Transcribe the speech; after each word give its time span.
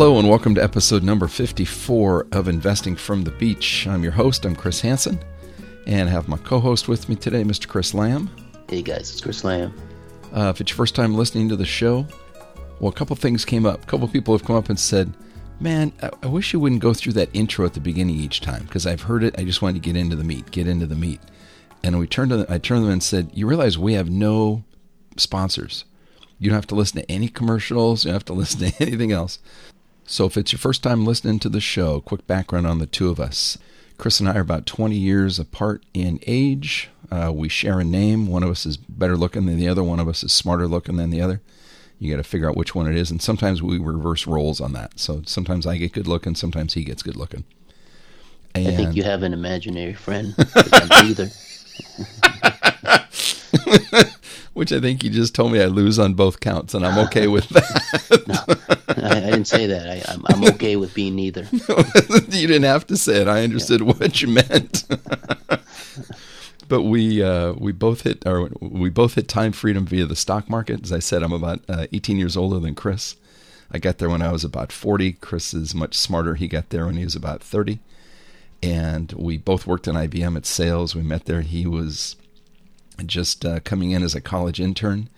Hello, 0.00 0.16
and 0.20 0.28
welcome 0.28 0.54
to 0.54 0.62
episode 0.62 1.02
number 1.02 1.26
54 1.26 2.28
of 2.30 2.46
Investing 2.46 2.94
from 2.94 3.24
the 3.24 3.32
Beach. 3.32 3.84
I'm 3.88 4.04
your 4.04 4.12
host, 4.12 4.44
I'm 4.44 4.54
Chris 4.54 4.80
Hansen, 4.80 5.18
and 5.88 6.08
I 6.08 6.12
have 6.12 6.28
my 6.28 6.36
co 6.36 6.60
host 6.60 6.86
with 6.86 7.08
me 7.08 7.16
today, 7.16 7.42
Mr. 7.42 7.66
Chris 7.66 7.94
Lamb. 7.94 8.30
Hey 8.68 8.80
guys, 8.80 9.10
it's 9.10 9.20
Chris 9.20 9.42
Lamb. 9.42 9.74
Uh, 10.32 10.52
if 10.54 10.60
it's 10.60 10.70
your 10.70 10.76
first 10.76 10.94
time 10.94 11.16
listening 11.16 11.48
to 11.48 11.56
the 11.56 11.64
show, 11.64 12.06
well, 12.78 12.90
a 12.90 12.94
couple 12.94 13.16
things 13.16 13.44
came 13.44 13.66
up. 13.66 13.82
A 13.82 13.86
couple 13.86 14.06
people 14.06 14.32
have 14.34 14.46
come 14.46 14.54
up 14.54 14.68
and 14.68 14.78
said, 14.78 15.12
Man, 15.58 15.92
I, 16.00 16.10
I 16.22 16.26
wish 16.28 16.52
you 16.52 16.60
wouldn't 16.60 16.80
go 16.80 16.94
through 16.94 17.14
that 17.14 17.30
intro 17.32 17.66
at 17.66 17.74
the 17.74 17.80
beginning 17.80 18.14
each 18.14 18.40
time 18.40 18.62
because 18.66 18.86
I've 18.86 19.02
heard 19.02 19.24
it. 19.24 19.34
I 19.36 19.42
just 19.42 19.62
wanted 19.62 19.82
to 19.82 19.92
get 19.92 19.98
into 19.98 20.14
the 20.14 20.22
meat, 20.22 20.48
get 20.52 20.68
into 20.68 20.86
the 20.86 20.94
meat. 20.94 21.20
And 21.82 21.98
we 21.98 22.06
turned 22.06 22.30
to 22.30 22.36
them, 22.36 22.46
I 22.48 22.58
turned 22.58 22.82
to 22.82 22.84
them 22.84 22.92
and 22.92 23.02
said, 23.02 23.32
You 23.34 23.48
realize 23.48 23.76
we 23.76 23.94
have 23.94 24.08
no 24.08 24.62
sponsors. 25.16 25.86
You 26.38 26.50
don't 26.50 26.56
have 26.56 26.68
to 26.68 26.76
listen 26.76 27.00
to 27.00 27.10
any 27.10 27.26
commercials. 27.26 28.04
You 28.04 28.10
don't 28.10 28.14
have 28.14 28.24
to 28.26 28.32
listen 28.32 28.60
to 28.60 28.72
anything 28.80 29.10
else. 29.10 29.40
So, 30.10 30.24
if 30.24 30.38
it's 30.38 30.52
your 30.52 30.58
first 30.58 30.82
time 30.82 31.04
listening 31.04 31.38
to 31.40 31.50
the 31.50 31.60
show, 31.60 32.00
quick 32.00 32.26
background 32.26 32.66
on 32.66 32.78
the 32.78 32.86
two 32.86 33.10
of 33.10 33.20
us. 33.20 33.58
Chris 33.98 34.20
and 34.20 34.28
I 34.28 34.36
are 34.36 34.40
about 34.40 34.64
20 34.64 34.96
years 34.96 35.38
apart 35.38 35.84
in 35.92 36.18
age. 36.26 36.88
Uh, 37.10 37.30
we 37.34 37.50
share 37.50 37.78
a 37.78 37.84
name. 37.84 38.26
One 38.26 38.42
of 38.42 38.48
us 38.48 38.64
is 38.64 38.78
better 38.78 39.18
looking 39.18 39.44
than 39.44 39.58
the 39.58 39.68
other. 39.68 39.84
One 39.84 40.00
of 40.00 40.08
us 40.08 40.24
is 40.24 40.32
smarter 40.32 40.66
looking 40.66 40.96
than 40.96 41.10
the 41.10 41.20
other. 41.20 41.42
You 41.98 42.10
got 42.10 42.16
to 42.16 42.28
figure 42.28 42.48
out 42.48 42.56
which 42.56 42.74
one 42.74 42.88
it 42.88 42.96
is. 42.96 43.10
And 43.10 43.20
sometimes 43.20 43.62
we 43.62 43.78
reverse 43.78 44.26
roles 44.26 44.62
on 44.62 44.72
that. 44.72 44.98
So 44.98 45.20
sometimes 45.26 45.66
I 45.66 45.76
get 45.76 45.92
good 45.92 46.08
looking, 46.08 46.34
sometimes 46.34 46.72
he 46.72 46.84
gets 46.84 47.02
good 47.02 47.16
looking. 47.16 47.44
And 48.54 48.68
I 48.68 48.76
think 48.76 48.96
you 48.96 49.02
have 49.02 49.22
an 49.22 49.34
imaginary 49.34 49.92
friend. 49.92 50.34
either. 50.90 51.28
which 54.54 54.72
I 54.72 54.80
think 54.80 55.04
you 55.04 55.10
just 55.10 55.34
told 55.34 55.52
me 55.52 55.60
I 55.60 55.66
lose 55.66 55.98
on 55.98 56.14
both 56.14 56.40
counts, 56.40 56.74
and 56.74 56.86
I'm 56.86 56.98
okay 57.06 57.26
with 57.26 57.48
that. 57.50 58.24
no, 58.26 59.02
I, 59.02 59.16
I, 59.16 59.20
didn't 59.20 59.46
say 59.46 59.66
that. 59.66 59.88
I, 59.88 60.12
am 60.12 60.24
I'm, 60.28 60.44
I'm 60.44 60.54
okay 60.54 60.76
with 60.76 60.94
being 60.94 61.16
neither. 61.16 61.46
you 61.52 62.46
didn't 62.46 62.64
have 62.64 62.86
to 62.88 62.96
say 62.96 63.20
it. 63.20 63.28
I 63.28 63.44
understood 63.44 63.80
yeah. 63.80 63.86
what 63.86 64.22
you 64.22 64.28
meant. 64.28 64.84
but 66.68 66.82
we 66.82 67.22
uh, 67.22 67.52
we 67.54 67.72
both 67.72 68.02
hit 68.02 68.26
or 68.26 68.50
we 68.60 68.90
both 68.90 69.14
hit 69.14 69.28
time 69.28 69.52
freedom 69.52 69.86
via 69.86 70.06
the 70.06 70.16
stock 70.16 70.48
market. 70.48 70.82
As 70.82 70.92
I 70.92 70.98
said, 70.98 71.22
I'm 71.22 71.32
about 71.32 71.60
uh, 71.68 71.86
18 71.92 72.18
years 72.18 72.36
older 72.36 72.58
than 72.58 72.74
Chris. 72.74 73.16
I 73.70 73.78
got 73.78 73.98
there 73.98 74.08
when 74.10 74.22
I 74.22 74.32
was 74.32 74.44
about 74.44 74.72
40. 74.72 75.12
Chris 75.14 75.52
is 75.52 75.74
much 75.74 75.94
smarter. 75.94 76.34
He 76.34 76.48
got 76.48 76.70
there 76.70 76.86
when 76.86 76.96
he 76.96 77.04
was 77.04 77.14
about 77.14 77.42
30. 77.42 77.80
And 78.62 79.12
we 79.12 79.36
both 79.36 79.66
worked 79.66 79.86
in 79.86 79.94
IBM 79.94 80.36
at 80.36 80.46
sales. 80.46 80.94
We 80.94 81.02
met 81.02 81.26
there. 81.26 81.42
He 81.42 81.66
was 81.66 82.16
just 83.06 83.44
uh, 83.44 83.60
coming 83.60 83.90
in 83.90 84.02
as 84.02 84.14
a 84.14 84.20
college 84.20 84.60
intern 84.60 85.08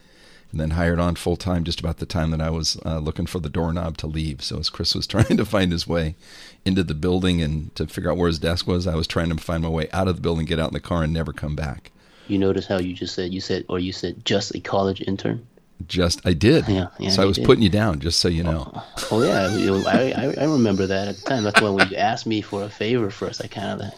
and 0.51 0.61
then 0.61 0.71
hired 0.71 0.99
on 0.99 1.15
full 1.15 1.37
time 1.37 1.65
just 1.65 1.81
about 1.81 1.99
the 1.99 2.07
time 2.07 2.31
that 2.31 2.41
I 2.41 2.51
was 2.51 2.79
uh, 2.85 2.99
looking 2.99 3.27
for 3.27 3.39
the 3.39 3.49
doorknob 3.49 3.97
to 3.99 4.07
leave. 4.07 4.43
So 4.43 4.59
as 4.59 4.71
Chris 4.71 4.95
was 4.95 5.07
trying 5.09 5.37
to 5.37 5.45
find 5.45 5.73
his 5.73 5.87
way 5.87 6.17
into 6.65 6.83
the 6.83 6.95
building 6.95 7.41
and 7.41 7.75
to 7.77 7.87
figure 7.87 8.11
out 8.11 8.17
where 8.17 8.29
his 8.29 8.39
desk 8.39 8.67
was, 8.67 8.87
I 8.87 8.95
was 8.97 9.07
trying 9.07 9.31
to 9.31 9.37
find 9.37 9.63
my 9.63 9.69
way 9.69 9.89
out 9.93 10.09
of 10.09 10.17
the 10.17 10.23
building, 10.23 10.47
get 10.47 10.59
out 10.59 10.69
in 10.69 10.75
the 10.75 10.81
car, 10.81 11.03
and 11.05 11.13
never 11.13 11.33
come 11.33 11.57
back. 11.57 11.93
You 12.29 12.39
notice 12.39 12.67
how 12.67 12.79
you 12.79 12.95
just 12.95 13.15
said 13.15 13.33
you 13.33 13.41
said 13.41 13.65
or 13.69 13.79
you 13.79 13.93
said 13.93 14.25
just 14.25 14.55
a 14.55 14.61
college 14.61 15.01
intern. 15.01 15.47
Just 15.89 16.25
I 16.27 16.35
did. 16.35 16.69
Yeah, 16.69 16.89
yeah 16.99 17.11
so 17.11 17.23
I 17.23 17.25
was 17.25 17.37
did. 17.37 17.47
putting 17.47 17.63
you 17.63 17.71
down 17.71 18.01
just 18.01 18.21
so 18.21 18.29
you 18.29 18.45
know. 18.45 18.71
Oh, 18.75 19.09
oh 19.11 19.23
yeah, 19.23 19.83
I, 19.87 20.35
I 20.39 20.45
remember 20.45 20.87
that 20.87 21.09
at 21.09 21.17
the 21.17 21.23
time. 21.23 21.43
That's 21.43 21.61
why 21.61 21.71
when 21.71 21.89
you 21.89 21.97
asked 21.97 22.27
me 22.27 22.43
for 22.43 22.63
a 22.63 22.69
favor 22.69 23.11
first, 23.11 23.43
I 23.43 23.49
kind 23.49 23.81
of 23.81 23.95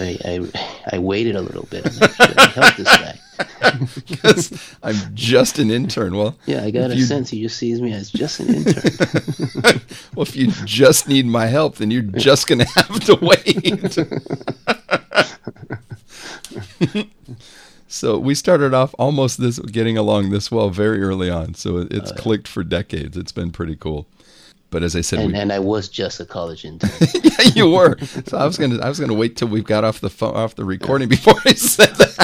know, 0.00 0.16
I, 0.24 0.96
I 0.96 0.98
waited 0.98 1.36
a 1.36 1.40
little 1.40 1.66
bit. 1.70 1.84
And 1.84 1.94
should 1.94 2.38
I 2.38 2.46
help 2.48 2.76
this 2.76 2.86
guy? 2.86 3.18
because 4.08 4.76
I'm 4.82 4.96
just 5.14 5.58
an 5.58 5.70
intern. 5.70 6.16
Well, 6.16 6.36
yeah, 6.46 6.62
I 6.64 6.70
got 6.70 6.90
a 6.90 6.96
you, 6.96 7.04
sense 7.04 7.30
he 7.30 7.42
just 7.42 7.56
sees 7.56 7.80
me 7.80 7.92
as 7.92 8.10
just 8.10 8.40
an 8.40 8.54
intern. 8.54 9.80
well, 10.14 10.22
if 10.22 10.36
you 10.36 10.48
just 10.64 11.08
need 11.08 11.26
my 11.26 11.46
help, 11.46 11.76
then 11.76 11.90
you're 11.90 12.02
just 12.02 12.46
going 12.46 12.60
to 12.60 12.66
have 12.66 13.00
to 13.00 13.16
wait. 13.20 13.98
so 17.88 18.18
we 18.18 18.34
started 18.34 18.74
off 18.74 18.94
almost 18.98 19.40
this 19.40 19.58
getting 19.58 19.96
along 19.96 20.30
this 20.30 20.50
well 20.50 20.70
very 20.70 21.02
early 21.02 21.30
on. 21.30 21.54
So 21.54 21.78
it's 21.78 22.10
oh, 22.10 22.14
yeah. 22.14 22.22
clicked 22.22 22.48
for 22.48 22.62
decades. 22.62 23.16
It's 23.16 23.32
been 23.32 23.50
pretty 23.50 23.76
cool. 23.76 24.06
But 24.72 24.82
as 24.82 24.96
I 24.96 25.02
said, 25.02 25.18
and, 25.18 25.32
we, 25.32 25.38
and 25.38 25.52
I 25.52 25.58
was 25.58 25.86
just 25.86 26.18
a 26.18 26.24
college 26.24 26.64
intern. 26.64 26.90
yeah, 27.22 27.42
you 27.54 27.70
were. 27.70 27.98
So 28.26 28.38
I 28.38 28.46
was 28.46 28.56
gonna 28.56 28.80
I 28.82 28.88
was 28.88 28.98
gonna 28.98 29.12
wait 29.12 29.36
till 29.36 29.48
we've 29.48 29.62
got 29.62 29.84
off 29.84 30.00
the 30.00 30.08
phone, 30.08 30.34
off 30.34 30.54
the 30.54 30.64
recording 30.64 31.10
before 31.10 31.34
I 31.44 31.52
said 31.52 31.94
that. 31.96 32.16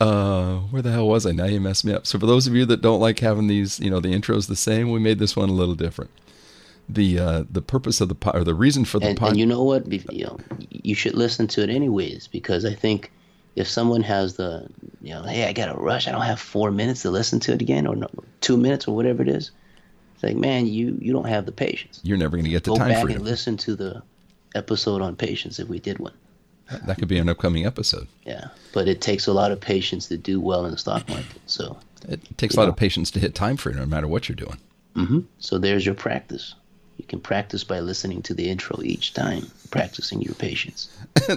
uh, 0.00 0.58
where 0.58 0.82
the 0.82 0.92
hell 0.92 1.08
was 1.08 1.26
I? 1.26 1.32
Now 1.32 1.46
you 1.46 1.60
messed 1.60 1.84
me 1.84 1.92
up. 1.92 2.06
So 2.06 2.16
for 2.20 2.26
those 2.26 2.46
of 2.46 2.54
you 2.54 2.64
that 2.66 2.80
don't 2.80 3.00
like 3.00 3.18
having 3.18 3.48
these, 3.48 3.80
you 3.80 3.90
know, 3.90 3.98
the 3.98 4.14
intros 4.14 4.46
the 4.46 4.54
same, 4.54 4.92
we 4.92 5.00
made 5.00 5.18
this 5.18 5.34
one 5.34 5.48
a 5.48 5.52
little 5.52 5.74
different. 5.74 6.12
The 6.88 7.18
uh, 7.18 7.44
the 7.50 7.60
purpose 7.60 8.00
of 8.00 8.08
the 8.08 8.14
pod, 8.14 8.36
or 8.36 8.44
the 8.44 8.54
reason 8.54 8.84
for 8.84 9.00
the 9.00 9.08
and, 9.08 9.18
pod, 9.18 9.30
and 9.30 9.38
you 9.38 9.46
know 9.46 9.64
what, 9.64 9.90
you 10.12 10.26
know, 10.26 10.38
you 10.70 10.94
should 10.94 11.14
listen 11.14 11.48
to 11.48 11.62
it 11.64 11.70
anyways 11.70 12.28
because 12.28 12.64
I 12.64 12.72
think 12.72 13.10
if 13.58 13.68
someone 13.68 14.02
has 14.02 14.34
the 14.36 14.66
you 15.02 15.12
know 15.14 15.22
hey 15.22 15.44
i 15.48 15.52
got 15.52 15.68
a 15.68 15.78
rush. 15.78 16.06
I 16.08 16.12
don't 16.12 16.22
have 16.22 16.40
four 16.40 16.70
minutes 16.70 17.02
to 17.02 17.10
listen 17.10 17.40
to 17.40 17.52
it 17.52 17.60
again 17.60 17.86
or 17.86 17.96
no, 17.96 18.08
two 18.40 18.56
minutes 18.56 18.86
or 18.88 18.94
whatever 18.94 19.22
it 19.22 19.28
is. 19.28 19.50
It's 20.14 20.22
like 20.22 20.36
man 20.36 20.66
you 20.66 20.96
you 21.00 21.12
don't 21.12 21.26
have 21.28 21.44
the 21.46 21.52
patience. 21.52 22.00
You're 22.02 22.18
never 22.18 22.36
going 22.36 22.44
to 22.44 22.50
get 22.50 22.64
the 22.64 22.70
Go 22.72 22.76
time 22.76 22.88
back 22.88 23.02
freedom. 23.02 23.20
and 23.22 23.30
listen 23.30 23.56
to 23.58 23.74
the 23.76 24.02
episode 24.54 25.02
on 25.02 25.16
patience 25.16 25.58
if 25.58 25.68
we 25.68 25.78
did 25.78 25.98
one. 25.98 26.14
That 26.86 26.98
could 26.98 27.08
be 27.08 27.18
an 27.18 27.28
upcoming 27.28 27.66
episode. 27.66 28.08
Yeah 28.24 28.48
but 28.72 28.86
it 28.88 29.00
takes 29.00 29.26
a 29.26 29.32
lot 29.32 29.50
of 29.52 29.60
patience 29.60 30.06
to 30.08 30.16
do 30.16 30.40
well 30.40 30.64
in 30.66 30.70
the 30.70 30.78
stock 30.78 31.08
market 31.08 31.40
so 31.46 31.76
it 32.08 32.20
takes 32.38 32.54
a 32.54 32.58
lot 32.58 32.66
know. 32.66 32.70
of 32.70 32.76
patience 32.76 33.10
to 33.10 33.18
hit 33.20 33.34
time 33.34 33.56
freedom 33.56 33.80
no 33.80 33.86
matter 33.86 34.06
what 34.08 34.28
you're 34.28 34.36
doing. 34.36 34.58
Mm-hmm. 34.94 35.20
so 35.38 35.58
there's 35.58 35.84
your 35.86 35.94
practice 35.94 36.54
you 36.98 37.04
can 37.04 37.20
practice 37.20 37.64
by 37.64 37.80
listening 37.80 38.22
to 38.22 38.34
the 38.34 38.50
intro 38.50 38.82
each 38.82 39.14
time, 39.14 39.50
practicing 39.70 40.20
your 40.20 40.34
patience. 40.34 40.90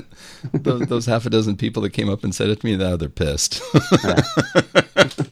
those, 0.53 0.87
those, 0.87 1.05
half 1.05 1.25
a 1.27 1.29
dozen 1.29 1.55
people 1.55 1.83
that 1.83 1.91
came 1.91 2.09
up 2.09 2.23
and 2.23 2.33
said 2.33 2.49
it 2.49 2.59
to 2.59 2.65
me, 2.65 2.75
now 2.75 2.97
they're 2.97 3.07
pissed. 3.09 3.61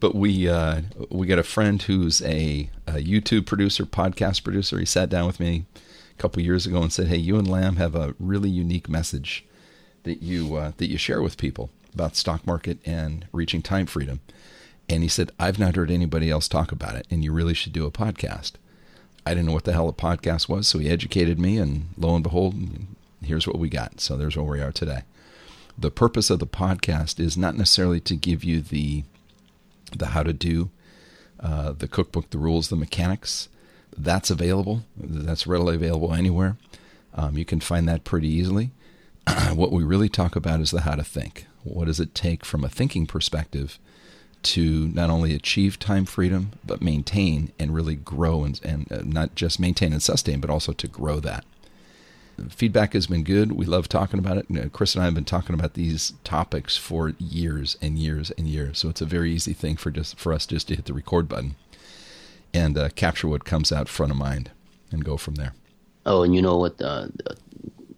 but 0.00 0.14
we 0.14 0.48
uh, 0.48 0.82
we 1.10 1.26
got 1.26 1.40
a 1.40 1.44
friend 1.44 1.82
who's 1.82 2.22
a, 2.22 2.70
a, 2.86 2.94
YouTube 2.94 3.46
producer, 3.46 3.84
podcast 3.84 4.44
producer. 4.44 4.78
He 4.78 4.86
sat 4.86 5.10
down 5.10 5.26
with 5.26 5.40
me 5.40 5.66
a 5.74 6.22
couple 6.22 6.40
years 6.40 6.64
ago 6.64 6.80
and 6.80 6.92
said, 6.92 7.08
"Hey, 7.08 7.16
you 7.16 7.36
and 7.36 7.50
Lamb 7.50 7.76
have 7.76 7.96
a 7.96 8.14
really 8.20 8.48
unique 8.48 8.88
message 8.88 9.44
that 10.04 10.22
you 10.22 10.54
uh, 10.54 10.72
that 10.76 10.88
you 10.88 10.96
share 10.96 11.20
with 11.20 11.36
people 11.36 11.70
about 11.92 12.14
stock 12.14 12.46
market 12.46 12.78
and 12.86 13.26
reaching 13.32 13.60
time 13.60 13.86
freedom." 13.86 14.20
And 14.88 15.02
he 15.02 15.08
said, 15.08 15.32
"I've 15.38 15.58
not 15.58 15.74
heard 15.74 15.90
anybody 15.90 16.30
else 16.30 16.46
talk 16.46 16.70
about 16.70 16.94
it, 16.94 17.08
and 17.10 17.24
you 17.24 17.32
really 17.32 17.54
should 17.54 17.72
do 17.72 17.86
a 17.86 17.90
podcast." 17.90 18.52
I 19.26 19.30
didn't 19.30 19.46
know 19.46 19.52
what 19.52 19.64
the 19.64 19.72
hell 19.72 19.88
a 19.88 19.92
podcast 19.92 20.48
was, 20.48 20.66
so 20.66 20.78
he 20.78 20.88
educated 20.88 21.38
me, 21.38 21.58
and 21.58 21.88
lo 21.96 22.14
and 22.14 22.24
behold, 22.24 22.54
here's 23.22 23.46
what 23.46 23.58
we 23.58 23.68
got. 23.68 24.00
So 24.00 24.16
there's 24.16 24.36
where 24.36 24.44
we 24.46 24.60
are 24.60 24.72
today. 24.72 25.02
The 25.78 25.90
purpose 25.90 26.30
of 26.30 26.38
the 26.38 26.46
podcast 26.46 27.20
is 27.20 27.36
not 27.36 27.56
necessarily 27.56 28.00
to 28.00 28.16
give 28.16 28.44
you 28.44 28.60
the 28.60 29.04
the 29.96 30.06
how 30.06 30.22
to 30.22 30.32
do, 30.32 30.70
uh, 31.40 31.72
the 31.72 31.88
cookbook, 31.88 32.30
the 32.30 32.38
rules, 32.38 32.68
the 32.68 32.76
mechanics. 32.76 33.48
That's 33.96 34.30
available. 34.30 34.84
That's 34.96 35.46
readily 35.46 35.74
available 35.74 36.14
anywhere. 36.14 36.56
Um, 37.14 37.36
you 37.36 37.44
can 37.44 37.60
find 37.60 37.88
that 37.88 38.04
pretty 38.04 38.28
easily. 38.28 38.70
what 39.52 39.72
we 39.72 39.82
really 39.82 40.08
talk 40.08 40.36
about 40.36 40.60
is 40.60 40.70
the 40.70 40.82
how 40.82 40.94
to 40.94 41.04
think. 41.04 41.46
What 41.64 41.86
does 41.86 42.00
it 42.00 42.14
take 42.14 42.44
from 42.44 42.64
a 42.64 42.68
thinking 42.68 43.06
perspective 43.06 43.78
to 44.42 44.88
not 44.88 45.10
only 45.10 45.34
achieve 45.34 45.78
time 45.78 46.04
freedom, 46.04 46.52
but 46.64 46.80
maintain 46.80 47.52
and 47.58 47.74
really 47.74 47.94
grow 47.94 48.44
and, 48.44 48.60
and 48.64 48.90
uh, 48.90 49.02
not 49.04 49.34
just 49.34 49.60
maintain 49.60 49.92
and 49.92 50.02
sustain, 50.02 50.40
but 50.40 50.50
also 50.50 50.72
to 50.72 50.88
grow 50.88 51.20
that. 51.20 51.44
Feedback 52.48 52.94
has 52.94 53.06
been 53.06 53.22
good. 53.22 53.52
We 53.52 53.66
love 53.66 53.86
talking 53.86 54.18
about 54.18 54.38
it. 54.38 54.46
You 54.48 54.60
know, 54.62 54.68
Chris 54.70 54.94
and 54.94 55.02
I 55.02 55.04
have 55.04 55.14
been 55.14 55.24
talking 55.24 55.54
about 55.54 55.74
these 55.74 56.14
topics 56.24 56.76
for 56.76 57.12
years 57.18 57.76
and 57.82 57.98
years 57.98 58.30
and 58.32 58.48
years. 58.48 58.78
So 58.78 58.88
it's 58.88 59.02
a 59.02 59.06
very 59.06 59.32
easy 59.32 59.52
thing 59.52 59.76
for 59.76 59.90
just 59.90 60.18
for 60.18 60.32
us 60.32 60.46
just 60.46 60.68
to 60.68 60.76
hit 60.76 60.86
the 60.86 60.94
record 60.94 61.28
button 61.28 61.56
and 62.54 62.78
uh, 62.78 62.88
capture 62.90 63.28
what 63.28 63.44
comes 63.44 63.70
out 63.70 63.88
front 63.88 64.10
of 64.10 64.16
mind 64.16 64.50
and 64.90 65.04
go 65.04 65.18
from 65.18 65.34
there. 65.34 65.54
Oh, 66.06 66.22
and 66.22 66.34
you 66.34 66.40
know 66.40 66.56
what? 66.56 66.80
Uh, 66.80 67.08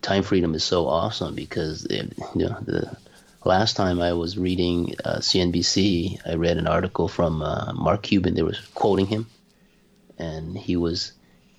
time 0.03 0.25
freedom 0.25 0.55
is 0.55 0.65
so 0.65 0.89
awesome 0.89 1.35
because 1.35 1.85
it, 1.87 2.13
you 2.35 2.49
know 2.49 2.59
the 2.63 2.97
last 3.45 3.77
time 3.77 4.01
I 4.01 4.13
was 4.13 4.39
reading 4.39 4.95
uh, 5.05 5.17
CNBC, 5.17 6.21
I 6.27 6.35
read 6.35 6.59
an 6.59 6.67
article 6.67 7.09
from 7.09 7.43
uh, 7.43 7.73
Mark 7.73 8.03
Cuban. 8.03 8.35
They 8.35 8.43
were 8.43 8.55
quoting 8.75 9.07
him, 9.07 9.27
and 10.19 10.57
he 10.57 10.77
was 10.77 11.13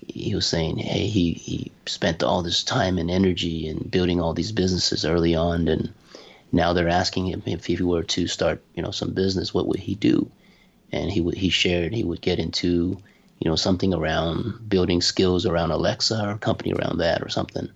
he 0.06 0.34
was 0.34 0.46
saying, 0.46 0.78
"Hey, 0.78 1.06
he 1.06 1.32
he 1.32 1.72
spent 1.86 2.22
all 2.22 2.42
this 2.42 2.62
time 2.62 2.98
and 2.98 3.10
energy 3.10 3.68
in 3.68 3.88
building 3.88 4.20
all 4.20 4.34
these 4.34 4.52
businesses 4.52 5.04
early 5.04 5.34
on, 5.34 5.68
and 5.68 5.92
now 6.52 6.72
they're 6.72 6.88
asking 6.88 7.26
him 7.26 7.42
if 7.46 7.66
he 7.66 7.82
were 7.82 8.02
to 8.02 8.26
start, 8.26 8.62
you 8.74 8.82
know, 8.82 8.90
some 8.90 9.12
business, 9.12 9.52
what 9.52 9.66
would 9.68 9.80
he 9.80 9.94
do?" 9.94 10.30
And 10.92 11.10
he 11.10 11.20
would 11.20 11.34
he 11.36 11.48
shared 11.50 11.92
he 11.94 12.04
would 12.04 12.20
get 12.20 12.38
into 12.38 12.98
you 13.40 13.50
know 13.50 13.56
something 13.56 13.92
around 13.92 14.68
building 14.68 15.00
skills 15.00 15.44
around 15.44 15.70
Alexa 15.70 16.24
or 16.24 16.30
a 16.32 16.38
company 16.38 16.72
around 16.72 16.98
that 16.98 17.22
or 17.22 17.28
something. 17.28 17.68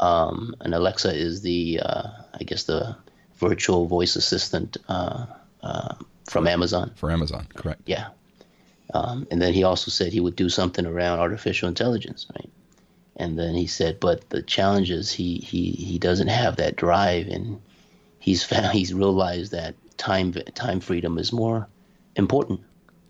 Um, 0.00 0.56
and 0.60 0.74
Alexa 0.74 1.14
is 1.14 1.42
the 1.42 1.80
uh, 1.80 2.08
I 2.34 2.44
guess 2.44 2.64
the 2.64 2.96
virtual 3.42 3.86
voice 3.86 4.14
assistant 4.16 4.76
uh, 4.88 5.26
uh, 5.62 5.94
from 6.30 6.46
Amazon. 6.46 6.92
For 6.94 7.10
Amazon, 7.10 7.46
correct. 7.54 7.82
Yeah. 7.86 8.08
Um, 8.94 9.26
and 9.30 9.40
then 9.42 9.52
he 9.52 9.64
also 9.64 9.90
said 9.90 10.12
he 10.12 10.20
would 10.20 10.36
do 10.36 10.48
something 10.48 10.86
around 10.86 11.18
artificial 11.18 11.68
intelligence, 11.68 12.26
right? 12.36 12.50
And 13.16 13.38
then 13.38 13.54
he 13.54 13.66
said, 13.66 13.98
but 14.00 14.28
the 14.30 14.42
challenge 14.42 14.90
is 14.90 15.12
he 15.12 15.38
he 15.38 15.70
he 15.72 15.98
doesn't 15.98 16.28
have 16.28 16.56
that 16.56 16.76
drive, 16.76 17.26
and 17.28 17.60
he's 18.20 18.42
found 18.44 18.72
he's 18.78 18.94
realized 18.94 19.52
that 19.52 19.74
time 19.98 20.32
time 20.54 20.80
freedom 20.80 21.18
is 21.18 21.32
more 21.32 21.66
important 22.16 22.60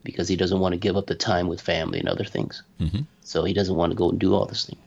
because 0.05 0.29
he 0.29 0.37
doesn't 0.37 0.61
want 0.61 0.73
to 0.73 0.79
give 0.79 0.97
up 0.97 1.07
the 1.07 1.15
time 1.15 1.47
with 1.49 1.61
family 1.61 1.99
and 2.01 2.09
other 2.09 2.25
things. 2.25 2.63
Mm-hmm. 2.81 3.03
So 3.21 3.45
he 3.45 3.53
doesn't 3.55 3.77
want 3.77 3.91
to 3.93 3.97
go 3.97 4.11
and 4.11 4.19
do 4.19 4.35
all 4.35 4.47
these 4.47 4.65
things. 4.67 4.81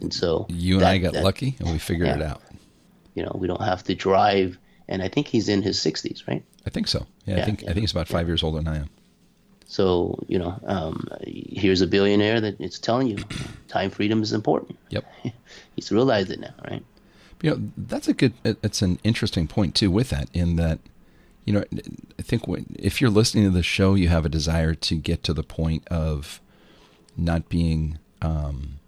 And 0.00 0.12
so 0.12 0.46
You 0.48 0.74
and 0.74 0.82
that- 0.82 0.90
I 0.92 0.98
got 0.98 1.12
that- 1.12 1.24
lucky 1.24 1.54
and 1.60 1.70
we 1.70 1.78
figured 1.78 2.08
it 2.08 2.22
out. 2.22 2.42
You 3.14 3.22
know, 3.24 3.36
we 3.38 3.46
don't 3.46 3.60
have 3.62 3.82
to 3.84 3.94
drive. 3.94 4.58
And 4.92 5.02
I 5.02 5.08
think 5.08 5.26
he's 5.26 5.48
in 5.48 5.62
his 5.62 5.78
60s, 5.78 6.28
right? 6.28 6.44
I 6.66 6.70
think 6.70 6.86
so. 6.86 7.06
Yeah, 7.24 7.34
I 7.34 7.38
Yeah, 7.38 7.44
think 7.46 7.62
I 7.62 7.66
think 7.72 7.78
he's 7.78 7.92
about 7.92 8.08
five 8.08 8.26
years 8.28 8.42
older 8.42 8.58
than 8.58 8.68
I 8.68 8.76
am. 8.76 8.90
So 9.66 10.18
you 10.28 10.38
know, 10.38 10.54
um, 10.66 11.08
here's 11.26 11.80
a 11.80 11.86
billionaire 11.86 12.40
that 12.42 12.60
it's 12.60 12.78
telling 12.78 13.06
you 13.08 13.16
time 13.68 13.90
freedom 13.90 14.22
is 14.22 14.32
important. 14.32 14.78
Yep. 14.90 15.04
He's 15.76 15.90
realized 15.90 16.30
it 16.30 16.40
now, 16.40 16.54
right? 16.70 16.84
You 17.40 17.50
know, 17.50 17.70
that's 17.78 18.06
a 18.06 18.12
good. 18.12 18.34
It's 18.44 18.82
an 18.82 18.98
interesting 19.02 19.48
point 19.48 19.74
too. 19.74 19.90
With 19.90 20.10
that, 20.10 20.28
in 20.34 20.56
that, 20.56 20.78
you 21.46 21.54
know, 21.54 21.64
I 22.18 22.22
think 22.22 22.46
when, 22.46 22.66
if 22.78 23.00
you're 23.00 23.10
listening 23.10 23.44
to 23.44 23.50
the 23.50 23.62
show, 23.62 23.94
you 23.94 24.08
have 24.08 24.26
a 24.26 24.28
desire 24.28 24.74
to 24.74 24.94
get 24.94 25.22
to 25.24 25.32
the 25.32 25.42
point 25.42 25.88
of 25.88 26.40
not 27.16 27.48
being 27.48 27.98
um, 28.20 28.78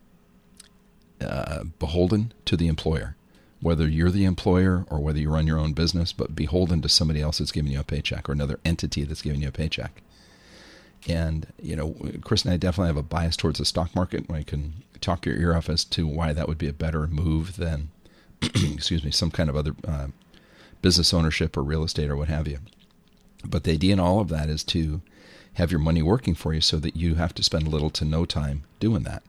uh, 1.20 1.64
beholden 1.78 2.32
to 2.44 2.56
the 2.56 2.68
employer, 2.68 3.16
whether 3.64 3.88
you're 3.88 4.10
the 4.10 4.26
employer 4.26 4.84
or 4.90 5.00
whether 5.00 5.18
you 5.18 5.30
run 5.30 5.46
your 5.46 5.58
own 5.58 5.72
business, 5.72 6.12
but 6.12 6.36
beholden 6.36 6.82
to 6.82 6.88
somebody 6.88 7.22
else 7.22 7.38
that's 7.38 7.50
giving 7.50 7.72
you 7.72 7.80
a 7.80 7.82
paycheck 7.82 8.28
or 8.28 8.32
another 8.32 8.60
entity 8.62 9.04
that's 9.04 9.22
giving 9.22 9.40
you 9.40 9.48
a 9.48 9.52
paycheck. 9.52 10.02
And 11.08 11.46
you 11.62 11.74
know, 11.74 11.96
Chris 12.22 12.44
and 12.44 12.52
I 12.52 12.58
definitely 12.58 12.88
have 12.88 12.98
a 12.98 13.02
bias 13.02 13.38
towards 13.38 13.58
the 13.58 13.64
stock 13.64 13.96
market. 13.96 14.30
I 14.30 14.42
can 14.42 14.74
talk 15.00 15.24
your 15.24 15.36
ear 15.36 15.56
off 15.56 15.70
as 15.70 15.82
to 15.86 16.06
why 16.06 16.34
that 16.34 16.46
would 16.46 16.58
be 16.58 16.68
a 16.68 16.74
better 16.74 17.06
move 17.06 17.56
than, 17.56 17.88
excuse 18.42 19.02
me, 19.02 19.10
some 19.10 19.30
kind 19.30 19.48
of 19.48 19.56
other 19.56 19.74
uh, 19.88 20.08
business 20.82 21.14
ownership 21.14 21.56
or 21.56 21.62
real 21.62 21.84
estate 21.84 22.10
or 22.10 22.16
what 22.18 22.28
have 22.28 22.46
you. 22.46 22.58
But 23.46 23.64
the 23.64 23.72
idea 23.72 23.94
in 23.94 24.00
all 24.00 24.20
of 24.20 24.28
that 24.28 24.50
is 24.50 24.62
to 24.64 25.00
have 25.54 25.70
your 25.70 25.80
money 25.80 26.02
working 26.02 26.34
for 26.34 26.52
you 26.52 26.60
so 26.60 26.76
that 26.80 26.96
you 26.96 27.14
have 27.14 27.34
to 27.36 27.42
spend 27.42 27.66
little 27.66 27.90
to 27.90 28.04
no 28.04 28.26
time 28.26 28.64
doing 28.78 29.04
that. 29.04 29.22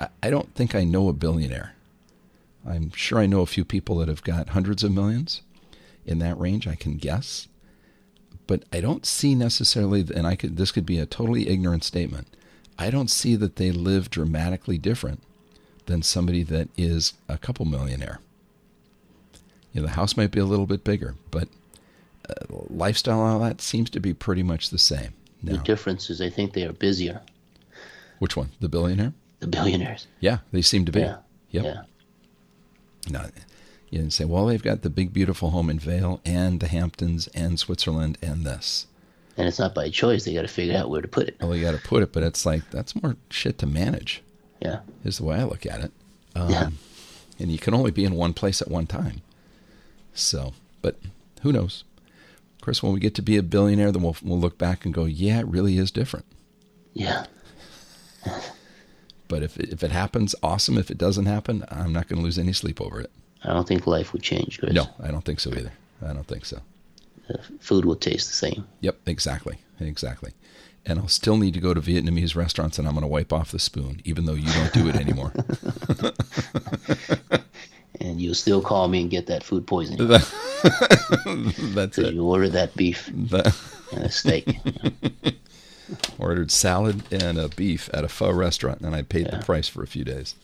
I, 0.00 0.08
I 0.20 0.30
don't 0.30 0.52
think 0.56 0.74
I 0.74 0.82
know 0.82 1.08
a 1.08 1.12
billionaire. 1.12 1.75
I'm 2.66 2.90
sure 2.92 3.18
I 3.18 3.26
know 3.26 3.40
a 3.40 3.46
few 3.46 3.64
people 3.64 3.98
that 3.98 4.08
have 4.08 4.22
got 4.22 4.50
hundreds 4.50 4.82
of 4.82 4.92
millions 4.92 5.42
in 6.04 6.18
that 6.18 6.38
range. 6.38 6.66
I 6.66 6.74
can 6.74 6.96
guess 6.96 7.48
but 8.46 8.62
I 8.72 8.80
don't 8.80 9.04
see 9.04 9.34
necessarily, 9.34 10.06
and 10.14 10.26
I 10.26 10.36
could 10.36 10.56
this 10.56 10.70
could 10.70 10.86
be 10.86 10.98
a 10.98 11.06
totally 11.06 11.48
ignorant 11.48 11.84
statement. 11.84 12.28
I 12.78 12.90
don't 12.90 13.10
see 13.10 13.36
that 13.36 13.56
they 13.56 13.72
live 13.72 14.10
dramatically 14.10 14.78
different 14.78 15.22
than 15.86 16.02
somebody 16.02 16.42
that 16.44 16.68
is 16.76 17.14
a 17.28 17.38
couple 17.38 17.64
millionaire. 17.64 18.20
You 19.72 19.80
know, 19.80 19.86
the 19.86 19.94
house 19.94 20.16
might 20.16 20.30
be 20.30 20.40
a 20.40 20.44
little 20.44 20.66
bit 20.66 20.84
bigger, 20.84 21.14
but 21.30 21.48
uh, 22.28 22.34
lifestyle 22.68 23.22
and 23.24 23.32
all 23.32 23.40
that 23.40 23.60
seems 23.60 23.90
to 23.90 24.00
be 24.00 24.14
pretty 24.14 24.42
much 24.42 24.70
the 24.70 24.78
same. 24.78 25.12
The 25.42 25.58
difference 25.58 26.10
is 26.10 26.20
I 26.20 26.28
think 26.28 26.54
they 26.54 26.64
are 26.64 26.72
busier, 26.72 27.20
which 28.18 28.36
one? 28.36 28.50
The 28.60 28.68
billionaire? 28.68 29.12
the 29.38 29.46
billionaires. 29.46 30.06
Yeah, 30.18 30.38
they 30.50 30.62
seem 30.62 30.86
to 30.86 30.92
be. 30.92 31.00
Yeah. 31.00 31.18
Yep. 31.50 31.64
Yeah. 31.64 31.82
No, 33.08 33.26
you 33.90 33.98
didn't 33.98 34.12
say, 34.12 34.24
well, 34.24 34.46
they've 34.46 34.62
got 34.62 34.82
the 34.82 34.90
big, 34.90 35.12
beautiful 35.12 35.50
home 35.50 35.70
in 35.70 35.78
Vail 35.78 36.20
and 36.24 36.60
the 36.60 36.68
Hamptons 36.68 37.28
and 37.28 37.58
Switzerland 37.58 38.18
and 38.20 38.44
this. 38.44 38.86
And 39.36 39.46
it's 39.46 39.58
not 39.58 39.74
by 39.74 39.90
choice. 39.90 40.24
They 40.24 40.34
got 40.34 40.42
to 40.42 40.48
figure 40.48 40.76
out 40.76 40.88
where 40.90 41.02
to 41.02 41.08
put 41.08 41.28
it. 41.28 41.36
Well, 41.40 41.54
you 41.54 41.62
got 41.62 41.78
to 41.80 41.86
put 41.86 42.02
it, 42.02 42.12
but 42.12 42.22
it's 42.22 42.46
like 42.46 42.70
that's 42.70 43.00
more 43.00 43.16
shit 43.30 43.58
to 43.58 43.66
manage. 43.66 44.22
Yeah. 44.60 44.80
is 45.04 45.18
the 45.18 45.24
way 45.24 45.36
I 45.36 45.44
look 45.44 45.66
at 45.66 45.80
it. 45.80 45.92
Um, 46.34 46.50
Yeah. 46.50 46.70
And 47.38 47.52
you 47.52 47.58
can 47.58 47.74
only 47.74 47.90
be 47.90 48.04
in 48.04 48.14
one 48.14 48.32
place 48.32 48.62
at 48.62 48.70
one 48.70 48.86
time. 48.86 49.20
So, 50.14 50.54
but 50.80 50.96
who 51.42 51.52
knows? 51.52 51.84
Chris, 52.62 52.82
when 52.82 52.94
we 52.94 52.98
get 53.00 53.14
to 53.16 53.22
be 53.22 53.36
a 53.36 53.42
billionaire, 53.42 53.92
then 53.92 54.02
we'll, 54.02 54.16
we'll 54.22 54.40
look 54.40 54.56
back 54.56 54.86
and 54.86 54.94
go, 54.94 55.04
yeah, 55.04 55.40
it 55.40 55.46
really 55.46 55.76
is 55.76 55.90
different. 55.90 56.24
Yeah. 56.94 57.26
But 59.28 59.42
if 59.42 59.56
it, 59.58 59.70
if 59.72 59.82
it 59.82 59.90
happens, 59.90 60.34
awesome. 60.42 60.78
If 60.78 60.90
it 60.90 60.98
doesn't 60.98 61.26
happen, 61.26 61.64
I'm 61.70 61.92
not 61.92 62.08
going 62.08 62.18
to 62.18 62.24
lose 62.24 62.38
any 62.38 62.52
sleep 62.52 62.80
over 62.80 63.00
it. 63.00 63.10
I 63.42 63.52
don't 63.52 63.66
think 63.66 63.86
life 63.86 64.12
would 64.12 64.22
change, 64.22 64.58
Chris. 64.58 64.72
No, 64.72 64.86
I 65.02 65.08
don't 65.10 65.24
think 65.24 65.40
so 65.40 65.50
either. 65.50 65.72
I 66.04 66.12
don't 66.12 66.26
think 66.26 66.44
so. 66.44 66.60
The 67.28 67.38
food 67.60 67.84
will 67.84 67.96
taste 67.96 68.28
the 68.28 68.34
same. 68.34 68.66
Yep, 68.80 68.98
exactly. 69.06 69.58
Exactly. 69.80 70.32
And 70.84 70.98
I'll 71.00 71.08
still 71.08 71.36
need 71.36 71.54
to 71.54 71.60
go 71.60 71.74
to 71.74 71.80
Vietnamese 71.80 72.36
restaurants 72.36 72.78
and 72.78 72.86
I'm 72.86 72.94
going 72.94 73.02
to 73.02 73.08
wipe 73.08 73.32
off 73.32 73.50
the 73.50 73.58
spoon, 73.58 74.00
even 74.04 74.26
though 74.26 74.34
you 74.34 74.52
don't 74.52 74.72
do 74.72 74.88
it 74.88 74.96
anymore. 74.96 75.32
And 77.98 78.20
you'll 78.20 78.34
still 78.34 78.60
call 78.60 78.88
me 78.88 79.00
and 79.00 79.10
get 79.10 79.26
that 79.28 79.42
food 79.42 79.66
poisoning 79.66 80.06
That's 81.74 81.96
it. 81.98 82.12
you 82.12 82.24
order 82.24 82.48
that 82.50 82.74
beef 82.76 83.10
The- 83.12 83.56
and 83.92 84.04
a 84.04 84.10
steak. 84.10 84.58
Ordered 86.18 86.50
salad 86.50 87.02
and 87.12 87.38
a 87.38 87.48
beef 87.48 87.88
at 87.92 88.04
a 88.04 88.08
pho 88.08 88.32
restaurant, 88.32 88.80
and 88.80 88.94
I 88.94 89.02
paid 89.02 89.30
the 89.30 89.38
price 89.38 89.68
for 89.68 89.82
a 89.82 89.86
few 89.86 90.04
days. 90.04 90.34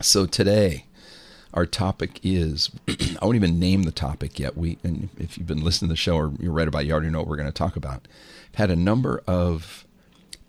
So 0.00 0.26
today, 0.26 0.84
our 1.52 1.66
topic 1.66 2.20
is 2.22 2.70
I 2.88 3.24
won't 3.24 3.36
even 3.36 3.58
name 3.58 3.84
the 3.84 3.92
topic 3.92 4.38
yet. 4.38 4.56
We, 4.56 4.78
and 4.82 5.08
if 5.18 5.38
you've 5.38 5.46
been 5.46 5.64
listening 5.64 5.88
to 5.88 5.92
the 5.92 5.96
show 5.96 6.16
or 6.16 6.32
you 6.38 6.50
read 6.50 6.68
about, 6.68 6.84
you 6.84 6.92
already 6.92 7.10
know 7.10 7.20
what 7.20 7.28
we're 7.28 7.36
going 7.36 7.48
to 7.48 7.52
talk 7.52 7.76
about. 7.76 8.06
I've 8.52 8.58
had 8.58 8.70
a 8.70 8.76
number 8.76 9.22
of 9.26 9.84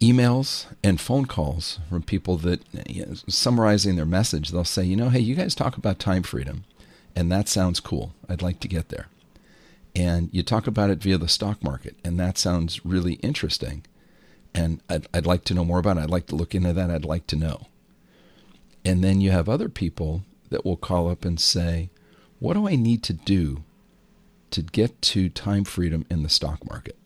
emails 0.01 0.65
and 0.83 0.99
phone 0.99 1.25
calls 1.25 1.79
from 1.89 2.03
people 2.03 2.37
that, 2.37 2.61
you 2.89 3.05
know, 3.05 3.13
summarizing 3.27 3.95
their 3.95 4.05
message, 4.05 4.49
they'll 4.49 4.63
say, 4.63 4.83
you 4.83 4.95
know, 4.95 5.09
hey, 5.09 5.19
you 5.19 5.35
guys 5.35 5.55
talk 5.55 5.77
about 5.77 5.99
time 5.99 6.23
freedom, 6.23 6.65
and 7.15 7.31
that 7.31 7.47
sounds 7.47 7.79
cool. 7.79 8.13
I'd 8.27 8.41
like 8.41 8.59
to 8.61 8.67
get 8.67 8.89
there 8.89 9.07
and 9.95 10.30
you 10.33 10.44
talk 10.44 10.68
about 10.68 10.89
it 10.89 11.01
via 11.01 11.18
the 11.18 11.27
stock 11.27 11.63
market, 11.63 11.95
and 12.03 12.19
that 12.19 12.38
sounds 12.38 12.86
really 12.86 13.13
interesting. 13.15 13.86
And 14.53 14.81
I'd, 14.89 15.07
I'd 15.13 15.25
like 15.25 15.45
to 15.45 15.53
know 15.53 15.65
more 15.65 15.80
about 15.80 15.97
it. 15.97 16.01
I'd 16.01 16.09
like 16.09 16.27
to 16.27 16.36
look 16.36 16.53
into 16.53 16.74
that. 16.74 16.92
I'd 16.92 17.06
like 17.06 17.27
to 17.27 17.36
know. 17.36 17.68
And 18.83 19.03
then 19.03 19.21
you 19.21 19.31
have 19.31 19.50
other 19.50 19.69
people 19.69 20.24
that 20.50 20.65
will 20.65 20.77
call 20.77 21.09
up 21.09 21.25
and 21.25 21.39
say, 21.39 21.89
What 22.39 22.53
do 22.53 22.68
I 22.68 22.75
need 22.75 23.03
to 23.03 23.13
do 23.13 23.63
to 24.51 24.62
get 24.62 25.01
to 25.01 25.30
time 25.30 25.63
freedom 25.63 26.05
in 26.10 26.24
the 26.24 26.29
stock 26.29 26.65
market? 26.69 26.98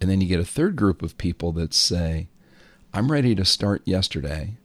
And 0.00 0.10
then 0.10 0.20
you 0.20 0.28
get 0.28 0.40
a 0.40 0.44
third 0.44 0.76
group 0.76 1.02
of 1.02 1.18
people 1.18 1.52
that 1.52 1.72
say, 1.72 2.28
I'm 2.92 3.10
ready 3.10 3.34
to 3.34 3.44
start 3.44 3.82
yesterday. 3.84 4.56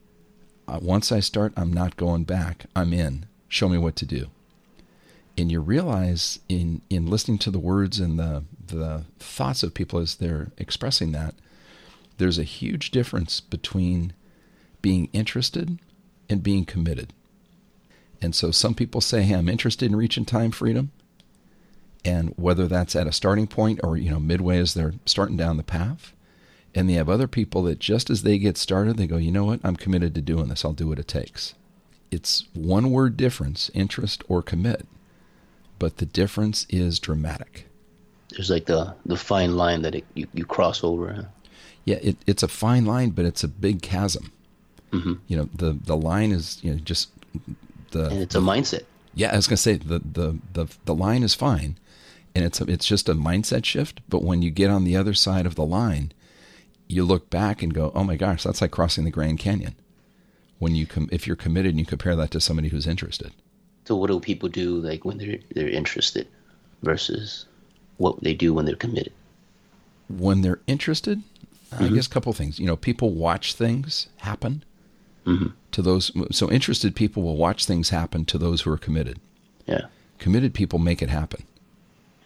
Uh, 0.68 0.78
once 0.80 1.10
I 1.10 1.20
start, 1.20 1.52
I'm 1.56 1.72
not 1.72 1.96
going 1.96 2.24
back. 2.24 2.66
I'm 2.76 2.92
in. 2.92 3.26
Show 3.48 3.68
me 3.68 3.78
what 3.78 3.96
to 3.96 4.06
do 4.06 4.30
and 5.40 5.50
you 5.50 5.60
realize 5.60 6.38
in 6.48 6.82
in 6.90 7.06
listening 7.06 7.38
to 7.38 7.50
the 7.50 7.58
words 7.58 7.98
and 7.98 8.18
the 8.18 8.44
the 8.66 9.04
thoughts 9.18 9.62
of 9.62 9.74
people 9.74 9.98
as 9.98 10.16
they're 10.16 10.52
expressing 10.58 11.12
that 11.12 11.34
there's 12.18 12.38
a 12.38 12.44
huge 12.44 12.90
difference 12.90 13.40
between 13.40 14.12
being 14.82 15.08
interested 15.12 15.78
and 16.28 16.42
being 16.42 16.66
committed. 16.66 17.12
And 18.20 18.34
so 18.34 18.50
some 18.50 18.74
people 18.74 19.00
say 19.00 19.22
hey 19.22 19.34
i'm 19.34 19.48
interested 19.48 19.90
in 19.90 19.96
reaching 19.96 20.26
time 20.26 20.50
freedom 20.50 20.92
and 22.04 22.34
whether 22.36 22.68
that's 22.68 22.94
at 22.94 23.06
a 23.06 23.12
starting 23.12 23.46
point 23.46 23.80
or 23.82 23.96
you 23.96 24.10
know 24.10 24.20
midway 24.20 24.58
as 24.58 24.74
they're 24.74 24.94
starting 25.06 25.38
down 25.38 25.56
the 25.56 25.62
path 25.62 26.12
and 26.74 26.88
they 26.88 26.94
have 26.94 27.08
other 27.08 27.26
people 27.26 27.62
that 27.62 27.78
just 27.78 28.10
as 28.10 28.22
they 28.22 28.38
get 28.38 28.58
started 28.58 28.98
they 28.98 29.06
go 29.06 29.16
you 29.16 29.32
know 29.32 29.46
what? 29.46 29.60
I'm 29.64 29.76
committed 29.76 30.14
to 30.14 30.20
doing 30.20 30.48
this. 30.48 30.64
I'll 30.64 30.74
do 30.74 30.88
what 30.88 30.98
it 30.98 31.08
takes. 31.08 31.54
It's 32.10 32.46
one 32.52 32.90
word 32.90 33.16
difference 33.16 33.70
interest 33.72 34.22
or 34.28 34.42
commit 34.42 34.86
but 35.80 35.96
the 35.96 36.06
difference 36.06 36.64
is 36.70 37.00
dramatic. 37.00 37.66
There's 38.30 38.50
like 38.50 38.66
the 38.66 38.94
the 39.04 39.16
fine 39.16 39.56
line 39.56 39.82
that 39.82 39.96
it, 39.96 40.04
you 40.14 40.28
you 40.32 40.44
cross 40.44 40.84
over. 40.84 41.26
Yeah, 41.84 41.96
it, 41.96 42.16
it's 42.28 42.44
a 42.44 42.48
fine 42.48 42.84
line, 42.84 43.10
but 43.10 43.24
it's 43.24 43.42
a 43.42 43.48
big 43.48 43.82
chasm. 43.82 44.30
Mm-hmm. 44.92 45.14
You 45.26 45.36
know, 45.36 45.48
the 45.52 45.72
the 45.72 45.96
line 45.96 46.30
is 46.30 46.60
you 46.62 46.72
know 46.72 46.78
just 46.78 47.10
the 47.90 48.06
And 48.06 48.20
it's 48.20 48.36
a 48.36 48.40
mindset. 48.40 48.84
yeah. 49.14 49.32
I 49.32 49.36
was 49.36 49.48
gonna 49.48 49.56
say 49.56 49.74
the 49.74 49.98
the 49.98 50.38
the 50.52 50.66
the 50.84 50.94
line 50.94 51.24
is 51.24 51.34
fine, 51.34 51.76
and 52.36 52.44
it's 52.44 52.60
a, 52.60 52.64
it's 52.70 52.86
just 52.86 53.08
a 53.08 53.14
mindset 53.14 53.64
shift. 53.64 54.00
But 54.08 54.22
when 54.22 54.42
you 54.42 54.50
get 54.50 54.70
on 54.70 54.84
the 54.84 54.96
other 54.96 55.14
side 55.14 55.46
of 55.46 55.56
the 55.56 55.66
line, 55.66 56.12
you 56.86 57.04
look 57.04 57.30
back 57.30 57.62
and 57.62 57.74
go, 57.74 57.90
oh 57.94 58.04
my 58.04 58.16
gosh, 58.16 58.44
that's 58.44 58.60
like 58.60 58.70
crossing 58.70 59.04
the 59.04 59.10
Grand 59.10 59.38
Canyon. 59.40 59.74
When 60.58 60.74
you 60.76 60.86
com- 60.86 61.08
if 61.10 61.26
you're 61.26 61.36
committed 61.36 61.70
and 61.70 61.80
you 61.80 61.86
compare 61.86 62.14
that 62.16 62.30
to 62.32 62.40
somebody 62.40 62.68
who's 62.68 62.86
interested. 62.86 63.32
So 63.90 63.96
what 63.96 64.06
do 64.06 64.20
people 64.20 64.48
do 64.48 64.76
like 64.76 65.04
when 65.04 65.18
they're 65.18 65.38
they're 65.54 65.68
interested 65.68 66.28
versus 66.82 67.46
what 67.98 68.22
they 68.22 68.34
do 68.34 68.54
when 68.54 68.64
they're 68.64 68.76
committed? 68.76 69.12
when 70.18 70.42
they're 70.42 70.60
interested, 70.66 71.22
I 71.72 71.76
mm-hmm. 71.76 71.94
guess 71.94 72.06
a 72.06 72.10
couple 72.10 72.32
things. 72.32 72.58
You 72.58 72.66
know, 72.66 72.76
people 72.76 73.10
watch 73.10 73.54
things 73.54 74.08
happen 74.18 74.64
mm-hmm. 75.24 75.48
to 75.72 75.82
those. 75.82 76.10
So 76.32 76.50
interested 76.50 76.96
people 76.96 77.22
will 77.22 77.36
watch 77.36 77.66
things 77.66 77.90
happen 77.90 78.24
to 78.26 78.38
those 78.38 78.62
who 78.62 78.72
are 78.72 78.78
committed. 78.78 79.20
Yeah. 79.66 79.86
Committed 80.18 80.52
people 80.52 80.78
make 80.78 81.02
it 81.02 81.08
happen. 81.08 81.44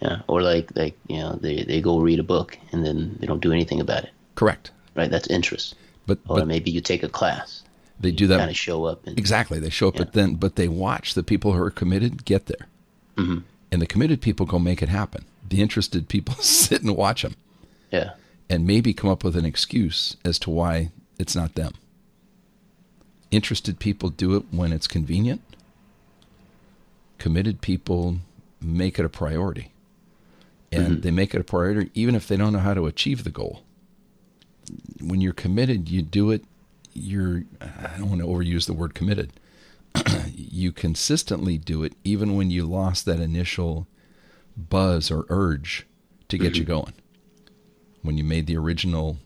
Yeah, 0.00 0.22
or 0.26 0.42
like 0.42 0.74
like 0.76 0.96
you 1.08 1.18
know 1.18 1.38
they 1.40 1.62
they 1.62 1.80
go 1.80 1.98
read 1.98 2.18
a 2.18 2.24
book 2.24 2.58
and 2.72 2.84
then 2.84 3.16
they 3.20 3.26
don't 3.26 3.40
do 3.40 3.52
anything 3.52 3.80
about 3.80 4.04
it. 4.04 4.10
Correct. 4.34 4.70
Right, 4.94 5.10
that's 5.10 5.28
interest. 5.28 5.74
But 6.06 6.18
Or 6.28 6.38
but 6.38 6.46
maybe 6.46 6.70
you 6.70 6.80
take 6.80 7.02
a 7.02 7.08
class. 7.08 7.62
They 8.04 8.12
do 8.12 8.26
that 8.28 8.38
Kind 8.38 8.50
of 8.50 8.56
show 8.56 8.84
up 8.84 9.06
and 9.06 9.18
exactly. 9.18 9.58
They 9.58 9.70
show 9.70 9.88
up, 9.88 9.96
but 9.96 10.12
then 10.12 10.34
but 10.36 10.54
they 10.56 10.68
watch 10.68 11.14
the 11.14 11.22
people 11.24 11.52
who 11.54 11.62
are 11.62 11.70
committed 11.70 12.24
get 12.24 12.46
there, 12.46 12.68
hmm 13.16 13.38
and 13.72 13.82
the 13.82 13.86
committed 13.86 14.20
people 14.20 14.46
go 14.46 14.58
make 14.60 14.80
it 14.82 14.88
happen. 14.88 15.24
The 15.48 15.60
interested 15.60 16.08
people 16.08 16.34
sit 16.40 16.82
and 16.82 16.96
watch 16.96 17.22
them, 17.22 17.34
yeah, 17.90 18.12
and 18.48 18.66
maybe 18.66 18.94
come 18.94 19.10
up 19.10 19.24
with 19.24 19.34
an 19.36 19.44
excuse 19.44 20.16
as 20.24 20.38
to 20.40 20.50
why 20.50 20.90
it's 21.18 21.34
not 21.34 21.54
them. 21.54 21.72
Interested 23.30 23.80
people 23.80 24.10
do 24.10 24.36
it 24.36 24.44
when 24.52 24.72
it's 24.72 24.86
convenient. 24.86 25.40
Committed 27.18 27.60
people 27.60 28.18
make 28.60 28.98
it 28.98 29.04
a 29.04 29.08
priority. 29.08 29.70
And 30.70 30.98
Mhm. 30.98 31.02
they 31.02 31.10
make 31.10 31.34
it 31.34 31.40
a 31.40 31.44
priority 31.44 31.90
even 31.94 32.14
if 32.14 32.26
they 32.28 32.36
don't 32.36 32.52
know 32.52 32.58
how 32.58 32.74
to 32.74 32.86
achieve 32.86 33.24
the 33.24 33.30
goal. 33.30 33.62
When 35.00 35.20
you're 35.20 35.32
committed, 35.32 35.88
you 35.88 36.02
do 36.02 36.30
it. 36.30 36.44
You're, 36.94 37.44
I 37.60 37.98
don't 37.98 38.08
want 38.08 38.20
to 38.20 38.26
overuse 38.26 38.66
the 38.66 38.72
word 38.72 38.94
committed. 38.94 39.32
you 40.34 40.72
consistently 40.72 41.58
do 41.58 41.84
it 41.84 41.94
even 42.04 42.36
when 42.36 42.50
you 42.50 42.66
lost 42.66 43.04
that 43.04 43.20
initial 43.20 43.86
buzz 44.56 45.10
or 45.10 45.26
urge 45.28 45.86
to 46.28 46.38
get 46.38 46.56
you 46.56 46.64
going. 46.64 46.92
When 48.02 48.16
you 48.18 48.24
made 48.24 48.46
the 48.46 48.56
original, 48.56 49.18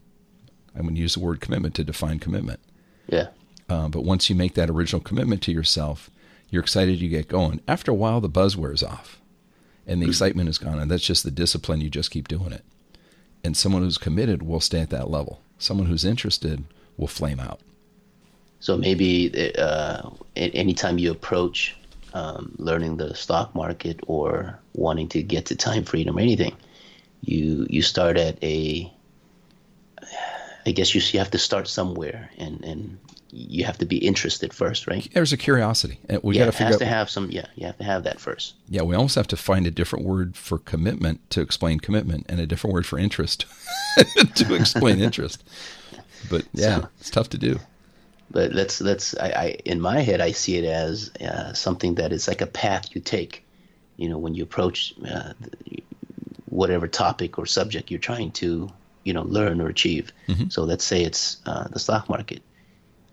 I'm 0.75 0.83
going 0.83 0.95
to 0.95 1.01
use 1.01 1.15
the 1.15 1.21
word 1.21 1.41
commitment 1.41 1.75
to 1.77 1.85
define 1.85 2.19
commitment. 2.19 2.61
yeah, 3.09 3.29
Uh, 3.69 3.89
but 3.89 4.05
once 4.05 4.29
you 4.31 4.37
make 4.37 4.55
that 4.55 4.71
original 4.71 5.01
commitment 5.01 5.43
to 5.43 5.53
yourself, 5.53 6.11
you're 6.51 6.63
excited 6.63 7.01
you 7.01 7.09
get 7.09 7.29
going. 7.29 7.61
After 7.69 7.91
a 7.91 7.95
while, 7.95 8.21
the 8.21 8.29
buzz 8.29 8.57
wears 8.57 8.83
off 8.83 9.21
and 9.87 10.01
the 10.03 10.07
excitement 10.07 10.49
is 10.49 10.59
gone. 10.59 10.79
And 10.79 10.91
that's 10.91 11.05
just 11.05 11.25
the 11.25 11.31
discipline. 11.31 11.81
You 11.81 11.91
just 11.91 12.11
keep 12.11 12.29
doing 12.29 12.53
it. 12.53 12.65
And 13.45 13.57
someone 13.57 13.83
who's 13.83 13.99
committed 13.99 14.43
will 14.43 14.61
stay 14.61 14.81
at 14.81 14.91
that 14.91 15.11
level. 15.11 15.41
Someone 15.59 15.87
who's 15.89 16.05
interested 16.05 16.65
will 16.99 17.07
flame 17.07 17.41
out. 17.41 17.61
So 18.61 18.77
maybe 18.77 19.55
uh, 19.57 20.11
anytime 20.37 20.99
you 20.99 21.11
approach 21.11 21.77
um, 22.13 22.55
learning 22.59 22.97
the 22.97 23.15
stock 23.15 23.55
market 23.55 24.01
or 24.07 24.59
wanting 24.75 25.09
to 25.09 25.23
get 25.23 25.47
to 25.47 25.57
time 25.57 25.85
freedom 25.85 26.19
or 26.19 26.21
anything, 26.21 26.55
you 27.23 27.67
you 27.71 27.83
start 27.83 28.17
at 28.17 28.43
a. 28.43 28.93
I 30.67 30.73
guess 30.73 30.95
you 30.95 31.01
you 31.13 31.19
have 31.19 31.31
to 31.31 31.39
start 31.39 31.69
somewhere, 31.69 32.31
and 32.37 32.63
and 32.65 32.99
you 33.31 33.65
have 33.65 33.79
to 33.79 33.87
be 33.87 33.99
interested 33.99 34.53
first, 34.53 34.87
right? 34.87 35.07
There's 35.13 35.33
a 35.33 35.37
curiosity. 35.37 35.99
And 36.09 36.23
we 36.23 36.37
yeah, 36.37 36.45
got 36.45 36.47
to 36.47 36.53
figure 36.53 36.67
has 36.67 36.75
out. 36.77 36.81
to 36.81 36.87
have 36.87 37.11
some. 37.11 37.31
Yeah, 37.31 37.47
you 37.57 37.67
have 37.67 37.79
to 37.79 37.85
have 37.85 38.05
that 38.05 38.21
first. 38.21 38.55
yeah, 38.69 38.83
we 38.83 38.95
almost 38.95 39.15
have 39.15 39.29
to 39.29 39.37
find 39.37 39.67
a 39.67 39.71
different 39.71 40.05
word 40.05 40.37
for 40.37 40.59
commitment 40.59 41.29
to 41.31 41.41
explain 41.41 41.81
commitment 41.81 42.27
and 42.29 42.41
a 42.41 42.47
different 42.47 42.75
word 42.75 42.87
for 42.87 42.99
interest 42.99 43.45
to 44.35 44.55
explain 44.55 45.01
interest. 45.01 45.45
But 46.31 46.45
yeah, 46.53 46.77
So- 46.81 46.89
it's 47.01 47.11
tough 47.11 47.29
to 47.31 47.39
do. 47.39 47.59
but 48.31 48.53
let's 48.53 48.81
let's 48.81 49.17
I, 49.19 49.29
I 49.29 49.47
in 49.65 49.81
my 49.81 50.01
head 50.01 50.21
I 50.21 50.33
see 50.33 50.57
it 50.59 50.65
as 50.65 51.11
uh, 51.21 51.53
something 51.55 51.95
that 51.97 52.13
is 52.13 52.29
like 52.29 52.41
a 52.41 52.47
path 52.47 52.95
you 52.95 53.01
take. 53.01 53.45
You 53.97 54.09
know, 54.09 54.19
when 54.19 54.35
you 54.35 54.43
approach 54.45 54.95
uh, 55.11 55.33
whatever 56.47 56.87
topic 56.89 57.39
or 57.39 57.47
subject 57.47 57.91
you're 57.91 58.01
trying 58.01 58.31
to 58.33 58.69
you 59.05 59.13
know 59.13 59.23
learn 59.23 59.61
or 59.61 59.69
achieve. 59.69 60.13
So 60.51 60.65
let's 60.65 60.85
say 60.85 61.03
it's 61.03 61.39
uh, 61.47 61.69
the 61.69 61.79
stock 61.79 62.09
market. 62.09 62.43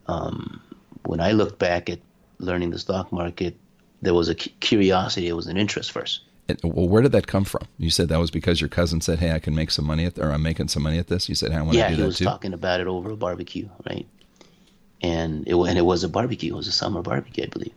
Um, 0.07 0.61
when 1.05 1.19
I 1.19 1.31
looked 1.31 1.59
back 1.59 1.89
at 1.89 1.99
learning 2.39 2.71
the 2.71 2.79
stock 2.79 3.11
market, 3.11 3.55
there 4.01 4.13
was 4.13 4.29
a 4.29 4.35
cu- 4.35 4.49
curiosity, 4.59 5.27
it 5.27 5.33
was 5.35 5.47
an 5.47 5.57
interest 5.57 5.91
first. 5.91 6.21
Well, 6.63 6.87
where 6.87 7.01
did 7.01 7.11
that 7.13 7.27
come 7.27 7.43
from? 7.43 7.67
You 7.77 7.89
said 7.89 8.09
that 8.09 8.19
was 8.19 8.29
because 8.31 8.61
your 8.61 8.69
cousin 8.69 9.01
said, 9.01 9.19
"Hey, 9.19 9.31
I 9.31 9.39
can 9.39 9.55
make 9.55 9.71
some 9.71 9.85
money 9.85 10.05
at, 10.05 10.19
or 10.19 10.31
I'm 10.31 10.43
making 10.43 10.67
some 10.67 10.83
money 10.83 10.99
at 10.99 11.07
this." 11.07 11.27
You 11.27 11.35
said, 11.35 11.51
"Hey, 11.51 11.57
I 11.57 11.61
want 11.63 11.77
yeah, 11.77 11.87
to 11.87 11.87
do 11.87 11.95
that 11.95 11.95
too." 11.95 12.01
he 12.01 12.01
that 12.01 12.07
was 12.07 12.19
talking 12.19 12.53
about 12.53 12.79
it 12.79 12.87
over 12.87 13.11
a 13.11 13.15
barbecue, 13.17 13.67
right? 13.89 14.07
And 15.01 15.47
it 15.47 15.55
and 15.55 15.77
it 15.77 15.85
was 15.85 16.03
a 16.03 16.09
barbecue. 16.09 16.53
It 16.53 16.57
was 16.57 16.67
a 16.67 16.71
summer 16.71 17.01
barbecue, 17.01 17.43
I 17.45 17.47
believe. 17.47 17.73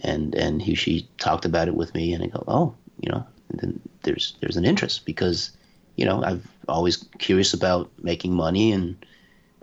And 0.00 0.34
and 0.34 0.60
he 0.62 0.74
she 0.74 1.08
talked 1.18 1.44
about 1.44 1.68
it 1.68 1.74
with 1.76 1.94
me, 1.94 2.12
and 2.12 2.22
I 2.24 2.26
go, 2.26 2.44
oh, 2.48 2.74
you 3.00 3.10
know, 3.10 3.24
and 3.50 3.60
then 3.60 3.80
there's 4.02 4.34
there's 4.40 4.56
an 4.56 4.64
interest 4.64 5.04
because, 5.06 5.50
you 5.96 6.04
know, 6.04 6.22
I've 6.24 6.46
always 6.68 7.04
curious 7.18 7.54
about 7.54 7.90
making 8.02 8.34
money 8.34 8.72
and 8.72 8.96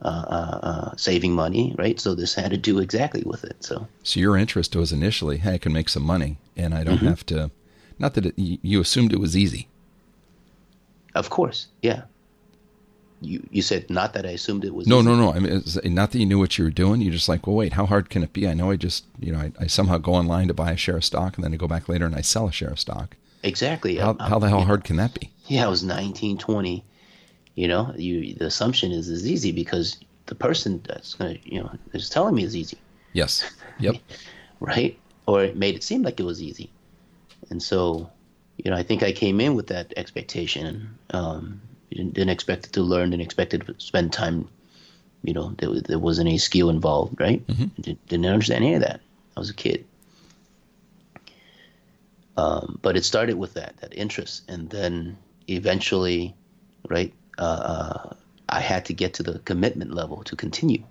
uh, 0.01 0.25
uh, 0.27 0.59
uh, 0.63 0.95
saving 0.97 1.33
money, 1.33 1.75
right? 1.77 1.99
So 1.99 2.15
this 2.15 2.33
had 2.33 2.51
to 2.51 2.57
do 2.57 2.79
exactly 2.79 3.23
with 3.25 3.43
it. 3.43 3.63
So 3.63 3.87
So 4.03 4.19
your 4.19 4.37
interest 4.37 4.75
was 4.75 4.91
initially, 4.91 5.37
"Hey, 5.37 5.53
I 5.55 5.57
can 5.57 5.73
make 5.73 5.89
some 5.89 6.03
money, 6.03 6.37
and 6.57 6.73
I 6.73 6.83
don't 6.83 6.95
Mm-hmm. 6.95 7.07
have 7.07 7.25
to." 7.27 7.51
Not 7.99 8.13
that 8.15 8.25
it, 8.27 8.33
you 8.37 8.81
assumed 8.81 9.13
it 9.13 9.19
was 9.19 9.35
easy. 9.37 9.67
of 11.15 11.29
course, 11.29 11.67
yeah. 11.81 12.03
You 13.21 13.41
you 13.51 13.61
said 13.61 13.89
not 13.89 14.13
that 14.13 14.25
I 14.25 14.31
assumed 14.31 14.65
it 14.65 14.73
was 14.73 14.85
No, 14.87 14.99
easy. 14.99 15.07
no, 15.07 15.15
no. 15.15 15.33
I 15.33 15.39
mean, 15.39 15.53
it's 15.53 15.81
not 15.85 16.11
that 16.11 16.19
you 16.19 16.25
knew 16.25 16.39
what 16.39 16.57
you 16.57 16.65
were 16.65 16.71
doing. 16.71 16.99
You're 17.01 17.13
just 17.13 17.29
like, 17.29 17.47
well, 17.47 17.55
wait, 17.55 17.73
how 17.73 17.85
hard 17.85 18.09
can 18.09 18.21
it 18.23 18.33
be? 18.33 18.47
I 18.47 18.53
know 18.53 18.71
I 18.71 18.75
just, 18.75 19.05
you 19.19 19.31
know, 19.31 19.39
I, 19.39 19.51
I 19.61 19.67
somehow 19.67 19.97
go 19.97 20.13
online 20.13 20.47
to 20.49 20.53
buy 20.53 20.71
a 20.71 20.77
share 20.77 20.97
of 20.97 21.05
stock, 21.05 21.35
and 21.37 21.43
then 21.43 21.53
I 21.53 21.57
go 21.57 21.67
back 21.67 21.87
later 21.87 22.05
and 22.05 22.15
I 22.15 22.21
sell 22.21 22.47
a 22.47 22.51
share 22.51 22.69
of 22.69 22.79
stock. 22.79 23.15
exactly. 23.43 23.95
How, 23.97 24.07
I'm- 24.19 24.29
how 24.29 24.39
the 24.39 24.49
hell 24.49 24.59
yeah. 24.59 24.65
hard 24.65 24.83
can 24.83 24.97
that 24.97 25.13
be? 25.19 25.31
yeah, 25.47 25.65
I 25.65 25.69
was 25.69 25.83
19, 25.83 26.37
20. 26.37 26.83
You 27.55 27.67
know, 27.67 27.93
you 27.95 28.33
the 28.33 28.47
assumption 28.47 28.91
is 28.91 29.07
is 29.09 29.27
easy 29.27 29.51
because 29.51 29.97
the 30.25 30.35
person 30.35 30.81
that's 30.87 31.13
gonna, 31.13 31.37
you 31.43 31.59
know, 31.61 31.69
is 31.93 32.09
telling 32.09 32.33
me 32.35 32.43
is 32.43 32.55
easy, 32.55 32.77
Yes. 33.13 33.43
Yep. 33.79 33.97
right? 34.59 34.97
Or 35.27 35.43
it 35.43 35.55
made 35.55 35.75
it 35.75 35.83
seem 35.83 36.01
like 36.01 36.19
it 36.19 36.23
was 36.23 36.41
easy, 36.41 36.71
and 37.49 37.61
so, 37.61 38.09
you 38.57 38.71
know, 38.71 38.77
I 38.77 38.83
think 38.83 39.03
I 39.03 39.11
came 39.11 39.39
in 39.39 39.55
with 39.55 39.67
that 39.67 39.93
expectation. 39.97 40.97
Um, 41.11 41.61
didn't, 41.89 42.13
didn't 42.13 42.29
expect 42.29 42.73
to 42.73 42.81
learn, 42.81 43.11
didn't 43.11 43.21
expect 43.21 43.51
to 43.51 43.75
spend 43.77 44.13
time. 44.13 44.47
You 45.23 45.33
know, 45.33 45.53
there, 45.57 45.69
there 45.81 45.99
wasn't 45.99 46.27
any 46.27 46.37
skill 46.37 46.69
involved, 46.69 47.19
right? 47.19 47.45
Didn't, 47.81 48.07
didn't 48.07 48.25
understand 48.25 48.63
any 48.63 48.73
of 48.75 48.81
that. 48.81 48.99
I 49.37 49.39
was 49.39 49.49
a 49.49 49.53
kid. 49.53 49.85
Um, 52.35 52.79
but 52.81 52.97
it 52.97 53.05
started 53.05 53.35
with 53.35 53.53
that 53.53 53.77
that 53.81 53.93
interest, 53.95 54.43
and 54.49 54.69
then 54.69 55.17
eventually, 55.47 56.33
right? 56.89 57.13
Uh, 57.37 58.15
I 58.49 58.59
had 58.59 58.85
to 58.85 58.93
get 58.93 59.13
to 59.15 59.23
the 59.23 59.39
commitment 59.39 59.93
level 59.93 60.23
to 60.23 60.35
continue. 60.35 60.83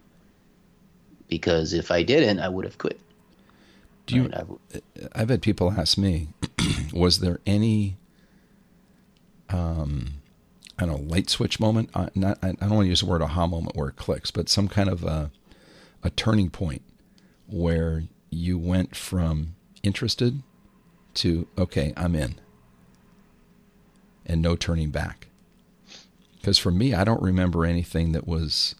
Because 1.28 1.72
if 1.72 1.90
I 1.90 2.02
didn't, 2.02 2.40
I 2.40 2.48
would 2.48 2.64
have 2.64 2.78
quit. 2.78 3.00
Do 4.12 4.16
you? 4.22 4.30
I 4.32 4.38
w- 4.38 4.58
I've 5.14 5.28
had 5.28 5.42
people 5.42 5.72
ask 5.72 5.96
me, 5.98 6.28
was 6.92 7.20
there 7.20 7.40
any, 7.46 7.96
um, 9.48 10.14
I 10.78 10.86
don't 10.86 11.02
know, 11.06 11.10
light 11.12 11.30
switch 11.30 11.58
moment? 11.60 11.90
Uh, 11.94 12.08
not, 12.14 12.38
I 12.42 12.48
I 12.48 12.52
don't 12.52 12.70
want 12.70 12.84
to 12.86 12.90
use 12.90 13.00
the 13.00 13.06
word 13.06 13.22
aha 13.22 13.46
moment 13.46 13.76
where 13.76 13.88
it 13.88 13.96
clicks, 13.96 14.30
but 14.30 14.48
some 14.48 14.68
kind 14.68 14.88
of 14.88 15.04
a, 15.04 15.30
a 16.02 16.10
turning 16.10 16.50
point 16.50 16.82
where 17.48 18.04
you 18.30 18.58
went 18.58 18.96
from 18.96 19.54
interested 19.82 20.42
to 21.14 21.46
okay, 21.58 21.92
I'm 21.96 22.14
in, 22.14 22.36
and 24.26 24.40
no 24.40 24.56
turning 24.56 24.90
back. 24.90 25.28
Because 26.36 26.58
for 26.58 26.70
me, 26.72 26.92
I 26.92 27.04
don't 27.04 27.22
remember 27.22 27.64
anything 27.64 28.12
that 28.12 28.26
was, 28.26 28.74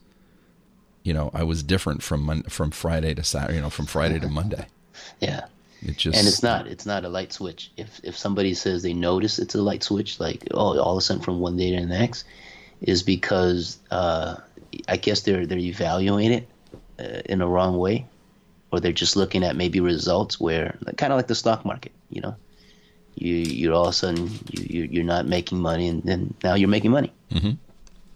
you 1.05 1.15
know, 1.15 1.31
I 1.33 1.45
was 1.45 1.63
different 1.63 2.03
from 2.03 2.23
Mon- 2.25 2.43
from 2.45 2.71
Friday 2.73 3.15
to 3.15 3.23
Saturday, 3.23 3.55
you 3.57 3.61
know, 3.61 3.71
from 3.71 3.87
Friday 3.87 4.19
to 4.19 4.29
Monday. 4.29 4.67
yeah. 5.21 5.47
It 5.85 5.97
just 5.97 6.17
And 6.19 6.29
it's 6.29 6.43
not 6.43 6.67
it's 6.69 6.87
not 6.87 7.05
a 7.05 7.09
light 7.09 7.33
switch. 7.33 7.71
If 7.77 8.01
if 8.05 8.17
somebody 8.17 8.55
says 8.55 8.83
they 8.83 8.95
notice 8.95 9.39
it's 9.39 9.55
a 9.55 9.63
light 9.63 9.83
switch, 9.83 10.21
like 10.21 10.47
oh 10.53 10.79
all 10.79 10.93
of 10.93 10.99
a 10.99 11.01
sudden 11.01 11.23
from 11.23 11.41
one 11.41 11.57
day 11.57 11.71
to 11.75 11.81
the 11.81 11.87
next, 11.87 12.25
is 12.81 13.03
because 13.03 13.79
uh, 13.91 14.37
I 14.89 14.97
guess 14.97 15.23
they're 15.23 15.45
they're 15.47 15.59
evaluating 15.59 16.39
it 16.39 16.49
uh, 17.01 17.21
in 17.27 17.41
a 17.41 17.49
wrong 17.49 17.79
way, 17.79 18.07
or 18.71 18.79
they're 18.81 18.93
just 18.93 19.17
looking 19.17 19.43
at 19.43 19.57
maybe 19.57 19.81
results 19.81 20.39
where 20.39 20.77
kind 20.97 21.13
of 21.13 21.17
like 21.17 21.27
the 21.29 21.35
stock 21.35 21.65
market, 21.65 21.93
you 22.11 22.21
know, 22.21 22.37
you 23.17 23.35
you're 23.35 23.75
all 23.75 23.85
of 23.89 23.91
a 23.91 23.93
sudden 23.93 24.31
you 24.51 24.63
you- 24.71 24.89
you're 24.93 25.05
not 25.05 25.27
making 25.27 25.59
money 25.61 25.89
and 25.89 26.03
then 26.05 26.33
now 26.45 26.55
you're 26.55 26.69
making 26.69 26.93
money, 26.93 27.11
Mhm. 27.33 27.57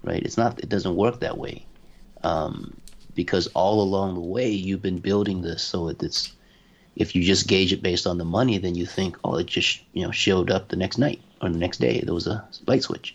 right? 0.05 0.23
It's 0.23 0.37
not 0.39 0.61
it 0.61 0.69
doesn't 0.69 0.95
work 0.95 1.19
that 1.21 1.37
way, 1.39 1.67
um, 2.23 2.77
because 3.17 3.49
all 3.55 3.83
along 3.83 4.15
the 4.15 4.21
way 4.21 4.49
you've 4.51 4.83
been 4.83 4.99
building 4.99 5.43
this 5.43 5.63
so 5.65 5.89
it, 5.89 6.01
it's 6.03 6.33
if 6.97 7.15
you 7.15 7.23
just 7.23 7.47
gauge 7.47 7.73
it 7.73 7.83
based 7.83 8.07
on 8.07 8.19
the 8.19 8.25
money, 8.25 8.59
then 8.59 8.75
you 8.75 8.87
think, 8.87 9.17
oh, 9.25 9.37
it 9.37 9.47
just 9.47 9.81
you 9.93 10.03
know 10.05 10.11
showed 10.11 10.51
up 10.51 10.69
the 10.69 10.77
next 10.77 10.99
night 10.99 11.21
or 11.43 11.49
the 11.51 11.59
next 11.59 11.79
day. 11.79 12.01
There 12.01 12.15
was 12.15 12.27
a 12.27 12.45
light 12.67 12.83
switch. 12.83 13.15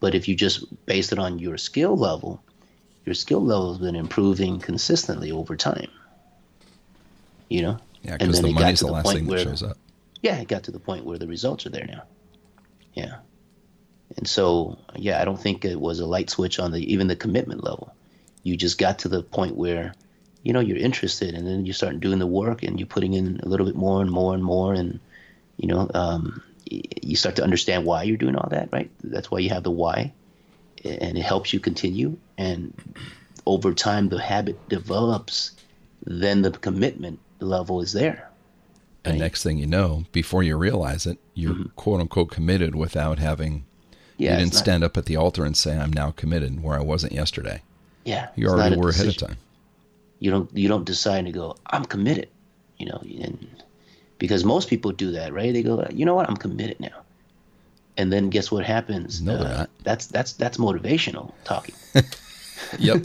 But 0.00 0.14
if 0.14 0.26
you 0.28 0.34
just 0.34 0.64
base 0.86 1.12
it 1.12 1.18
on 1.18 1.38
your 1.38 1.56
skill 1.58 1.96
level, 1.96 2.42
your 3.04 3.14
skill 3.14 3.44
level 3.44 3.72
has 3.72 3.78
been 3.80 3.94
improving 3.96 4.58
consistently 4.58 5.30
over 5.30 5.56
time. 5.56 5.88
You 7.48 7.62
know, 7.62 7.78
Yeah, 8.02 8.12
And 8.12 8.18
because 8.20 8.40
the 8.40 8.52
got 8.52 8.60
money's 8.62 8.80
the 8.80 8.86
the 8.86 8.92
last 8.92 9.12
thing 9.12 9.24
that 9.26 9.30
where- 9.30 9.38
shows 9.44 9.62
up. 9.62 9.76
yeah, 10.22 10.38
it 10.40 10.48
got 10.48 10.64
to 10.64 10.70
the 10.72 10.80
point 10.80 11.04
where 11.04 11.18
the 11.18 11.26
results 11.28 11.66
are 11.66 11.70
there 11.70 11.86
now. 11.86 12.02
Yeah. 12.94 13.16
And 14.16 14.26
so, 14.28 14.78
yeah, 14.96 15.20
I 15.20 15.24
don't 15.24 15.40
think 15.40 15.64
it 15.64 15.80
was 15.80 16.00
a 16.00 16.06
light 16.06 16.30
switch 16.30 16.58
on 16.58 16.72
the 16.72 16.80
even 16.92 17.06
the 17.06 17.16
commitment 17.16 17.62
level. 17.64 17.94
You 18.42 18.56
just 18.56 18.76
got 18.78 18.98
to 19.00 19.08
the 19.08 19.22
point 19.22 19.54
where, 19.56 19.94
you 20.42 20.52
know, 20.52 20.60
you're 20.60 20.78
interested, 20.78 21.34
and 21.34 21.46
then 21.46 21.66
you 21.66 21.72
start 21.72 22.00
doing 22.00 22.18
the 22.18 22.26
work, 22.26 22.62
and 22.62 22.78
you're 22.78 22.86
putting 22.86 23.14
in 23.14 23.40
a 23.42 23.48
little 23.48 23.66
bit 23.66 23.76
more 23.76 24.00
and 24.00 24.10
more 24.10 24.34
and 24.34 24.42
more, 24.42 24.74
and 24.74 24.98
you 25.56 25.68
know, 25.68 25.90
um, 25.94 26.42
you 26.64 27.16
start 27.16 27.36
to 27.36 27.42
understand 27.42 27.84
why 27.84 28.02
you're 28.02 28.16
doing 28.16 28.36
all 28.36 28.48
that, 28.50 28.70
right? 28.72 28.90
That's 29.02 29.30
why 29.30 29.40
you 29.40 29.50
have 29.50 29.62
the 29.62 29.70
why, 29.70 30.12
and 30.84 31.16
it 31.16 31.22
helps 31.22 31.52
you 31.52 31.60
continue. 31.60 32.16
And 32.38 32.74
over 33.46 33.72
time, 33.74 34.08
the 34.08 34.20
habit 34.20 34.68
develops. 34.68 35.52
Then 36.04 36.42
the 36.42 36.50
commitment 36.50 37.20
level 37.38 37.80
is 37.80 37.92
there. 37.92 38.28
And 39.04 39.18
next 39.18 39.42
thing 39.42 39.58
you 39.58 39.66
know, 39.66 40.04
before 40.12 40.42
you 40.42 40.56
realize 40.56 41.06
it, 41.06 41.18
you're 41.34 41.54
mm-hmm. 41.54 41.68
quote 41.76 42.00
unquote 42.00 42.30
committed 42.30 42.74
without 42.74 43.18
having. 43.18 43.64
Yeah, 44.16 44.32
you 44.32 44.38
didn't 44.38 44.54
not, 44.54 44.58
stand 44.58 44.84
up 44.84 44.96
at 44.96 45.06
the 45.06 45.16
altar 45.16 45.44
and 45.44 45.56
say, 45.56 45.76
"I'm 45.76 45.92
now 45.92 46.10
committed," 46.10 46.62
where 46.62 46.78
I 46.78 46.82
wasn't 46.82 47.12
yesterday. 47.12 47.62
Yeah, 48.04 48.28
you 48.36 48.48
already 48.48 48.76
were 48.76 48.92
decision. 48.92 49.08
ahead 49.08 49.22
of 49.22 49.28
time. 49.28 49.38
You 50.22 50.30
don't. 50.30 50.56
You 50.56 50.68
don't 50.68 50.84
decide 50.84 51.26
to 51.26 51.32
go. 51.32 51.56
I'm 51.66 51.84
committed. 51.84 52.28
You 52.78 52.86
know, 52.86 53.02
and 53.02 53.62
because 54.22 54.44
most 54.44 54.68
people 54.68 54.92
do 54.92 55.10
that, 55.10 55.32
right? 55.32 55.52
They 55.52 55.64
go, 55.64 55.84
you 55.90 56.06
know 56.06 56.14
what, 56.14 56.30
I'm 56.30 56.36
committed 56.36 56.78
now. 56.78 57.02
And 57.96 58.12
then 58.12 58.30
guess 58.30 58.52
what 58.52 58.64
happens? 58.64 59.20
No, 59.20 59.36
they're 59.36 59.48
uh, 59.48 59.58
not. 59.58 59.70
That's 59.82 60.06
that's 60.06 60.34
that's 60.34 60.58
motivational 60.58 61.32
talking. 61.42 61.74
yep. 62.78 63.04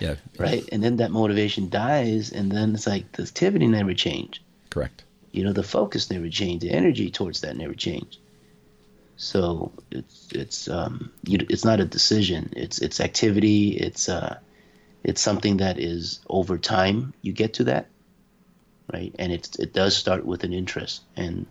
Yeah. 0.00 0.14
right. 0.38 0.66
And 0.72 0.82
then 0.82 0.96
that 0.96 1.10
motivation 1.10 1.68
dies, 1.68 2.32
and 2.32 2.50
then 2.50 2.74
it's 2.74 2.86
like 2.86 3.12
the 3.12 3.24
activity 3.24 3.66
never 3.66 3.92
changed. 3.92 4.40
Correct. 4.70 5.04
You 5.32 5.44
know, 5.44 5.52
the 5.52 5.62
focus 5.62 6.10
never 6.10 6.30
changed. 6.30 6.64
The 6.64 6.70
energy 6.70 7.10
towards 7.10 7.42
that 7.42 7.58
never 7.58 7.74
changed. 7.74 8.16
So 9.16 9.70
it's 9.90 10.28
it's 10.32 10.66
um 10.68 11.12
you, 11.24 11.44
it's 11.50 11.66
not 11.66 11.80
a 11.80 11.84
decision. 11.84 12.54
It's 12.56 12.78
it's 12.78 13.00
activity. 13.00 13.76
It's 13.76 14.08
uh 14.08 14.38
it's 15.04 15.20
something 15.20 15.58
that 15.58 15.78
is 15.78 16.20
over 16.28 16.58
time 16.58 17.12
you 17.22 17.32
get 17.32 17.54
to 17.54 17.64
that 17.64 17.86
right? 18.92 19.14
And 19.18 19.32
it 19.32 19.56
it 19.58 19.72
does 19.72 19.96
start 19.96 20.24
with 20.24 20.44
an 20.44 20.52
interest, 20.52 21.02
and 21.16 21.46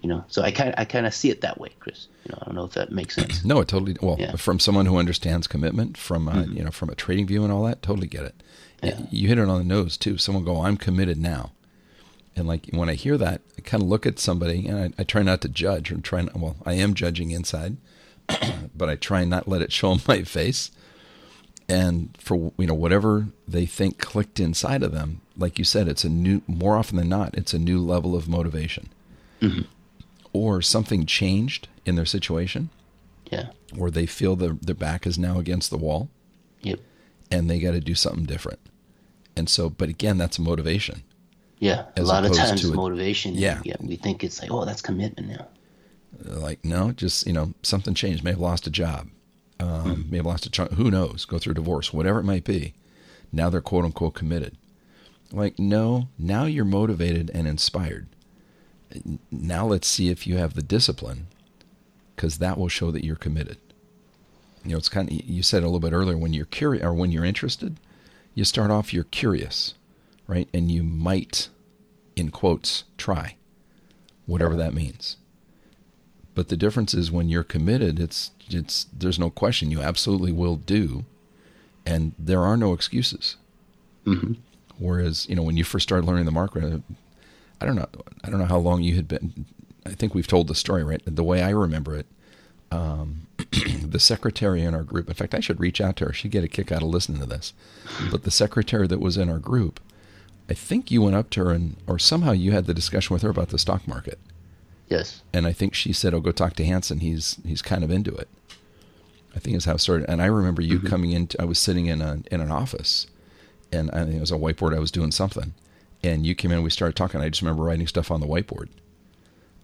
you 0.00 0.08
know, 0.08 0.24
so 0.28 0.42
I 0.42 0.50
kind 0.50 0.74
I 0.76 0.84
kind 0.84 1.06
of 1.06 1.14
see 1.14 1.30
it 1.30 1.40
that 1.42 1.60
way, 1.60 1.70
Chris. 1.80 2.08
You 2.24 2.32
know, 2.32 2.38
I 2.42 2.44
don't 2.46 2.54
know 2.54 2.64
if 2.64 2.72
that 2.72 2.92
makes 2.92 3.14
sense. 3.14 3.44
no, 3.44 3.60
it 3.60 3.68
totally. 3.68 3.96
Well, 4.00 4.16
yeah. 4.18 4.36
from 4.36 4.58
someone 4.58 4.86
who 4.86 4.98
understands 4.98 5.46
commitment, 5.46 5.96
from 5.96 6.28
uh, 6.28 6.34
mm-hmm. 6.34 6.56
you 6.56 6.64
know, 6.64 6.70
from 6.70 6.90
a 6.90 6.94
trading 6.94 7.26
view 7.26 7.44
and 7.44 7.52
all 7.52 7.64
that, 7.64 7.82
totally 7.82 8.06
get 8.06 8.24
it. 8.24 8.42
Yeah. 8.82 8.98
You 9.10 9.28
hit 9.28 9.38
it 9.38 9.48
on 9.48 9.58
the 9.58 9.64
nose 9.64 9.96
too. 9.96 10.18
Someone 10.18 10.44
go, 10.44 10.62
"I'm 10.62 10.76
committed 10.76 11.18
now," 11.18 11.52
and 12.34 12.46
like 12.46 12.68
when 12.70 12.88
I 12.88 12.94
hear 12.94 13.16
that, 13.18 13.42
I 13.58 13.62
kind 13.62 13.82
of 13.82 13.88
look 13.88 14.06
at 14.06 14.18
somebody, 14.18 14.66
and 14.66 14.78
I, 14.78 15.00
I 15.00 15.04
try 15.04 15.22
not 15.22 15.40
to 15.42 15.48
judge. 15.48 15.90
or 15.90 15.98
try 15.98 16.22
not, 16.22 16.36
well, 16.36 16.56
I 16.64 16.74
am 16.74 16.94
judging 16.94 17.30
inside, 17.30 17.76
but 18.76 18.88
I 18.88 18.96
try 18.96 19.24
not 19.24 19.48
let 19.48 19.62
it 19.62 19.72
show 19.72 19.90
on 19.90 20.00
my 20.08 20.22
face 20.22 20.70
and 21.68 22.16
for 22.18 22.52
you 22.58 22.66
know 22.66 22.74
whatever 22.74 23.26
they 23.48 23.66
think 23.66 23.98
clicked 23.98 24.38
inside 24.38 24.82
of 24.82 24.92
them 24.92 25.20
like 25.36 25.58
you 25.58 25.64
said 25.64 25.88
it's 25.88 26.04
a 26.04 26.08
new 26.08 26.42
more 26.46 26.76
often 26.76 26.96
than 26.96 27.08
not 27.08 27.34
it's 27.34 27.54
a 27.54 27.58
new 27.58 27.80
level 27.80 28.14
of 28.14 28.28
motivation. 28.28 28.88
Mm-hmm. 29.40 29.62
or 30.32 30.62
something 30.62 31.04
changed 31.04 31.68
in 31.84 31.94
their 31.94 32.06
situation. 32.06 32.70
Yeah. 33.30 33.50
Or 33.78 33.90
they 33.90 34.06
feel 34.06 34.34
their, 34.34 34.54
their 34.54 34.74
back 34.74 35.06
is 35.06 35.18
now 35.18 35.38
against 35.38 35.68
the 35.68 35.76
wall. 35.76 36.08
Yep. 36.62 36.80
And 37.30 37.50
they 37.50 37.58
got 37.58 37.72
to 37.72 37.80
do 37.80 37.94
something 37.94 38.24
different. 38.24 38.60
And 39.36 39.48
so 39.50 39.68
but 39.68 39.90
again 39.90 40.16
that's 40.16 40.38
motivation. 40.38 41.02
Yeah. 41.58 41.84
A 41.98 42.02
lot 42.02 42.24
of 42.24 42.34
times 42.34 42.64
motivation 42.64 43.34
yeah. 43.34 43.60
yeah 43.62 43.76
we 43.80 43.96
think 43.96 44.24
it's 44.24 44.40
like 44.40 44.50
oh 44.50 44.64
that's 44.64 44.80
commitment 44.80 45.28
now. 45.28 45.48
Like 46.24 46.64
no 46.64 46.92
just 46.92 47.26
you 47.26 47.34
know 47.34 47.52
something 47.62 47.92
changed 47.92 48.24
may 48.24 48.30
have 48.30 48.40
lost 48.40 48.66
a 48.66 48.70
job 48.70 49.08
um, 49.58 50.02
hmm. 50.04 50.10
may 50.10 50.16
have 50.18 50.26
lost 50.26 50.46
a 50.46 50.50
chunk. 50.50 50.72
Who 50.72 50.90
knows? 50.90 51.24
Go 51.24 51.38
through 51.38 51.54
divorce, 51.54 51.92
whatever 51.92 52.20
it 52.20 52.24
might 52.24 52.44
be. 52.44 52.74
Now 53.32 53.50
they're 53.50 53.60
quote 53.60 53.84
unquote 53.84 54.14
committed. 54.14 54.56
Like, 55.32 55.58
no, 55.58 56.08
now 56.18 56.44
you're 56.44 56.64
motivated 56.64 57.30
and 57.34 57.48
inspired. 57.48 58.06
Now 59.30 59.66
let's 59.66 59.88
see 59.88 60.08
if 60.08 60.26
you 60.26 60.36
have 60.36 60.54
the 60.54 60.62
discipline, 60.62 61.26
because 62.14 62.38
that 62.38 62.58
will 62.58 62.68
show 62.68 62.90
that 62.92 63.04
you're 63.04 63.16
committed. 63.16 63.58
You 64.64 64.72
know, 64.72 64.78
it's 64.78 64.88
kind 64.88 65.10
of, 65.10 65.14
you 65.24 65.42
said 65.42 65.62
a 65.62 65.66
little 65.66 65.80
bit 65.80 65.92
earlier 65.92 66.16
when 66.16 66.32
you're 66.32 66.46
curious 66.46 66.84
or 66.84 66.94
when 66.94 67.10
you're 67.10 67.24
interested, 67.24 67.78
you 68.34 68.44
start 68.44 68.70
off, 68.70 68.92
you're 68.92 69.04
curious, 69.04 69.74
right? 70.26 70.48
And 70.54 70.70
you 70.70 70.82
might, 70.82 71.48
in 72.14 72.30
quotes, 72.30 72.84
try, 72.96 73.36
whatever 74.26 74.56
that 74.56 74.74
means. 74.74 75.16
But 76.34 76.48
the 76.48 76.56
difference 76.56 76.94
is 76.94 77.10
when 77.10 77.28
you're 77.28 77.42
committed, 77.42 77.98
it's 77.98 78.30
it's 78.48 78.86
there's 78.92 79.18
no 79.18 79.30
question 79.30 79.70
you 79.70 79.80
absolutely 79.80 80.32
will 80.32 80.56
do, 80.56 81.04
and 81.84 82.12
there 82.18 82.42
are 82.42 82.56
no 82.56 82.72
excuses. 82.72 83.36
Mm-hmm. 84.04 84.34
Whereas 84.78 85.28
you 85.28 85.34
know 85.34 85.42
when 85.42 85.56
you 85.56 85.64
first 85.64 85.88
started 85.88 86.06
learning 86.06 86.26
the 86.26 86.30
market, 86.32 86.82
I 87.60 87.66
don't 87.66 87.76
know 87.76 87.88
I 88.22 88.30
don't 88.30 88.38
know 88.38 88.46
how 88.46 88.58
long 88.58 88.82
you 88.82 88.96
had 88.96 89.08
been. 89.08 89.46
I 89.84 89.90
think 89.90 90.14
we've 90.14 90.26
told 90.26 90.48
the 90.48 90.54
story 90.54 90.82
right. 90.82 91.00
The 91.06 91.22
way 91.22 91.42
I 91.42 91.50
remember 91.50 91.94
it, 91.94 92.06
um, 92.70 93.26
the 93.82 94.00
secretary 94.00 94.62
in 94.62 94.74
our 94.74 94.82
group. 94.82 95.08
In 95.08 95.14
fact, 95.14 95.34
I 95.34 95.40
should 95.40 95.60
reach 95.60 95.80
out 95.80 95.96
to 95.96 96.06
her. 96.06 96.12
She'd 96.12 96.32
get 96.32 96.44
a 96.44 96.48
kick 96.48 96.72
out 96.72 96.82
of 96.82 96.88
listening 96.88 97.20
to 97.20 97.26
this. 97.26 97.52
But 98.10 98.24
the 98.24 98.30
secretary 98.30 98.86
that 98.88 99.00
was 99.00 99.16
in 99.16 99.30
our 99.30 99.38
group, 99.38 99.80
I 100.48 100.54
think 100.54 100.90
you 100.90 101.02
went 101.02 101.16
up 101.16 101.30
to 101.30 101.44
her 101.44 101.50
and, 101.52 101.76
or 101.86 101.98
somehow 101.98 102.32
you 102.32 102.52
had 102.52 102.66
the 102.66 102.74
discussion 102.74 103.14
with 103.14 103.22
her 103.22 103.30
about 103.30 103.50
the 103.50 103.58
stock 103.58 103.86
market. 103.86 104.18
Yes. 104.88 105.22
And 105.32 105.46
I 105.46 105.52
think 105.52 105.74
she 105.74 105.92
said, 105.92 106.14
"Oh, 106.14 106.20
go 106.20 106.32
talk 106.32 106.54
to 106.54 106.64
Hansen. 106.64 107.00
He's 107.00 107.36
he's 107.44 107.62
kind 107.62 107.82
of 107.82 107.90
into 107.90 108.14
it." 108.14 108.28
I 109.34 109.38
think 109.38 109.56
is 109.56 109.66
how 109.66 109.74
it 109.74 109.80
started. 109.80 110.08
And 110.08 110.22
I 110.22 110.26
remember 110.26 110.62
you 110.62 110.78
mm-hmm. 110.78 110.86
coming 110.86 111.12
in. 111.12 111.28
I 111.38 111.44
was 111.44 111.58
sitting 111.58 111.86
in 111.86 112.00
a 112.00 112.22
in 112.30 112.40
an 112.40 112.50
office, 112.50 113.06
and 113.70 113.90
I 113.90 114.04
think 114.04 114.16
it 114.16 114.20
was 114.20 114.32
a 114.32 114.36
whiteboard. 114.36 114.74
I 114.74 114.78
was 114.80 114.90
doing 114.90 115.12
something, 115.12 115.52
and 116.02 116.24
you 116.24 116.34
came 116.34 116.52
in. 116.52 116.62
We 116.62 116.70
started 116.70 116.96
talking. 116.96 117.20
I 117.20 117.28
just 117.28 117.42
remember 117.42 117.64
writing 117.64 117.86
stuff 117.86 118.10
on 118.10 118.20
the 118.20 118.26
whiteboard. 118.26 118.68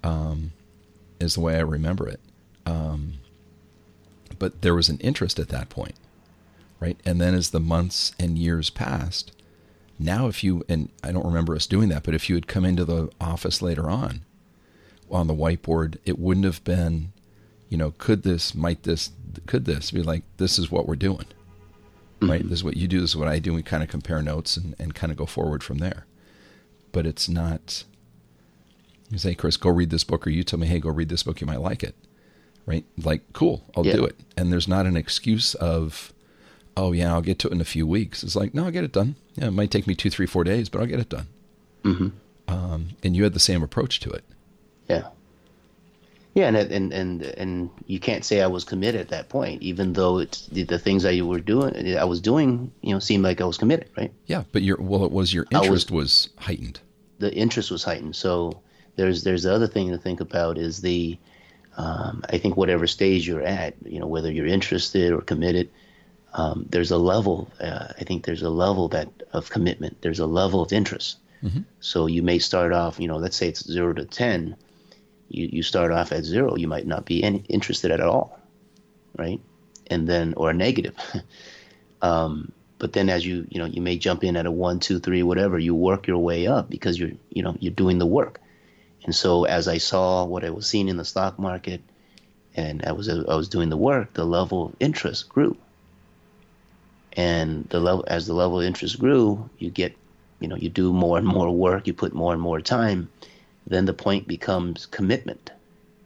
Um, 0.05 0.53
is 1.21 1.35
the 1.35 1.41
way 1.41 1.57
I 1.57 1.61
remember 1.61 2.09
it. 2.09 2.21
Um, 2.67 3.15
but 4.39 4.63
there 4.63 4.75
was 4.75 4.89
an 4.89 4.99
interest 4.99 5.39
at 5.39 5.49
that 5.51 5.69
point, 5.69 5.95
right? 6.81 6.99
And 7.05 7.21
then 7.21 7.35
as 7.35 7.51
the 7.51 7.61
months 7.61 8.13
and 8.19 8.37
years 8.37 8.71
passed, 8.71 9.33
now 9.99 10.27
if 10.27 10.43
you 10.43 10.65
and 10.69 10.91
I 11.03 11.13
don't 11.13 11.25
remember 11.25 11.55
us 11.55 11.67
doing 11.67 11.89
that, 11.91 12.03
but 12.03 12.15
if 12.15 12.29
you 12.29 12.35
had 12.35 12.47
come 12.47 12.65
into 12.65 12.85
the 12.85 13.11
office 13.21 13.63
later 13.63 13.89
on 13.89 14.23
on 15.13 15.27
the 15.27 15.35
whiteboard, 15.35 15.99
it 16.05 16.19
wouldn't 16.19 16.47
have 16.47 16.65
been, 16.65 17.13
you 17.69 17.77
know, 17.77 17.93
could 17.99 18.23
this, 18.23 18.55
might 18.55 18.83
this, 18.83 19.11
could 19.47 19.65
this 19.65 19.91
be 19.91 20.03
like, 20.03 20.23
this 20.39 20.59
is 20.59 20.71
what 20.71 20.87
we're 20.87 20.97
doing, 20.97 21.27
mm-hmm. 22.21 22.31
right? 22.31 22.43
This 22.43 22.61
is 22.61 22.65
what 22.65 22.77
you 22.77 22.89
do, 22.89 23.01
this 23.01 23.11
is 23.11 23.17
what 23.17 23.29
I 23.29 23.39
do. 23.39 23.55
We 23.55 23.63
kind 23.63 23.83
of 23.83 23.89
compare 23.89 24.23
notes 24.23 24.57
and, 24.57 24.75
and 24.79 24.95
kind 24.95 25.11
of 25.11 25.17
go 25.19 25.27
forward 25.27 25.63
from 25.63 25.79
there. 25.79 26.07
But 26.93 27.07
it's 27.07 27.29
not, 27.29 27.85
you 29.11 29.19
say, 29.19 29.35
Chris, 29.35 29.57
go 29.57 29.71
read 29.71 29.91
this 29.91 30.05
book, 30.05 30.27
or 30.27 30.31
you 30.31 30.45
tell 30.45 30.59
me, 30.59 30.67
hey, 30.67 30.79
go 30.79 30.91
read 30.91 31.09
this 31.09 31.23
book, 31.23 31.41
you 31.41 31.47
might 31.47 31.61
like 31.61 31.83
it, 31.83 31.95
right? 32.67 32.85
Like, 33.03 33.33
cool, 33.33 33.65
I'll 33.77 33.87
yeah. 33.87 33.95
do 33.95 34.05
it. 34.05 34.19
And 34.37 34.53
there's 34.53 34.69
not 34.69 34.87
an 34.87 34.97
excuse 34.97 35.55
of, 35.55 36.13
oh, 36.77 36.93
yeah, 36.93 37.13
I'll 37.13 37.23
get 37.23 37.39
to 37.41 37.49
it 37.49 37.53
in 37.53 37.61
a 37.61 37.65
few 37.65 37.87
weeks. 37.87 38.23
It's 38.23 38.37
like, 38.37 38.55
no, 38.55 38.65
I'll 38.65 38.71
get 38.71 38.85
it 38.85 38.93
done. 38.93 39.17
Yeah, 39.35 39.47
it 39.47 39.53
might 39.53 39.71
take 39.71 39.87
me 39.87 39.95
two, 39.95 40.11
three, 40.11 40.27
four 40.27 40.45
days, 40.45 40.69
but 40.69 40.81
I'll 40.81 40.87
get 40.87 41.01
it 41.01 41.09
done. 41.09 41.27
Mm-hmm. 41.85 42.09
Um, 42.49 42.89
and 43.03 43.17
you 43.17 43.23
had 43.25 43.33
the 43.33 43.41
same 43.41 43.63
approach 43.63 44.01
to 44.01 44.11
it. 44.11 44.25
Yeah. 44.89 45.09
Yeah, 46.35 46.49
and 46.49 46.57
and 46.57 46.93
and 46.93 47.23
and 47.23 47.71
you 47.87 48.01
can't 48.01 48.25
say 48.25 48.41
I 48.41 48.47
was 48.47 48.65
committed 48.65 49.03
at 49.03 49.09
that 49.09 49.29
point, 49.29 49.61
even 49.61 49.93
though 49.93 50.19
it's 50.19 50.47
the, 50.47 50.63
the 50.63 50.79
things 50.79 51.05
I 51.05 51.21
were 51.21 51.41
doing, 51.41 51.99
I 51.99 52.05
was 52.05 52.23
doing, 52.23 52.73
you 52.81 52.95
know, 52.95 53.01
seemed 53.01 53.23
like 53.23 53.43
I 53.43 53.45
was 53.45 53.59
committed, 53.59 53.91
right? 53.99 54.11
Yeah, 54.27 54.45
but 54.51 54.63
your 54.63 54.79
well, 54.81 55.05
it 55.05 55.13
was 55.13 55.35
your 55.35 55.47
interest 55.51 55.91
was, 55.91 56.29
was 56.29 56.29
heightened. 56.39 56.81
The 57.19 57.35
interest 57.35 57.71
was 57.71 57.85
heightened. 57.85 58.17
So 58.17 58.63
there's 58.97 59.25
there's 59.25 59.43
the 59.43 59.53
other 59.53 59.67
thing 59.67 59.91
to 59.91 59.99
think 59.99 60.21
about 60.21 60.57
is 60.57 60.81
the, 60.81 61.19
um, 61.77 62.25
I 62.31 62.39
think 62.39 62.57
whatever 62.57 62.87
stage 62.87 63.29
you're 63.29 63.43
at, 63.43 63.75
you 63.85 64.01
know, 64.01 64.07
whether 64.07 64.33
you're 64.33 64.47
interested 64.47 65.13
or 65.13 65.21
committed, 65.21 65.69
um, 66.33 66.65
there's 66.71 66.93
a 66.93 66.99
level. 66.99 67.51
Uh, 67.61 67.89
I 68.01 68.05
think 68.05 68.25
there's 68.25 68.43
a 68.43 68.49
level 68.49 68.89
that 68.89 69.09
of 69.35 69.51
commitment. 69.51 70.01
There's 70.01 70.21
a 70.21 70.27
level 70.27 70.63
of 70.63 70.73
interest. 70.73 71.19
Mm-hmm. 71.43 71.61
So 71.81 72.07
you 72.07 72.23
may 72.23 72.39
start 72.39 72.73
off, 72.73 72.99
you 72.99 73.07
know, 73.07 73.19
let's 73.19 73.37
say 73.37 73.49
it's 73.49 73.71
zero 73.71 73.93
to 73.93 74.07
ten 74.07 74.57
you, 75.33 75.49
you 75.51 75.63
start 75.63 75.91
off 75.91 76.13
at 76.13 76.25
zero, 76.25 76.57
you 76.57 76.69
might 76.69 76.87
not 76.87 77.05
be 77.05 77.21
interested 77.21 77.91
at 77.91 78.01
all, 78.01 78.39
right? 79.17 79.41
And 79.89 80.07
then, 80.07 80.35
or 80.37 80.53
negative. 80.53 80.95
um, 82.03 82.53
but 82.79 82.93
then 82.93 83.09
as 83.09 83.25
you, 83.25 83.47
you 83.49 83.59
know, 83.59 83.65
you 83.65 83.81
may 83.81 83.97
jump 83.97 84.25
in 84.25 84.37
at 84.37 84.47
a 84.47 84.51
one, 84.51 84.79
two, 84.79 84.99
three, 85.01 85.23
whatever, 85.23 85.59
you 85.59 85.75
work 85.75 86.07
your 86.07 86.19
way 86.19 86.47
up 86.47 86.69
because 86.69 86.99
you're, 86.99 87.13
you 87.31 87.43
know, 87.43 87.57
you're 87.61 87.73
doing 87.73 87.99
the 87.99 88.07
work. 88.07 88.41
And 89.05 89.15
so 89.15 89.45
as 89.45 89.69
I 89.69 89.79
saw 89.79 90.25
what 90.25 90.45
I 90.45 90.51
was 90.51 90.67
seeing 90.67 90.89
in 90.89 90.97
the 90.97 91.05
stock 91.05 91.39
market 91.39 91.81
and 92.55 92.85
I 92.85 92.93
was, 92.93 93.09
I 93.09 93.35
was 93.35 93.49
doing 93.49 93.71
the 93.71 93.77
work, 93.77 94.13
the 94.13 94.25
level 94.25 94.67
of 94.67 94.77
interest 94.81 95.29
grew. 95.29 95.57
And 97.15 97.69
the 97.69 97.81
level, 97.81 98.05
as 98.07 98.27
the 98.27 98.35
level 98.35 98.61
of 98.61 98.67
interest 98.67 98.99
grew, 98.99 99.49
you 99.59 99.71
get, 99.71 99.97
you 100.41 100.49
know, 100.49 100.57
you 100.57 100.69
do 100.69 100.93
more 100.93 101.19
and 101.19 101.27
more 101.27 101.51
work, 101.51 101.87
you 101.87 101.95
put 101.95 102.13
more 102.13 102.33
and 102.33 102.43
more 102.43 102.61
time 102.61 103.09
then 103.67 103.85
the 103.87 103.95
point 103.95 104.27
becomes 104.27 104.87
commitment, 104.87 105.51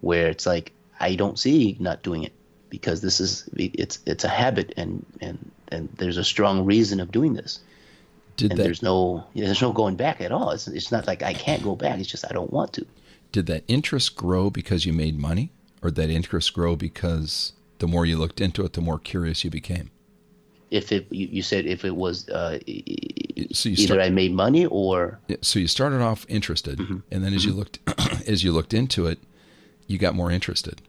where 0.01 0.29
it's 0.29 0.47
like 0.47 0.73
I 1.01 1.15
don't 1.15 1.39
see 1.39 1.77
not 1.81 2.03
doing 2.03 2.25
it 2.25 2.33
because 2.71 3.01
this 3.01 3.21
is 3.21 3.49
it's 3.57 3.99
it's 4.07 4.25
a 4.25 4.29
habit 4.29 4.73
and 4.77 5.05
and 5.21 5.51
and 5.69 5.89
there's 5.99 6.17
a 6.17 6.25
strong 6.25 6.65
reason 6.65 7.01
of 7.01 7.11
doing 7.11 7.35
this. 7.35 7.61
Did 8.37 8.53
and 8.53 8.61
that, 8.61 8.65
there's 8.65 8.83
no 8.83 9.27
there's 9.35 9.63
no 9.63 9.73
going 9.73 9.97
back 9.97 10.21
at 10.21 10.33
all. 10.33 10.51
It's 10.51 10.69
it's 10.69 10.93
not 10.93 11.07
like 11.07 11.23
I 11.23 11.33
can't 11.33 11.63
go 11.63 11.75
back. 11.75 11.99
It's 11.99 12.09
just 12.09 12.25
I 12.29 12.33
don't 12.33 12.53
want 12.53 12.73
to. 12.75 12.87
did 13.33 13.47
that 13.47 13.65
interest 13.69 14.17
grow 14.17 14.51
because 14.51 14.87
you 14.87 14.93
made 14.93 15.19
money, 15.19 15.51
or 15.83 15.91
did 15.91 15.97
that 15.97 16.11
interest 16.11 16.53
grow 16.53 16.77
because 16.77 17.53
the 17.79 17.87
more 17.87 18.07
you 18.07 18.17
looked 18.17 18.41
into 18.41 18.65
it, 18.65 18.73
the 18.75 18.81
more 18.81 18.99
curious 18.99 19.45
you 19.45 19.51
became? 19.51 19.91
If 20.71 20.91
it, 20.91 21.07
you, 21.11 21.29
you 21.29 21.43
said 21.43 21.67
if 21.67 21.85
it 21.85 21.95
was 21.95 22.29
uh, 22.29 22.59
So 23.53 23.69
you 23.69 23.75
either 23.75 23.83
start, 23.87 24.01
I 24.01 24.09
made 24.11 24.33
money 24.33 24.65
or 24.67 25.21
Yeah, 25.29 25.37
so 25.43 25.59
you 25.59 25.67
started 25.67 26.01
off 26.01 26.25
interested, 26.29 26.79
Mm-hmm. 26.79 26.99
and 27.11 27.25
then 27.25 27.35
as 27.35 27.45
you 27.45 27.53
looked 27.53 27.79
as 28.27 28.43
you 28.43 28.53
looked 28.53 28.73
into 28.73 29.07
it, 29.07 29.19
you 29.87 29.99
got 29.99 30.15
more 30.15 30.31
interested. 30.31 30.81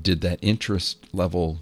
Did 0.00 0.20
that 0.22 0.38
interest 0.42 1.06
level 1.12 1.60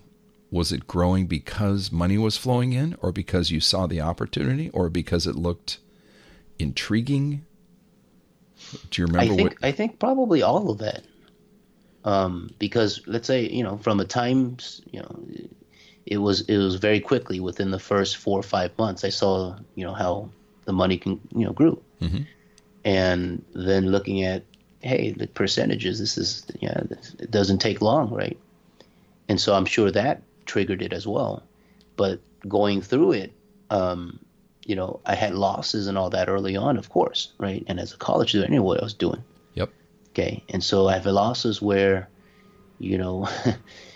was 0.50 0.72
it 0.72 0.88
growing 0.88 1.26
because 1.26 1.92
money 1.92 2.18
was 2.18 2.36
flowing 2.36 2.72
in, 2.72 2.96
or 3.00 3.12
because 3.12 3.52
you 3.52 3.60
saw 3.60 3.86
the 3.86 4.00
opportunity, 4.00 4.68
or 4.70 4.88
because 4.90 5.26
it 5.26 5.36
looked 5.36 5.78
intriguing? 6.58 7.44
Do 8.90 9.00
you 9.02 9.06
remember? 9.06 9.32
I 9.32 9.36
think 9.36 9.50
what? 9.50 9.58
I 9.62 9.72
think 9.72 9.98
probably 9.98 10.42
all 10.42 10.70
of 10.70 10.78
that. 10.78 11.02
Um, 12.04 12.50
because 12.58 13.00
let's 13.06 13.26
say 13.26 13.48
you 13.48 13.62
know 13.62 13.76
from 13.78 14.00
a 14.00 14.04
time 14.04 14.56
you 14.90 15.00
know 15.00 15.24
it 16.10 16.18
was 16.18 16.42
it 16.42 16.58
was 16.58 16.74
very 16.74 17.00
quickly 17.00 17.40
within 17.40 17.70
the 17.70 17.78
first 17.78 18.16
four 18.18 18.38
or 18.38 18.42
five 18.42 18.76
months 18.78 19.04
I 19.04 19.08
saw 19.10 19.56
you 19.76 19.84
know 19.86 19.94
how 19.94 20.28
the 20.66 20.72
money 20.72 20.98
can 20.98 21.20
you 21.34 21.44
know 21.46 21.52
grew, 21.52 21.80
Mhm. 22.02 22.26
and 22.84 23.44
then 23.54 23.90
looking 23.90 24.22
at 24.24 24.42
hey 24.82 25.12
the 25.12 25.26
percentages 25.26 25.98
this 25.98 26.18
is 26.18 26.44
yeah 26.60 26.82
it 27.18 27.30
doesn't 27.30 27.58
take 27.58 27.80
long 27.80 28.10
right, 28.10 28.38
and 29.28 29.40
so 29.40 29.54
I'm 29.54 29.66
sure 29.66 29.90
that 29.90 30.22
triggered 30.46 30.82
it 30.82 30.92
as 30.92 31.06
well, 31.06 31.42
but 31.96 32.20
going 32.48 32.82
through 32.82 33.12
it. 33.12 33.32
Um, 33.70 34.18
you 34.66 34.74
know, 34.76 35.00
I 35.06 35.14
had 35.14 35.34
losses 35.34 35.86
and 35.86 35.96
all 35.96 36.10
that 36.10 36.28
early 36.28 36.56
on, 36.56 36.76
of 36.76 36.90
course, 36.90 37.32
right? 37.38 37.64
And 37.68 37.80
as 37.80 37.92
a 37.94 37.96
college 37.96 38.30
student, 38.30 38.50
I 38.50 38.54
knew 38.54 38.62
what 38.62 38.80
I 38.80 38.84
was 38.84 38.94
doing. 38.94 39.22
Yep. 39.54 39.70
Okay. 40.12 40.42
And 40.48 40.62
so 40.62 40.86
I 40.88 40.94
have 40.94 41.06
losses 41.06 41.62
where, 41.62 42.08
you 42.78 42.98
know, 42.98 43.28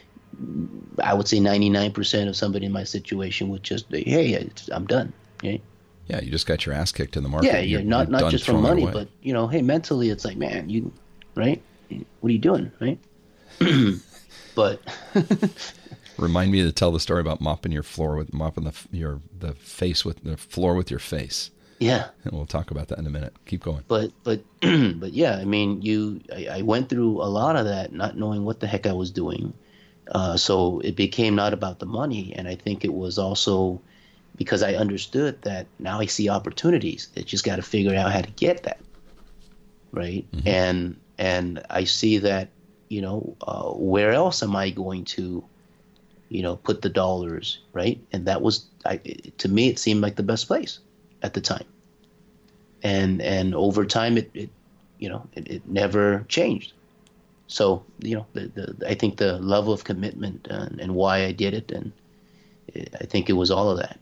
I 1.03 1.15
would 1.15 1.29
say 1.29 1.39
99% 1.39 2.29
of 2.29 2.37
somebody 2.37 2.67
in 2.67 2.73
my 2.73 2.85
situation 2.85 3.49
would 3.51 3.63
just 3.63 3.89
be, 3.91 4.03
hey, 4.05 4.49
I'm 4.73 4.87
done. 4.87 5.13
Okay. 5.39 5.61
Yeah, 6.07 6.21
you 6.21 6.31
just 6.31 6.47
got 6.47 6.67
your 6.67 6.75
ass 6.75 6.93
kicked 6.93 7.17
in 7.17 7.23
the 7.23 7.29
market. 7.29 7.47
Yeah. 7.49 7.59
Yeah. 7.59 7.63
You're- 7.63 7.85
Not, 7.85 8.09
you're 8.11 8.21
not 8.21 8.31
just 8.31 8.45
for 8.45 8.53
money, 8.55 8.87
but, 8.87 9.09
you 9.23 9.33
know, 9.33 9.47
hey, 9.49 9.63
mentally 9.63 10.11
it's 10.11 10.25
like, 10.25 10.37
man, 10.37 10.69
you, 10.69 10.93
right? 11.35 11.63
What 12.21 12.29
are 12.29 12.33
you 12.33 12.39
doing? 12.39 12.71
Right. 12.81 12.99
but 14.55 14.81
Remind 16.17 16.53
me 16.53 16.63
to 16.63 16.73
tell 16.73 16.93
the 16.93 17.01
story 17.01 17.21
about 17.21 17.41
mopping 17.41 17.73
your 17.73 17.83
floor 17.83 18.17
with 18.17 18.33
mopping 18.33 18.65
the 18.65 18.73
your 18.93 19.21
the 19.39 19.55
face 19.55 20.05
with 20.05 20.23
the 20.23 20.37
floor 20.37 20.75
with 20.75 20.89
your 20.91 21.01
face, 21.01 21.51
yeah. 21.81 22.09
and 22.25 22.33
we'll 22.33 22.47
talk 22.47 22.71
about 22.71 22.89
that 22.89 22.99
in 22.99 23.07
a 23.07 23.11
minute. 23.11 23.35
Keep 23.47 23.65
going. 23.65 23.83
but 23.89 24.13
but 24.23 24.41
but 24.61 25.13
yeah 25.13 25.37
i 25.39 25.45
mean 25.45 25.83
you 25.83 26.21
I, 26.33 26.59
I 26.59 26.63
went 26.63 26.89
through 26.89 27.21
a 27.21 27.27
lot 27.27 27.57
of 27.57 27.65
that 27.67 27.93
not 27.93 28.17
knowing 28.17 28.45
what 28.45 28.61
the 28.61 28.67
heck 28.69 28.87
i 28.87 28.93
was 28.93 29.11
doing 29.11 29.53
uh, 30.15 30.37
so 30.37 30.81
it 30.81 30.97
became 30.97 31.35
not 31.35 31.53
about 31.53 31.79
the 31.79 31.87
money 31.87 32.33
and 32.37 32.49
i 32.49 32.55
think 32.55 32.85
it 32.85 32.95
was 32.95 33.19
also 33.19 33.81
because 34.37 34.63
i 34.63 34.75
understood 34.75 35.41
that 35.43 35.67
now 35.79 36.01
i 36.01 36.07
see 36.07 36.29
opportunities. 36.29 37.09
That 37.15 37.27
just 37.27 37.45
got 37.45 37.57
to 37.57 37.63
figure 37.63 37.95
out 37.95 38.13
how 38.13 38.23
to 38.23 38.31
get 38.33 38.63
that 38.63 38.81
right? 39.93 40.27
And 40.47 41.01
and 41.19 41.63
i 41.71 41.85
see 41.85 42.19
that 42.19 42.49
you 42.89 43.01
know 43.01 43.37
uh, 43.43 43.71
where 43.71 44.13
else 44.13 44.43
am 44.43 44.57
i 44.57 44.71
going 44.71 45.05
to 45.05 45.45
you 46.29 46.43
know 46.43 46.57
put 46.57 46.83
the 46.83 46.89
dollars 46.89 47.59
right? 47.73 48.01
And 48.13 48.27
that 48.27 48.43
was 48.43 48.67
I, 48.85 48.97
to 49.39 49.49
me 49.49 49.69
it 49.69 49.79
seemed 49.79 50.01
like 50.01 50.17
the 50.17 50.23
best 50.23 50.47
place 50.47 50.79
at 51.23 51.35
the 51.35 51.41
time. 51.41 51.65
And 52.83 53.23
and 53.23 53.55
over 53.55 53.87
time 53.87 54.19
it, 54.19 54.31
it 54.35 54.51
you 54.99 55.09
know 55.09 55.27
it, 55.35 55.49
it 55.49 55.69
never 55.69 56.25
changed 56.29 56.73
so 57.47 57.85
you 58.01 58.15
know 58.17 58.27
the, 58.33 58.47
the 58.49 58.89
i 58.89 58.95
think 58.95 59.17
the 59.19 59.39
level 59.39 59.73
of 59.73 59.85
commitment 59.85 60.47
and, 60.51 60.81
and 60.81 60.95
why 60.95 61.25
i 61.25 61.33
did 61.33 61.55
it 61.55 61.71
and 61.73 61.93
it, 62.69 62.95
i 63.01 63.05
think 63.05 63.29
it 63.29 63.35
was 63.35 63.51
all 63.51 63.71
of 63.71 63.79
that 63.79 63.99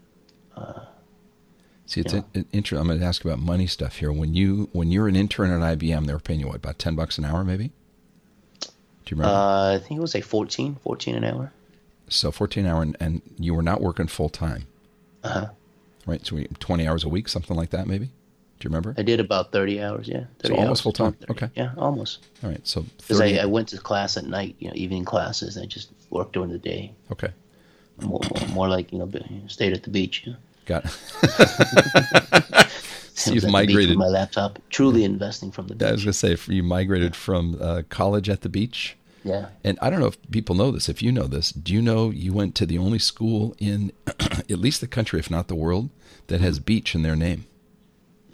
See, 1.85 2.01
it's 2.01 2.15
Yeah. 2.15 2.23
in, 2.33 2.47
inter- 2.53 2.79
I'm 2.79 2.87
going 2.87 3.01
to 3.01 3.05
ask 3.05 3.23
about 3.25 3.39
money 3.39 3.67
stuff 3.67 3.97
here. 3.97 4.11
When 4.13 4.33
you 4.35 4.71
when 4.73 4.91
you're 4.91 5.09
an 5.09 5.17
intern 5.17 5.51
at 5.51 5.79
IBM, 5.79 6.07
they 6.07 6.13
were 6.15 6.21
paying 6.21 6.41
you 6.41 6.47
what 6.47 6.57
about 6.57 6.79
ten 6.79 6.95
bucks 6.95 7.19
an 7.19 7.25
hour, 7.27 7.45
maybe? 7.45 7.71
Do 8.61 8.69
you 9.11 9.17
remember? 9.17 9.35
uh, 9.37 9.75
i 9.75 9.79
think 9.79 9.99
it 9.99 10.01
was 10.01 10.15
like 10.15 10.25
14 10.25 10.77
14 10.77 11.17
an 11.17 11.25
hour 11.25 11.53
so 12.09 12.31
14 12.31 12.65
hour, 12.67 12.81
and, 12.83 12.97
and 13.01 13.21
you 13.39 13.53
were 13.53 13.63
not 13.63 13.81
working 13.83 14.07
full 14.07 14.29
time, 14.31 14.67
uh-huh 15.25 15.49
right? 16.07 16.25
So 16.27 16.39
20 16.59 16.87
hours 16.89 17.05
a 17.05 17.09
week, 17.09 17.29
something 17.29 17.57
like 17.57 17.71
that, 17.71 17.87
maybe. 17.87 18.11
Do 18.63 18.69
you 18.69 18.71
remember? 18.71 18.95
i 18.97 19.03
did 19.03 19.19
about 19.19 19.51
30 19.51 19.83
hours 19.83 20.07
yeah 20.07 20.27
30 20.39 20.55
almost 20.55 20.69
hours, 20.69 20.81
full-time? 20.83 21.13
30. 21.15 21.33
Okay. 21.33 21.51
yeah 21.57 21.73
almost 21.77 22.25
All 22.45 22.51
right, 22.51 22.65
so 22.65 22.87
because 22.99 23.21
I, 23.21 23.35
I 23.39 23.45
went 23.45 23.67
to 23.71 23.79
class 23.79 24.17
at 24.17 24.25
night 24.25 24.55
you 24.61 24.69
know 24.69 24.75
evening 24.77 25.05
classes 25.05 25.59
i 25.59 25.67
just 25.67 25.91
worked 26.11 26.35
during 26.35 26.51
the 26.51 26.59
day 26.59 26.93
okay, 27.11 27.33
more, 28.01 28.21
more, 28.53 28.69
like 28.69 28.93
you 28.93 29.01
know 29.01 29.11
stayed 29.49 29.73
at 29.73 29.83
the 29.83 29.91
beach 29.91 30.23
you 30.25 30.33
know? 30.33 30.39
got. 30.67 30.85
I 31.25 32.69
so 33.15 33.33
you've 33.33 33.51
migrated. 33.51 33.99
my 33.99 34.07
laptop 34.07 34.61
truly 34.71 35.03
investing 35.03 35.51
from 35.51 35.67
the 35.67 35.75
beach 35.75 35.89
I 35.89 35.91
was 35.91 36.05
going 36.05 36.13
to 36.13 36.19
say, 36.39 36.55
you 36.55 36.63
migrated 36.63 37.17
from 37.17 37.59
uh, 37.61 37.83
college 37.89 38.29
at 38.29 38.43
the 38.43 38.49
beach. 38.49 38.97
yeah 39.25 39.49
And 39.65 39.77
I 39.83 39.91
don't 39.91 39.99
know 39.99 40.07
if 40.07 40.19
people 40.31 40.55
know 40.55 40.71
this. 40.71 40.89
If 40.89 41.03
you 41.03 41.11
know 41.11 41.27
this, 41.27 41.51
do 41.51 41.73
you 41.75 41.83
know 41.83 42.11
you 42.11 42.33
went 42.33 42.55
to 42.57 42.67
the 42.67 42.79
only 42.79 43.01
school 43.01 43.57
in 43.59 43.91
at 44.07 44.51
least 44.51 44.81
the 44.81 44.87
country, 44.87 45.19
if 45.19 45.31
not 45.33 45.49
the 45.49 45.57
world, 45.57 45.91
that 46.29 46.41
has 46.41 46.61
beach 46.61 46.95
in 46.95 47.03
their 47.03 47.17
name? 47.17 47.47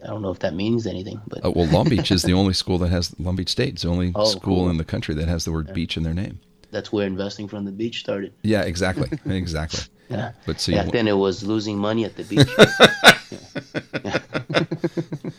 I 0.09 0.11
don't 0.11 0.23
know 0.23 0.31
if 0.31 0.38
that 0.40 0.55
means 0.55 0.87
anything, 0.87 1.21
but 1.29 1.44
Uh, 1.44 1.51
well, 1.55 1.66
Long 1.66 1.87
Beach 1.88 2.11
is 2.11 2.23
the 2.23 2.33
only 2.40 2.55
school 2.55 2.79
that 2.79 2.88
has 2.88 3.14
Long 3.21 3.37
Beach 3.37 3.51
State. 3.51 3.75
It's 3.75 3.83
the 3.83 3.88
only 3.90 4.12
Oh, 4.14 4.25
school 4.25 4.40
cool. 4.64 4.71
in 4.71 4.79
the 4.79 4.85
country 4.85 5.14
that 5.14 5.29
has 5.29 5.44
the 5.44 5.53
word 5.53 5.73
beach 5.75 5.97
in 5.99 6.03
their 6.03 6.14
name. 6.14 6.40
that's 6.71 6.90
where 6.92 7.07
investing 7.07 7.47
from 7.49 7.64
the 7.66 7.73
beach 7.73 8.01
started. 8.01 8.33
Yeah, 8.42 8.62
exactly, 8.62 9.09
exactly. 9.31 9.81
Yeah. 10.11 10.33
But 10.47 10.61
so 10.61 10.73
you, 10.73 10.83
then 10.90 11.07
it 11.09 11.16
was 11.16 11.42
losing 11.42 11.77
money 11.79 12.05
at 12.07 12.16
the 12.16 12.25
beach. 12.25 12.49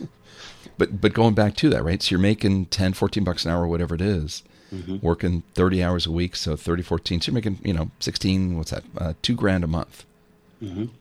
but 0.77 1.01
but 1.01 1.13
going 1.13 1.33
back 1.33 1.55
to 1.57 1.69
that, 1.69 1.83
right? 1.83 2.01
So 2.01 2.11
you're 2.11 2.19
making 2.19 2.67
10, 2.67 2.93
14 2.93 3.23
bucks 3.23 3.45
an 3.45 3.51
hour, 3.51 3.67
whatever 3.67 3.95
it 3.95 4.01
is, 4.01 4.43
Mm-hmm. 4.71 4.97
working 5.01 5.41
30 5.55 5.81
hours 5.83 6.05
a 6.05 6.11
week, 6.11 6.35
so 6.35 6.55
30, 6.55 6.83
14. 6.83 7.21
So 7.21 7.31
you're 7.31 7.33
making, 7.33 7.57
you 7.63 7.73
know, 7.73 7.89
16, 8.01 8.55
what's 8.55 8.69
that? 8.69 8.83
Uh, 8.95 9.13
two 9.23 9.33
grand 9.33 9.63
a 9.63 9.67
month, 9.67 10.05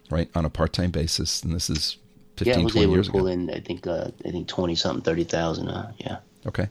right? 0.08 0.30
On 0.34 0.46
a 0.46 0.48
part-time 0.48 0.90
basis. 0.90 1.42
And 1.42 1.54
this 1.54 1.68
is 1.68 1.98
15, 2.38 2.46
Mm-hmm. 2.46 2.58
yeah, 2.58 2.60
I 2.60 2.64
was 2.64 2.72
20 2.72 2.84
able 2.84 2.94
years 2.94 3.06
to 3.06 3.12
pull 3.12 3.26
ago. 3.26 3.32
in 3.32 3.50
I 3.50 3.60
think 3.60 3.86
uh, 3.86 4.10
I 4.24 4.30
think 4.30 4.48
twenty 4.48 4.74
something, 4.74 5.02
thirty 5.02 5.24
thousand. 5.24 5.68
Uh, 5.68 5.92
yeah, 5.98 6.18
Okay. 6.46 6.68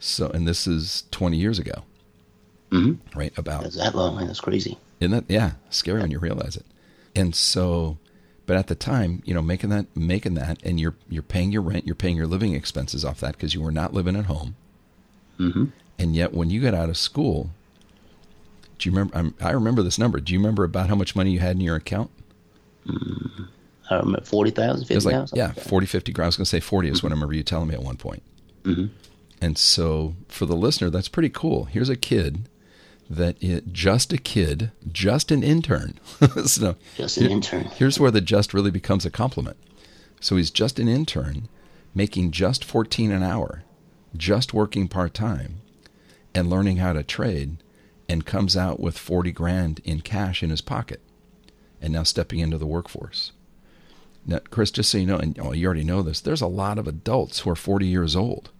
So, 0.00 0.28
and 0.30 0.46
this 0.46 0.68
is 0.68 1.04
20 1.10 1.36
years 1.36 1.58
ago, 1.58 1.82
mm-hmm. 2.70 3.18
right? 3.18 3.36
About 3.36 3.64
that's 3.64 3.76
that 3.76 3.96
long. 3.96 4.14
Man, 4.16 4.28
that's 4.28 4.40
crazy. 4.40 4.78
Isn't 5.00 5.10
that 5.10 5.24
yeah, 5.28 5.52
scary 5.70 6.00
when 6.00 6.12
you 6.12 6.20
realize 6.20 6.56
it. 6.56 6.64
And 7.16 7.34
so 7.34 7.98
but 8.48 8.56
at 8.56 8.68
the 8.68 8.74
time, 8.74 9.22
you 9.26 9.34
know, 9.34 9.42
making 9.42 9.68
that 9.70 9.94
making 9.94 10.32
that 10.34 10.58
and 10.64 10.80
you're 10.80 10.94
you're 11.10 11.22
paying 11.22 11.52
your 11.52 11.60
rent, 11.60 11.84
you're 11.84 11.94
paying 11.94 12.16
your 12.16 12.26
living 12.26 12.54
expenses 12.54 13.04
off 13.04 13.20
that 13.20 13.32
because 13.32 13.52
you 13.52 13.60
were 13.60 13.70
not 13.70 13.92
living 13.92 14.16
at 14.16 14.24
home. 14.24 14.56
Mm-hmm. 15.38 15.66
And 15.98 16.16
yet 16.16 16.32
when 16.32 16.48
you 16.48 16.62
got 16.62 16.72
out 16.72 16.88
of 16.88 16.96
school, 16.96 17.50
do 18.78 18.88
you 18.88 18.96
remember 18.96 19.18
I'm, 19.18 19.34
I 19.38 19.50
remember 19.50 19.82
this 19.82 19.98
number. 19.98 20.18
Do 20.18 20.32
you 20.32 20.38
remember 20.38 20.64
about 20.64 20.88
how 20.88 20.94
much 20.94 21.14
money 21.14 21.30
you 21.30 21.40
had 21.40 21.56
in 21.56 21.60
your 21.60 21.76
account? 21.76 22.10
I 22.88 22.92
remember 23.96 24.24
forty 24.24 24.50
thousand, 24.50 24.90
It 24.90 24.94
was 24.94 25.04
fifty 25.04 25.16
like 25.18 25.28
yeah, 25.34 25.52
40 25.52 25.86
50 25.86 26.12
grand. 26.12 26.26
I 26.26 26.28
was 26.28 26.36
going 26.36 26.44
to 26.44 26.48
say 26.50 26.60
40 26.60 26.88
is 26.88 27.02
what 27.02 27.10
I 27.10 27.14
remember 27.14 27.34
you 27.34 27.42
telling 27.42 27.68
me 27.68 27.74
at 27.74 27.82
one 27.82 27.96
point. 27.96 28.22
Mhm. 28.64 28.90
And 29.40 29.56
so 29.56 30.14
for 30.28 30.46
the 30.46 30.56
listener, 30.56 30.90
that's 30.90 31.08
pretty 31.08 31.28
cool. 31.30 31.64
Here's 31.64 31.88
a 31.88 31.96
kid 31.96 32.48
that 33.08 33.42
it, 33.42 33.72
just 33.72 34.12
a 34.12 34.18
kid, 34.18 34.70
just 34.90 35.30
an 35.30 35.42
intern. 35.42 35.98
so 36.44 36.76
just 36.96 37.16
an 37.18 37.30
intern. 37.30 37.64
Here's 37.64 37.98
where 37.98 38.10
the 38.10 38.20
just 38.20 38.52
really 38.52 38.70
becomes 38.70 39.06
a 39.06 39.10
compliment. 39.10 39.56
So 40.20 40.36
he's 40.36 40.50
just 40.50 40.78
an 40.78 40.88
intern, 40.88 41.48
making 41.94 42.32
just 42.32 42.64
14 42.64 43.12
an 43.12 43.22
hour, 43.22 43.62
just 44.16 44.52
working 44.52 44.88
part 44.88 45.14
time, 45.14 45.60
and 46.34 46.50
learning 46.50 46.78
how 46.78 46.92
to 46.92 47.02
trade, 47.04 47.58
and 48.08 48.26
comes 48.26 48.56
out 48.56 48.80
with 48.80 48.98
40 48.98 49.30
grand 49.32 49.80
in 49.84 50.00
cash 50.00 50.42
in 50.42 50.50
his 50.50 50.60
pocket, 50.60 51.00
and 51.80 51.92
now 51.92 52.02
stepping 52.02 52.40
into 52.40 52.58
the 52.58 52.66
workforce. 52.66 53.30
Now, 54.28 54.40
Chris, 54.50 54.70
just 54.70 54.90
so 54.90 54.98
you 54.98 55.06
know, 55.06 55.16
and 55.16 55.38
oh, 55.40 55.52
you 55.52 55.64
already 55.66 55.84
know 55.84 56.02
this, 56.02 56.20
there's 56.20 56.42
a 56.42 56.46
lot 56.46 56.78
of 56.78 56.86
adults 56.86 57.40
who 57.40 57.50
are 57.50 57.56
40 57.56 57.86
years 57.86 58.14
old 58.14 58.50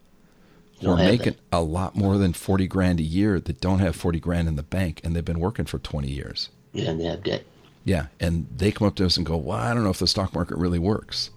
who 0.81 0.91
are 0.91 0.97
making 0.97 1.35
a 1.53 1.61
lot 1.61 1.95
more 1.95 2.19
than 2.19 2.33
40 2.33 2.67
grand 2.69 3.01
a 3.01 3.05
year 3.05 3.39
that 3.39 3.61
don't 3.61 3.81
have 3.81 3.95
40 3.95 4.21
grand 4.21 4.49
in 4.49 4.57
the 4.57 4.63
bank, 4.63 5.01
and 5.05 5.15
they've 5.15 5.25
been 5.25 5.41
working 5.41 5.67
for 5.67 5.79
20 5.79 6.09
years. 6.09 6.49
Yeah, 6.73 6.91
and 6.91 7.01
they 7.01 7.05
have 7.05 7.23
debt. 7.23 7.45
Yeah, 7.85 8.07
and 8.19 8.47
they 8.55 8.73
come 8.73 8.87
up 8.89 8.95
to 8.97 9.07
us 9.07 9.17
and 9.17 9.27
go, 9.27 9.37
"Well, 9.37 9.59
I 9.59 9.75
don't 9.75 9.85
know 9.85 9.91
if 9.91 9.99
the 9.99 10.07
stock 10.07 10.35
market 10.35 10.57
really 10.57 10.79
works." 10.79 11.31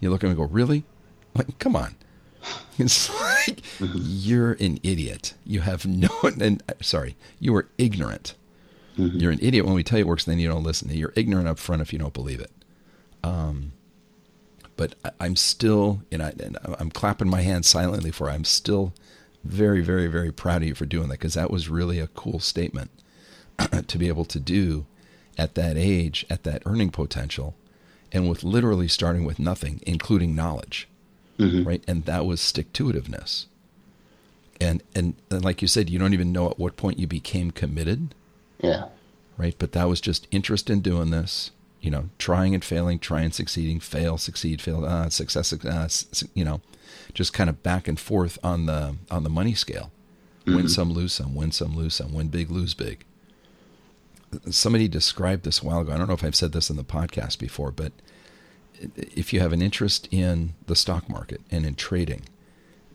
You 0.00 0.10
look 0.10 0.18
at 0.18 0.28
them 0.28 0.30
and 0.30 0.38
go, 0.38 0.54
"Really? 0.54 0.84
Like, 1.34 1.58
come 1.58 1.76
on." 1.76 1.96
It's 2.78 3.08
like 3.08 3.62
mm-hmm. 3.78 3.96
you're 3.96 4.52
an 4.52 4.78
idiot. 4.82 5.32
You 5.44 5.60
have 5.62 5.86
no. 5.86 6.08
And 6.40 6.62
uh, 6.68 6.74
sorry, 6.82 7.16
you 7.40 7.56
are 7.56 7.68
ignorant. 7.78 8.34
Mm-hmm. 8.98 9.18
You're 9.18 9.32
an 9.32 9.38
idiot 9.40 9.64
when 9.64 9.74
we 9.74 9.82
tell 9.82 9.98
you 9.98 10.04
it 10.04 10.08
works, 10.08 10.24
then 10.24 10.38
you 10.38 10.48
don't 10.48 10.62
listen. 10.62 10.90
You're 10.90 11.14
ignorant 11.16 11.48
up 11.48 11.58
front 11.58 11.80
if 11.80 11.92
you 11.92 11.98
don't 11.98 12.12
believe 12.12 12.40
it. 12.40 12.50
Um, 13.26 13.72
but 14.76 14.94
I, 15.04 15.10
I'm 15.20 15.36
still, 15.36 16.02
and, 16.12 16.22
I, 16.22 16.30
and 16.40 16.58
I'm 16.78 16.90
clapping 16.90 17.28
my 17.28 17.42
hands 17.42 17.66
silently 17.66 18.10
for. 18.10 18.30
I'm 18.30 18.44
still 18.44 18.92
very, 19.44 19.80
very, 19.80 20.06
very 20.06 20.32
proud 20.32 20.62
of 20.62 20.68
you 20.68 20.74
for 20.74 20.86
doing 20.86 21.08
that 21.08 21.18
because 21.18 21.34
that 21.34 21.50
was 21.50 21.68
really 21.68 21.98
a 21.98 22.08
cool 22.08 22.40
statement 22.40 22.90
to 23.86 23.98
be 23.98 24.08
able 24.08 24.24
to 24.26 24.40
do 24.40 24.86
at 25.38 25.54
that 25.54 25.76
age, 25.76 26.24
at 26.30 26.42
that 26.44 26.62
earning 26.66 26.90
potential, 26.90 27.54
and 28.12 28.28
with 28.28 28.42
literally 28.44 28.88
starting 28.88 29.24
with 29.24 29.38
nothing, 29.38 29.80
including 29.86 30.34
knowledge, 30.34 30.88
Mm-hmm. 31.38 31.68
right? 31.68 31.84
And 31.86 32.06
that 32.06 32.24
was 32.24 32.40
stick 32.40 32.72
to 32.72 32.84
itiveness. 32.90 33.44
And, 34.58 34.82
and 34.94 35.12
and 35.30 35.44
like 35.44 35.60
you 35.60 35.68
said, 35.68 35.90
you 35.90 35.98
don't 35.98 36.14
even 36.14 36.32
know 36.32 36.48
at 36.50 36.58
what 36.58 36.78
point 36.78 36.98
you 36.98 37.06
became 37.06 37.50
committed, 37.50 38.14
Yeah. 38.62 38.86
right? 39.36 39.54
But 39.58 39.72
that 39.72 39.86
was 39.86 40.00
just 40.00 40.26
interest 40.30 40.70
in 40.70 40.80
doing 40.80 41.10
this, 41.10 41.50
you 41.80 41.90
know, 41.90 42.08
trying 42.18 42.54
and 42.54 42.64
failing, 42.64 42.98
trying 42.98 43.32
succeeding, 43.32 43.80
fail, 43.80 44.18
succeed, 44.18 44.60
fail, 44.60 44.84
uh, 44.84 45.08
success, 45.08 45.52
uh, 45.52 45.88
you 46.34 46.44
know, 46.44 46.60
just 47.14 47.32
kind 47.32 47.48
of 47.50 47.62
back 47.62 47.86
and 47.88 48.00
forth 48.00 48.38
on 48.42 48.66
the 48.66 48.96
on 49.10 49.24
the 49.24 49.30
money 49.30 49.54
scale. 49.54 49.90
Win 50.46 50.68
some, 50.68 50.92
lose 50.92 51.12
some, 51.12 51.34
win 51.34 51.50
some, 51.50 51.74
lose 51.74 51.94
some, 51.94 52.14
win 52.14 52.28
big, 52.28 52.52
lose 52.52 52.72
big. 52.72 53.04
Somebody 54.48 54.86
described 54.86 55.42
this 55.42 55.60
a 55.60 55.66
while 55.66 55.80
ago. 55.80 55.92
I 55.92 55.98
don't 55.98 56.06
know 56.06 56.14
if 56.14 56.22
I've 56.22 56.36
said 56.36 56.52
this 56.52 56.70
in 56.70 56.76
the 56.76 56.84
podcast 56.84 57.40
before, 57.40 57.72
but 57.72 57.90
if 58.96 59.32
you 59.32 59.40
have 59.40 59.52
an 59.52 59.60
interest 59.60 60.06
in 60.12 60.54
the 60.66 60.76
stock 60.76 61.08
market 61.08 61.40
and 61.50 61.66
in 61.66 61.74
trading, 61.74 62.26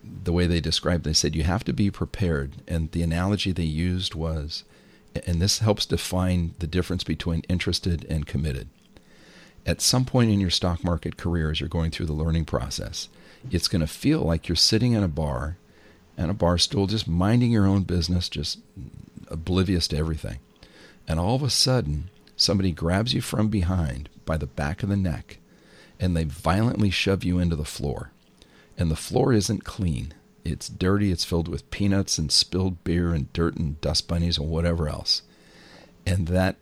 the 0.01 0.31
way 0.31 0.47
they 0.47 0.61
described, 0.61 1.03
they 1.03 1.11
said 1.11 1.35
you 1.35 1.43
have 1.43 1.65
to 1.65 1.73
be 1.73 1.91
prepared. 1.91 2.53
And 2.69 2.89
the 2.91 3.03
analogy 3.03 3.51
they 3.51 3.63
used 3.63 4.15
was, 4.15 4.63
and 5.25 5.41
this 5.41 5.59
helps 5.59 5.85
define 5.85 6.53
the 6.59 6.67
difference 6.67 7.03
between 7.03 7.41
interested 7.49 8.05
and 8.09 8.25
committed. 8.25 8.67
At 9.65 9.81
some 9.81 10.05
point 10.05 10.31
in 10.31 10.39
your 10.39 10.49
stock 10.49 10.83
market 10.83 11.17
career, 11.17 11.51
as 11.51 11.59
you're 11.59 11.69
going 11.69 11.91
through 11.91 12.07
the 12.07 12.13
learning 12.13 12.45
process, 12.45 13.09
it's 13.51 13.67
going 13.67 13.81
to 13.81 13.87
feel 13.87 14.21
like 14.21 14.47
you're 14.47 14.55
sitting 14.55 14.93
in 14.93 15.03
a 15.03 15.07
bar 15.07 15.57
and 16.17 16.31
a 16.31 16.35
bar 16.35 16.57
stool, 16.57 16.87
just 16.87 17.07
minding 17.07 17.51
your 17.51 17.67
own 17.67 17.83
business, 17.83 18.29
just 18.29 18.59
oblivious 19.27 19.87
to 19.89 19.97
everything. 19.97 20.39
And 21.07 21.19
all 21.19 21.35
of 21.35 21.43
a 21.43 21.49
sudden, 21.49 22.09
somebody 22.35 22.71
grabs 22.71 23.13
you 23.13 23.21
from 23.21 23.49
behind 23.49 24.09
by 24.25 24.37
the 24.37 24.47
back 24.47 24.83
of 24.83 24.89
the 24.89 24.97
neck 24.97 25.37
and 25.99 26.17
they 26.17 26.23
violently 26.23 26.89
shove 26.89 27.23
you 27.23 27.37
into 27.37 27.55
the 27.55 27.63
floor. 27.63 28.11
And 28.77 28.89
the 28.89 28.95
floor 28.95 29.31
isn't 29.31 29.63
clean. 29.63 30.13
It's 30.43 30.69
dirty. 30.69 31.11
It's 31.11 31.23
filled 31.23 31.47
with 31.47 31.69
peanuts 31.71 32.17
and 32.17 32.31
spilled 32.31 32.83
beer 32.83 33.13
and 33.13 33.31
dirt 33.33 33.57
and 33.57 33.79
dust 33.81 34.07
bunnies 34.07 34.37
and 34.37 34.49
whatever 34.49 34.89
else. 34.89 35.21
And 36.05 36.27
that 36.27 36.57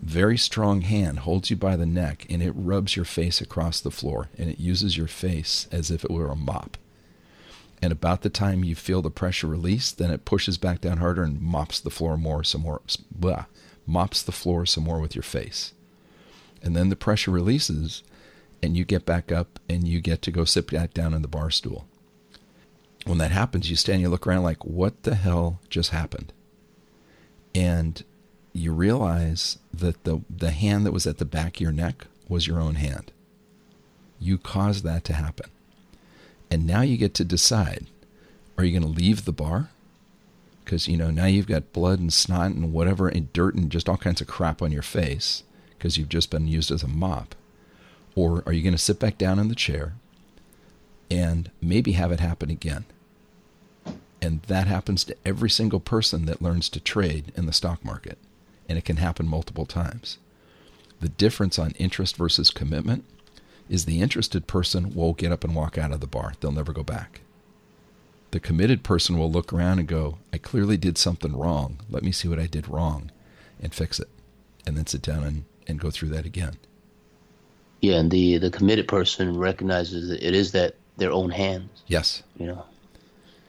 very 0.00 0.36
strong 0.36 0.82
hand 0.82 1.20
holds 1.20 1.50
you 1.50 1.56
by 1.56 1.76
the 1.76 1.86
neck 1.86 2.26
and 2.28 2.42
it 2.42 2.52
rubs 2.54 2.96
your 2.96 3.06
face 3.06 3.40
across 3.40 3.80
the 3.80 3.90
floor 3.90 4.28
and 4.36 4.50
it 4.50 4.60
uses 4.60 4.96
your 4.96 5.06
face 5.06 5.66
as 5.72 5.90
if 5.90 6.04
it 6.04 6.10
were 6.10 6.28
a 6.28 6.36
mop. 6.36 6.76
And 7.80 7.92
about 7.92 8.22
the 8.22 8.30
time 8.30 8.64
you 8.64 8.74
feel 8.74 9.02
the 9.02 9.10
pressure 9.10 9.46
release, 9.46 9.92
then 9.92 10.10
it 10.10 10.24
pushes 10.24 10.58
back 10.58 10.80
down 10.80 10.98
harder 10.98 11.22
and 11.22 11.40
mops 11.40 11.80
the 11.80 11.90
floor 11.90 12.16
more, 12.16 12.44
some 12.44 12.62
more, 12.62 12.82
blah, 13.10 13.46
mops 13.86 14.22
the 14.22 14.32
floor 14.32 14.66
some 14.66 14.84
more 14.84 15.00
with 15.00 15.14
your 15.14 15.22
face. 15.22 15.72
And 16.62 16.74
then 16.74 16.88
the 16.88 16.96
pressure 16.96 17.30
releases 17.30 18.02
and 18.62 18.76
you 18.76 18.84
get 18.84 19.04
back 19.04 19.30
up 19.30 19.58
and 19.68 19.86
you 19.86 20.00
get 20.00 20.22
to 20.22 20.30
go 20.30 20.44
sit 20.44 20.70
back 20.70 20.94
down 20.94 21.12
in 21.12 21.22
the 21.22 21.28
bar 21.28 21.50
stool. 21.50 21.86
When 23.04 23.18
that 23.18 23.30
happens, 23.30 23.68
you 23.68 23.76
stand, 23.76 24.00
you 24.00 24.08
look 24.08 24.26
around 24.26 24.44
like, 24.44 24.64
what 24.64 25.02
the 25.02 25.14
hell 25.14 25.60
just 25.68 25.90
happened? 25.90 26.32
And 27.54 28.02
you 28.52 28.72
realize 28.72 29.58
that 29.72 30.04
the, 30.04 30.22
the 30.30 30.52
hand 30.52 30.86
that 30.86 30.92
was 30.92 31.06
at 31.06 31.18
the 31.18 31.24
back 31.24 31.56
of 31.56 31.60
your 31.60 31.72
neck 31.72 32.06
was 32.28 32.46
your 32.46 32.60
own 32.60 32.76
hand. 32.76 33.12
You 34.18 34.38
caused 34.38 34.84
that 34.84 35.04
to 35.04 35.12
happen. 35.12 35.50
And 36.50 36.66
now 36.66 36.80
you 36.80 36.96
get 36.96 37.14
to 37.14 37.24
decide 37.24 37.86
are 38.56 38.64
you 38.64 38.78
going 38.78 38.94
to 38.94 39.00
leave 39.00 39.24
the 39.24 39.32
bar? 39.32 39.70
Because, 40.64 40.86
you 40.86 40.96
know, 40.96 41.10
now 41.10 41.26
you've 41.26 41.48
got 41.48 41.72
blood 41.72 41.98
and 41.98 42.12
snot 42.12 42.52
and 42.52 42.72
whatever 42.72 43.08
and 43.08 43.32
dirt 43.32 43.54
and 43.54 43.70
just 43.70 43.88
all 43.88 43.96
kinds 43.96 44.20
of 44.20 44.28
crap 44.28 44.62
on 44.62 44.72
your 44.72 44.82
face 44.82 45.42
because 45.76 45.98
you've 45.98 46.08
just 46.08 46.30
been 46.30 46.46
used 46.46 46.70
as 46.70 46.82
a 46.82 46.88
mop. 46.88 47.34
Or 48.14 48.42
are 48.46 48.52
you 48.52 48.62
going 48.62 48.74
to 48.74 48.78
sit 48.78 49.00
back 49.00 49.18
down 49.18 49.38
in 49.38 49.48
the 49.48 49.54
chair 49.54 49.94
and 51.10 51.50
maybe 51.60 51.92
have 51.92 52.12
it 52.12 52.20
happen 52.20 52.48
again? 52.48 52.84
And 54.24 54.40
that 54.44 54.66
happens 54.66 55.04
to 55.04 55.16
every 55.26 55.50
single 55.50 55.80
person 55.80 56.24
that 56.24 56.40
learns 56.40 56.70
to 56.70 56.80
trade 56.80 57.30
in 57.36 57.44
the 57.44 57.52
stock 57.52 57.84
market. 57.84 58.16
And 58.66 58.78
it 58.78 58.84
can 58.86 58.96
happen 58.96 59.28
multiple 59.28 59.66
times. 59.66 60.16
The 61.00 61.10
difference 61.10 61.58
on 61.58 61.72
interest 61.72 62.16
versus 62.16 62.48
commitment 62.50 63.04
is 63.68 63.84
the 63.84 64.00
interested 64.00 64.46
person 64.46 64.94
will 64.94 65.12
get 65.12 65.30
up 65.30 65.44
and 65.44 65.54
walk 65.54 65.76
out 65.76 65.92
of 65.92 66.00
the 66.00 66.06
bar. 66.06 66.32
They'll 66.40 66.52
never 66.52 66.72
go 66.72 66.82
back. 66.82 67.20
The 68.30 68.40
committed 68.40 68.82
person 68.82 69.18
will 69.18 69.30
look 69.30 69.52
around 69.52 69.78
and 69.78 69.86
go, 69.86 70.16
I 70.32 70.38
clearly 70.38 70.78
did 70.78 70.96
something 70.96 71.36
wrong. 71.36 71.80
Let 71.90 72.02
me 72.02 72.10
see 72.10 72.26
what 72.26 72.38
I 72.40 72.46
did 72.46 72.66
wrong 72.66 73.10
and 73.60 73.74
fix 73.74 74.00
it. 74.00 74.08
And 74.66 74.74
then 74.74 74.86
sit 74.86 75.02
down 75.02 75.22
and, 75.24 75.44
and 75.66 75.78
go 75.78 75.90
through 75.90 76.08
that 76.10 76.24
again. 76.24 76.56
Yeah, 77.82 77.96
and 77.98 78.10
the 78.10 78.38
the 78.38 78.50
committed 78.50 78.88
person 78.88 79.36
recognizes 79.36 80.08
that 80.08 80.26
it 80.26 80.34
is 80.34 80.52
that 80.52 80.76
their 80.96 81.12
own 81.12 81.30
hands, 81.30 81.82
Yes. 81.86 82.22
you 82.38 82.46
know, 82.46 82.64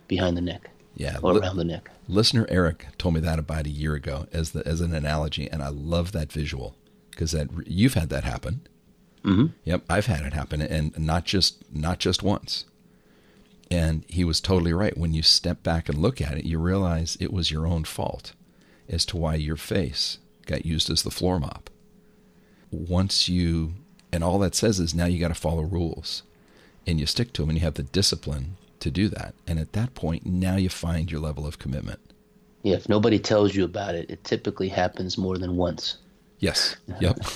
behind 0.08 0.36
the 0.38 0.41
neck 0.41 0.70
Yeah. 0.96 1.18
or 1.22 1.34
Li- 1.34 1.39
around 1.41 1.58
the 1.58 1.63
neck. 1.63 1.89
Listener 2.08 2.46
Eric 2.50 2.88
told 2.98 3.15
me 3.15 3.20
that 3.22 3.39
about 3.39 3.65
a 3.65 3.70
year 3.70 3.96
ago 3.96 4.28
as 4.32 4.52
the 4.52 4.65
as 4.68 4.82
an 4.82 4.94
analogy, 4.94 5.50
and 5.50 5.62
I 5.63 5.70
love 5.70 6.12
that 6.13 6.32
visual 6.32 6.76
because 7.12 7.32
that 7.32 7.50
you've 7.65 7.94
had 7.96 8.10
that 8.10 8.24
happen. 8.24 8.62
hmm 9.24 9.48
Yep, 9.63 9.84
I've 9.89 10.06
had 10.06 10.26
it 10.26 10.34
happen, 10.34 10.62
and 10.62 10.98
not 11.00 11.26
just 11.26 11.63
not 11.74 12.00
just 12.00 12.22
once. 12.24 12.65
And 13.72 14.04
he 14.08 14.24
was 14.24 14.39
totally 14.39 14.74
right. 14.74 14.96
When 14.96 15.13
you 15.13 15.24
step 15.24 15.63
back 15.63 15.89
and 15.89 15.98
look 15.98 16.22
at 16.22 16.38
it, 16.38 16.46
you 16.46 16.60
realize 16.60 17.18
it 17.20 17.34
was 17.34 17.50
your 17.50 17.65
own 17.65 17.84
fault 17.84 18.34
as 18.88 19.06
to 19.08 19.18
why 19.18 19.34
your 19.36 19.58
face 19.58 20.20
got 20.46 20.65
used 20.68 20.91
as 20.91 21.02
the 21.02 21.10
floor 21.10 21.39
mop. 21.39 21.72
Once 22.72 23.28
you, 23.28 23.74
and 24.12 24.24
all 24.24 24.38
that 24.39 24.54
says 24.54 24.80
is 24.80 24.94
now 24.94 25.06
you 25.06 25.18
got 25.20 25.30
to 25.30 25.34
follow 25.34 25.63
rules, 25.63 26.22
and 26.86 27.00
you 27.00 27.06
stick 27.08 27.34
to 27.34 27.41
them, 27.41 27.50
and 27.50 27.58
you 27.58 27.65
have 27.65 27.74
the 27.76 27.84
discipline 27.84 28.58
to 28.86 28.91
do 28.91 29.10
that. 29.10 29.36
And 29.45 29.60
at 29.60 29.74
that 29.74 29.93
point, 29.95 30.26
now 30.26 30.56
you 30.56 30.69
find 30.69 31.12
your 31.12 31.19
level 31.19 31.45
of 31.45 31.60
commitment. 31.60 32.00
Yeah, 32.63 32.76
if 32.76 32.88
nobody 32.88 33.19
tells 33.19 33.54
you 33.54 33.63
about 33.65 33.93
it, 33.95 34.10
it 34.10 34.24
typically 34.24 34.69
happens 34.69 35.17
more 35.17 35.38
than 35.38 35.58
once. 35.58 35.98
Yes. 36.39 36.78
Yep. 37.02 37.19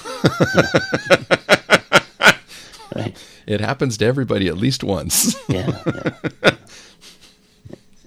Right? 2.95 3.15
It 3.45 3.61
happens 3.61 3.97
to 3.97 4.05
everybody 4.05 4.47
at 4.47 4.57
least 4.57 4.83
once. 4.83 5.35
Yeah. 5.47 5.67
yeah. 5.85 6.55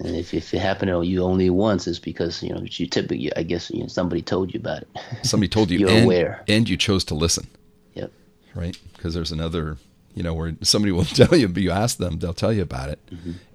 and 0.01 0.17
if, 0.17 0.35
if 0.35 0.53
it 0.53 0.59
happened 0.59 0.91
to 0.91 1.03
you 1.03 1.23
only 1.23 1.51
once, 1.51 1.87
it's 1.87 2.01
because 2.01 2.43
you 2.43 2.53
know 2.53 2.63
you 2.65 2.89
typically, 2.89 3.35
I 3.37 3.45
guess, 3.45 3.71
you 3.71 3.83
know, 3.83 3.87
somebody 3.87 4.23
told 4.23 4.53
you 4.53 4.59
about 4.59 4.83
it. 4.83 4.89
Somebody 5.23 5.49
told 5.49 5.71
you, 5.71 5.79
You're 5.83 5.91
and, 5.91 6.05
aware. 6.05 6.43
and 6.49 6.69
you 6.69 6.77
chose 6.77 7.05
to 7.05 7.15
listen. 7.15 7.47
Yep. 7.95 8.11
right? 8.57 8.77
Because 8.97 9.15
there's 9.15 9.31
another, 9.31 9.77
you 10.15 10.23
know, 10.23 10.35
where 10.35 10.55
somebody 10.63 10.93
will 10.93 11.05
tell 11.05 11.37
you, 11.37 11.49
but 11.49 11.63
you 11.63 11.71
ask 11.71 11.99
them, 11.99 12.19
they'll 12.19 12.35
tell 12.35 12.53
you 12.53 12.63
about 12.63 12.89
it, 12.89 12.99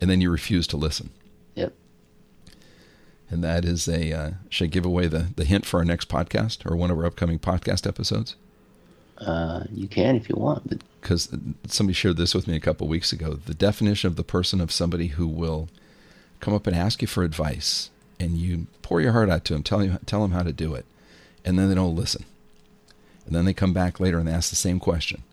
and 0.02 0.10
then 0.10 0.22
you 0.22 0.30
refuse 0.30 0.67
to 0.67 0.78
listen. 0.78 1.10
Yep. 1.56 1.74
And 3.30 3.43
that 3.43 3.65
is 3.65 3.88
a, 3.88 4.13
uh, 4.13 4.32
should 4.50 4.65
I 4.65 4.67
give 4.67 4.86
away 4.86 5.08
the, 5.08 5.28
the 5.36 5.46
hint 5.46 5.65
for 5.65 5.80
our 5.80 5.86
next 5.86 6.08
podcast 6.08 6.70
or 6.70 6.76
one 6.76 6.91
of 6.91 6.98
our 6.98 7.06
upcoming 7.06 7.39
podcast 7.39 7.86
episodes? 7.86 8.36
Uh, 9.17 9.63
you 9.72 9.88
can 9.88 10.15
if 10.15 10.30
you 10.30 10.36
want, 10.38 10.70
but 10.70 10.82
Because 11.02 11.30
somebody 11.65 11.93
shared 11.93 12.17
this 12.17 12.36
with 12.36 12.48
me 12.48 12.56
a 12.56 12.60
couple 12.62 12.86
of 12.86 12.91
weeks 12.91 13.12
ago. 13.12 13.34
The 13.34 13.54
definition 13.54 14.08
of 14.08 14.15
the 14.15 14.24
person 14.24 14.62
of 14.62 14.72
somebody 14.72 15.08
who 15.08 15.28
will 15.28 15.70
come 16.39 16.54
up 16.54 16.67
and 16.67 16.76
ask 16.76 17.02
you 17.02 17.08
for 17.08 17.24
advice, 17.24 17.89
and 18.20 18.38
you 18.38 18.67
pour 18.84 19.02
your 19.02 19.13
heart 19.13 19.30
out 19.30 19.43
to 19.46 19.54
them, 19.54 19.63
tell, 19.63 19.84
you, 19.84 19.98
tell 20.06 20.22
them 20.22 20.32
how 20.32 20.43
to 20.43 20.54
do 20.54 20.76
it, 20.76 20.86
and 21.43 21.58
then 21.58 21.67
they 21.67 21.76
don't 21.76 21.96
listen. 21.96 22.26
And 23.26 23.36
then 23.36 23.46
they 23.46 23.54
come 23.54 23.74
back 23.74 24.00
later 24.00 24.20
and 24.20 24.28
they 24.28 24.32
ask 24.32 24.50
the 24.50 24.56
same 24.56 24.80
question 24.80 25.24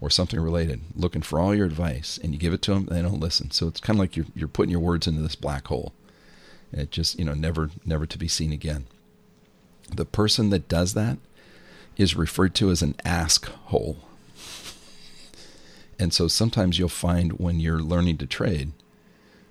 or 0.00 0.08
something 0.08 0.40
related, 0.40 0.80
looking 0.96 1.22
for 1.22 1.38
all 1.38 1.54
your 1.54 1.66
advice, 1.66 2.18
and 2.22 2.32
you 2.32 2.38
give 2.38 2.54
it 2.54 2.62
to 2.62 2.72
them, 2.72 2.86
they 2.86 3.02
don't 3.02 3.20
listen. 3.20 3.50
So 3.50 3.68
it's 3.68 3.80
kind 3.80 3.98
of 3.98 4.00
like 4.00 4.16
you're, 4.16 4.26
you're 4.34 4.48
putting 4.48 4.70
your 4.70 4.80
words 4.80 5.06
into 5.06 5.20
this 5.20 5.36
black 5.36 5.68
hole. 5.68 5.92
And 6.72 6.80
it 6.80 6.90
just, 6.90 7.18
you 7.18 7.24
know, 7.24 7.34
never, 7.34 7.70
never 7.84 8.06
to 8.06 8.18
be 8.18 8.28
seen 8.28 8.52
again. 8.52 8.86
The 9.94 10.04
person 10.06 10.50
that 10.50 10.68
does 10.68 10.94
that 10.94 11.18
is 11.96 12.16
referred 12.16 12.54
to 12.56 12.70
as 12.70 12.80
an 12.80 12.94
ask 13.04 13.46
hole. 13.46 13.98
And 15.98 16.14
so 16.14 16.28
sometimes 16.28 16.78
you'll 16.78 16.88
find 16.88 17.32
when 17.34 17.60
you're 17.60 17.80
learning 17.80 18.18
to 18.18 18.26
trade, 18.26 18.72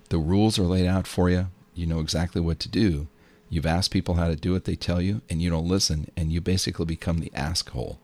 the 0.09 0.17
rules 0.17 0.57
are 0.57 0.63
laid 0.63 0.87
out 0.87 1.05
for 1.05 1.29
you. 1.29 1.49
You 1.75 1.85
know 1.85 1.99
exactly 1.99 2.41
what 2.41 2.59
to 2.61 2.69
do. 2.69 3.07
You've 3.51 3.67
asked 3.67 3.91
people 3.91 4.15
how 4.15 4.27
to 4.27 4.35
do 4.35 4.55
it, 4.55 4.65
they 4.65 4.75
tell 4.75 5.01
you, 5.01 5.21
and 5.29 5.41
you 5.41 5.49
don't 5.51 5.67
listen, 5.67 6.09
and 6.17 6.31
you 6.31 6.41
basically 6.41 6.85
become 6.85 7.19
the 7.19 7.31
ask 7.35 7.69
hole 7.69 7.99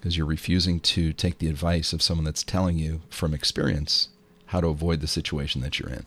because 0.00 0.16
you're 0.16 0.26
refusing 0.26 0.80
to 0.80 1.12
take 1.12 1.38
the 1.38 1.48
advice 1.48 1.92
of 1.92 2.02
someone 2.02 2.24
that's 2.24 2.42
telling 2.42 2.78
you 2.78 3.00
from 3.10 3.34
experience 3.34 4.08
how 4.46 4.60
to 4.60 4.68
avoid 4.68 5.00
the 5.00 5.06
situation 5.06 5.60
that 5.60 5.78
you're 5.78 5.90
in. 5.90 6.06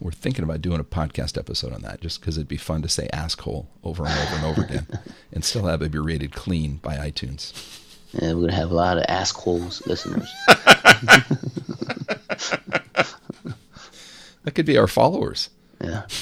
We're 0.00 0.12
thinking 0.12 0.44
about 0.44 0.62
doing 0.62 0.78
a 0.80 0.84
podcast 0.84 1.36
episode 1.38 1.72
on 1.72 1.82
that 1.82 2.00
just 2.00 2.20
because 2.20 2.36
it'd 2.36 2.46
be 2.48 2.56
fun 2.56 2.82
to 2.82 2.88
say 2.88 3.08
asshole 3.12 3.68
over 3.82 4.04
and 4.06 4.12
over 4.18 4.36
and 4.36 4.44
over 4.44 4.62
again 4.62 4.86
and 5.32 5.44
still 5.44 5.66
have 5.66 5.82
it 5.82 5.90
be 5.90 5.98
rated 5.98 6.32
clean 6.32 6.76
by 6.76 6.96
iTunes. 6.96 7.52
and 8.20 8.36
we're 8.36 8.42
gonna 8.48 8.52
have 8.54 8.70
a 8.70 8.74
lot 8.74 8.96
of 8.98 9.04
ask 9.08 9.36
holes 9.36 9.84
listeners. 9.86 10.32
That 14.44 14.54
could 14.54 14.66
be 14.66 14.78
our 14.78 14.86
followers. 14.86 15.50
Yeah. 15.80 16.04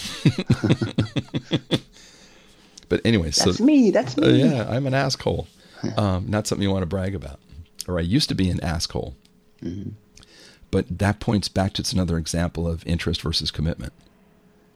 But 2.89 3.01
anyway, 3.05 3.33
so 3.33 3.47
That's 3.47 3.59
so 3.59 3.65
me. 3.65 3.91
That's 3.91 4.17
uh, 4.17 4.21
me. 4.21 4.43
yeah, 4.45 4.65
I'm 4.69 4.87
an 4.87 4.95
asshole. 4.95 5.49
Um, 5.97 6.27
not 6.29 6.47
something 6.47 6.63
you 6.63 6.71
want 6.71 6.83
to 6.83 6.87
brag 6.87 7.15
about. 7.15 7.39
Or 7.87 7.99
I 7.99 8.03
used 8.03 8.29
to 8.31 8.35
be 8.35 8.51
an 8.51 8.61
asshole. 8.63 9.15
But 10.71 10.99
that 10.99 11.21
points 11.21 11.49
back 11.49 11.73
to 11.75 11.83
it's 11.83 11.93
another 11.93 12.19
example 12.19 12.67
of 12.67 12.87
interest 12.87 13.23
versus 13.23 13.51
commitment, 13.51 13.93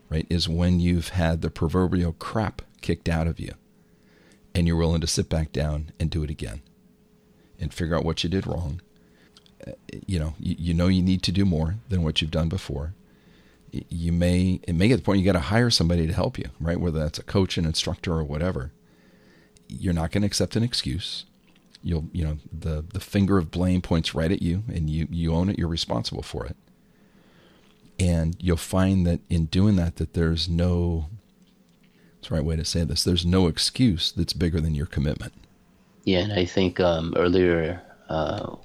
right? 0.09 0.25
Is 0.29 0.47
when 0.47 0.79
you've 0.79 1.09
had 1.09 1.41
the 1.41 1.49
proverbial 1.49 2.13
crap 2.13 2.61
kicked 2.81 3.09
out 3.09 3.27
of 3.27 3.39
you 3.39 3.53
and 4.55 4.67
you're 4.67 4.77
willing 4.77 5.01
to 5.01 5.07
sit 5.07 5.29
back 5.29 5.51
down 5.51 5.91
and 5.99 6.09
do 6.09 6.23
it 6.23 6.29
again 6.29 6.61
and 7.59 7.73
figure 7.73 7.95
out 7.95 8.05
what 8.05 8.23
you 8.23 8.29
did 8.29 8.47
wrong. 8.47 8.81
Uh, 9.67 9.71
You 10.07 10.19
know, 10.19 10.33
you, 10.39 10.55
you 10.57 10.73
know 10.73 10.87
you 10.87 11.01
need 11.01 11.23
to 11.23 11.31
do 11.31 11.45
more 11.45 11.75
than 11.89 12.03
what 12.03 12.21
you've 12.21 12.31
done 12.31 12.49
before. 12.49 12.93
You 13.89 14.11
may, 14.11 14.59
it 14.67 14.75
may 14.75 14.87
get 14.87 14.95
to 14.95 14.97
the 15.01 15.03
point 15.05 15.19
you 15.19 15.25
got 15.25 15.33
to 15.33 15.39
hire 15.39 15.69
somebody 15.69 16.05
to 16.07 16.13
help 16.13 16.37
you, 16.37 16.49
right? 16.59 16.79
Whether 16.79 16.99
that's 16.99 17.19
a 17.19 17.23
coach, 17.23 17.57
an 17.57 17.65
instructor, 17.65 18.13
or 18.13 18.23
whatever. 18.23 18.71
You're 19.71 19.93
not 19.93 20.11
going 20.11 20.21
to 20.21 20.27
accept 20.27 20.55
an 20.55 20.63
excuse 20.63 21.25
you'll 21.83 22.05
you 22.11 22.23
know 22.23 22.37
the 22.51 22.85
the 22.93 22.99
finger 22.99 23.39
of 23.39 23.49
blame 23.49 23.81
points 23.81 24.13
right 24.13 24.31
at 24.31 24.39
you 24.39 24.61
and 24.71 24.87
you 24.87 25.07
you 25.09 25.33
own 25.33 25.49
it 25.49 25.57
you're 25.57 25.67
responsible 25.67 26.21
for 26.21 26.45
it 26.45 26.55
and 27.99 28.35
you'll 28.39 28.55
find 28.55 29.07
that 29.07 29.19
in 29.31 29.45
doing 29.45 29.77
that 29.77 29.95
that 29.95 30.13
there's 30.13 30.47
no 30.47 31.07
it's 32.19 32.29
the 32.29 32.35
right 32.35 32.45
way 32.45 32.55
to 32.55 32.63
say 32.63 32.83
this 32.83 33.03
there's 33.03 33.25
no 33.25 33.47
excuse 33.47 34.11
that's 34.11 34.31
bigger 34.33 34.61
than 34.61 34.75
your 34.75 34.85
commitment 34.85 35.33
Yeah, 36.05 36.19
and 36.19 36.33
I 36.33 36.45
think 36.45 36.79
um, 36.79 37.13
earlier 37.15 37.81
uh, 38.09 38.55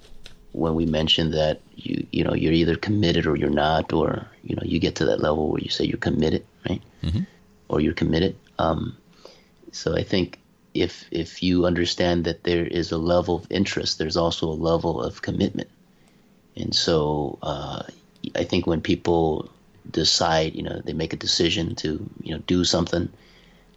when 0.52 0.74
we 0.74 0.86
mentioned 0.86 1.34
that 1.34 1.60
you 1.74 2.06
you 2.12 2.24
know 2.24 2.34
you're 2.34 2.52
either 2.52 2.76
committed 2.76 3.26
or 3.26 3.36
you're 3.36 3.50
not, 3.50 3.92
or 3.92 4.26
you 4.42 4.56
know 4.56 4.62
you 4.64 4.78
get 4.78 4.94
to 4.96 5.04
that 5.06 5.20
level 5.20 5.50
where 5.50 5.60
you 5.60 5.70
say 5.70 5.84
you're 5.84 5.98
committed, 5.98 6.44
right? 6.68 6.82
mm-hmm. 7.02 7.20
Or 7.68 7.80
you're 7.80 7.94
committed. 7.94 8.36
Um, 8.58 8.96
so 9.72 9.96
I 9.96 10.02
think 10.02 10.38
if 10.82 11.06
if 11.10 11.42
you 11.42 11.66
understand 11.66 12.24
that 12.24 12.44
there 12.44 12.66
is 12.66 12.92
a 12.92 12.98
level 12.98 13.36
of 13.36 13.46
interest, 13.50 13.98
there's 13.98 14.16
also 14.16 14.48
a 14.48 14.62
level 14.70 15.02
of 15.02 15.22
commitment, 15.22 15.68
and 16.56 16.74
so 16.74 17.38
uh, 17.42 17.82
I 18.34 18.44
think 18.44 18.66
when 18.66 18.80
people 18.80 19.50
decide, 19.90 20.54
you 20.54 20.62
know, 20.62 20.80
they 20.84 20.92
make 20.92 21.12
a 21.12 21.16
decision 21.16 21.74
to 21.76 22.08
you 22.22 22.34
know 22.34 22.42
do 22.46 22.64
something, 22.64 23.08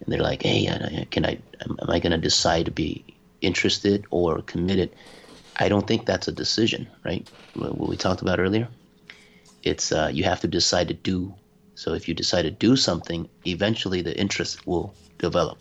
and 0.00 0.06
they're 0.06 0.22
like, 0.22 0.42
hey, 0.42 1.06
can 1.10 1.24
I 1.24 1.38
am 1.60 1.76
I 1.88 1.98
going 2.00 2.12
to 2.12 2.18
decide 2.18 2.66
to 2.66 2.72
be 2.72 3.04
interested 3.40 4.04
or 4.10 4.42
committed? 4.42 4.90
I 5.56 5.68
don't 5.68 5.86
think 5.86 6.06
that's 6.06 6.28
a 6.28 6.32
decision, 6.32 6.88
right? 7.04 7.26
What 7.54 7.88
we 7.88 7.96
talked 7.96 8.22
about 8.22 8.40
earlier. 8.40 8.68
It's 9.62 9.92
uh, 9.92 10.10
you 10.12 10.24
have 10.24 10.40
to 10.40 10.48
decide 10.48 10.88
to 10.88 10.94
do. 10.94 11.34
So 11.74 11.94
if 11.94 12.08
you 12.08 12.14
decide 12.14 12.42
to 12.42 12.50
do 12.50 12.76
something, 12.76 13.28
eventually 13.46 14.02
the 14.02 14.18
interest 14.18 14.66
will 14.66 14.94
develop. 15.18 15.58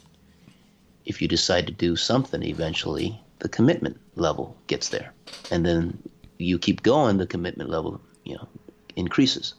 If 1.06 1.22
you 1.22 1.28
decide 1.28 1.68
to 1.68 1.74
do 1.74 1.96
something, 1.96 2.44
eventually 2.44 3.20
the 3.40 3.50
commitment 3.50 4.00
level 4.16 4.56
gets 4.68 4.90
there, 4.90 5.14
and 5.52 5.66
then 5.66 5.98
you 6.38 6.60
keep 6.60 6.84
going, 6.84 7.18
the 7.18 7.28
commitment 7.28 7.70
level, 7.70 8.02
you 8.24 8.36
know, 8.36 8.48
increases. 8.96 9.54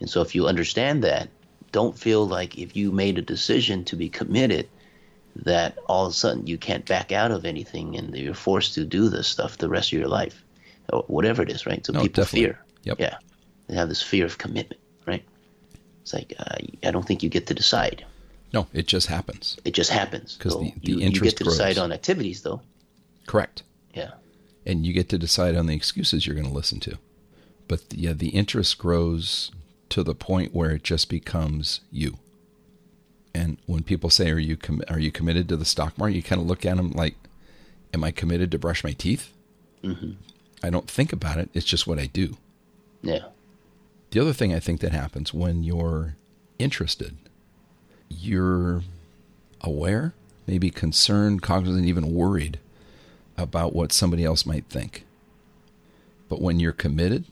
And 0.00 0.08
so 0.08 0.20
if 0.20 0.34
you 0.34 0.46
understand 0.46 1.02
that, 1.04 1.28
don't 1.72 1.98
feel 1.98 2.26
like 2.26 2.58
if 2.58 2.76
you 2.76 2.92
made 2.92 3.18
a 3.18 3.22
decision 3.22 3.84
to 3.84 3.96
be 3.96 4.08
committed, 4.08 4.68
that 5.44 5.78
all 5.86 6.06
of 6.06 6.12
a 6.12 6.14
sudden 6.14 6.46
you 6.46 6.56
can't 6.56 6.86
back 6.86 7.12
out 7.12 7.30
of 7.30 7.44
anything 7.44 7.96
and 7.96 8.14
you're 8.16 8.34
forced 8.34 8.74
to 8.74 8.84
do 8.84 9.08
this 9.08 9.28
stuff 9.28 9.58
the 9.58 9.68
rest 9.68 9.92
of 9.92 9.98
your 9.98 10.08
life, 10.08 10.42
or 10.92 11.02
whatever 11.08 11.42
it 11.42 11.50
is, 11.50 11.66
right? 11.66 11.84
So 11.84 11.92
No, 11.92 12.02
people 12.02 12.22
definitely. 12.22 12.46
fear. 12.46 12.60
Yep. 12.84 13.00
Yeah. 13.00 13.18
They 13.68 13.74
have 13.74 13.88
this 13.88 14.02
fear 14.02 14.24
of 14.24 14.38
commitment, 14.38 14.80
right? 15.06 15.24
It's 16.02 16.14
like, 16.14 16.34
uh, 16.38 16.56
I 16.84 16.90
don't 16.90 17.06
think 17.06 17.22
you 17.22 17.28
get 17.28 17.46
to 17.48 17.54
decide. 17.54 18.04
No 18.52 18.66
it 18.72 18.86
just 18.86 19.06
happens. 19.08 19.56
It 19.64 19.72
just 19.74 19.90
happens. 19.90 20.36
'Cause 20.40 20.52
So 20.52 20.60
the- 20.60 20.74
the 20.82 20.92
you, 20.92 20.98
you 20.98 21.20
get 21.20 21.36
to 21.38 21.44
decide 21.44 21.78
on 21.78 21.92
activities, 21.92 22.42
though. 22.42 22.60
correct. 23.26 23.62
Yeah. 23.94 24.12
and 24.68 24.84
you 24.84 24.92
get 24.92 25.08
to 25.10 25.18
decide 25.18 25.54
on 25.54 25.66
the 25.66 25.74
excuses 25.76 26.26
you're 26.26 26.34
going 26.34 26.46
to 26.48 26.52
listen 26.52 26.80
to. 26.80 26.98
But 27.68 27.82
yeah 27.94 28.12
the 28.12 28.28
interest 28.30 28.78
grows 28.78 29.50
to 29.90 30.02
the 30.02 30.14
point 30.14 30.54
where 30.54 30.72
it 30.72 30.82
just 30.84 31.08
becomes 31.08 31.80
you. 31.92 32.18
And 33.34 33.58
when 33.66 33.82
people 33.84 34.10
say 34.10 34.30
are 34.30 34.38
you 34.38 34.56
com- 34.56 34.82
are 34.88 34.98
you 34.98 35.10
committed 35.12 35.48
to 35.48 35.56
the 35.56 35.64
stock 35.64 35.96
market? 35.98 36.16
you 36.16 36.22
kind 36.22 36.40
of 36.40 36.46
look 36.46 36.64
at 36.66 36.76
them 36.76 36.90
like 36.92 37.14
am 37.94 38.02
i 38.04 38.10
committed 38.10 38.50
to 38.50 38.58
brush 38.58 38.82
my 38.84 38.92
teeth? 38.92 39.32
Hmm 39.82 40.12
i 40.62 40.70
don't 40.70 40.90
think 40.90 41.12
about 41.12 41.38
it. 41.38 41.48
It's 41.54 41.66
just 41.66 41.86
what 41.86 41.98
i 41.98 42.06
do. 42.06 42.36
Yeah. 43.02 43.26
the 44.10 44.20
other 44.20 44.32
thing 44.32 44.52
i 44.54 44.58
think 44.60 44.80
that 44.80 44.92
happens 44.92 45.32
when 45.34 45.62
you're 45.62 46.16
interested 46.58 47.16
you're 48.08 48.82
aware 49.60 50.14
maybe 50.46 50.70
concerned 50.70 51.42
cognizant 51.42 51.86
even 51.86 52.12
worried 52.12 52.58
about 53.36 53.74
what 53.74 53.92
somebody 53.92 54.24
else 54.24 54.46
might 54.46 54.64
think. 54.66 55.04
But 56.28 56.40
when 56.40 56.60
you're 56.60 56.72
committed 56.72 57.24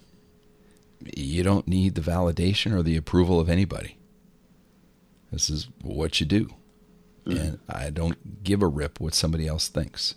you 1.13 1.43
don't 1.43 1.69
need 1.69 1.95
the 1.95 2.01
validation 2.01 2.73
or 2.73 2.83
the 2.83 2.97
approval 2.97 3.41
of 3.41 3.49
anybody. 3.49 3.97
This 5.31 5.51
is 5.51 5.69
what 5.83 6.21
you 6.21 6.27
do. 6.27 6.55
And 7.27 7.59
i 7.71 7.89
don't 7.89 8.45
give 8.45 8.61
a 8.61 8.67
rip 8.67 9.01
what 9.01 9.15
somebody 9.15 9.47
else 9.47 9.69
thinks. 9.69 10.15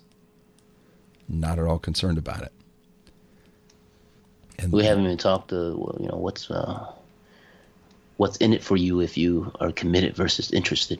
Not 1.30 1.58
at 1.58 1.66
all 1.66 1.80
concerned 1.80 2.18
about 2.18 2.44
it. 2.44 2.52
And 4.60 4.74
We 4.74 4.84
haven't 4.84 5.06
even 5.06 5.18
talked 5.18 5.50
to 5.50 5.98
you 6.00 6.08
know 6.08 6.18
what's 6.18 6.50
uh, 6.50 6.92
what's 8.18 8.38
in 8.38 8.54
it 8.54 8.64
for 8.64 8.76
you 8.76 9.00
if 9.00 9.18
you 9.18 9.52
are 9.60 9.72
committed 9.72 10.16
versus 10.16 10.52
interested. 10.52 11.00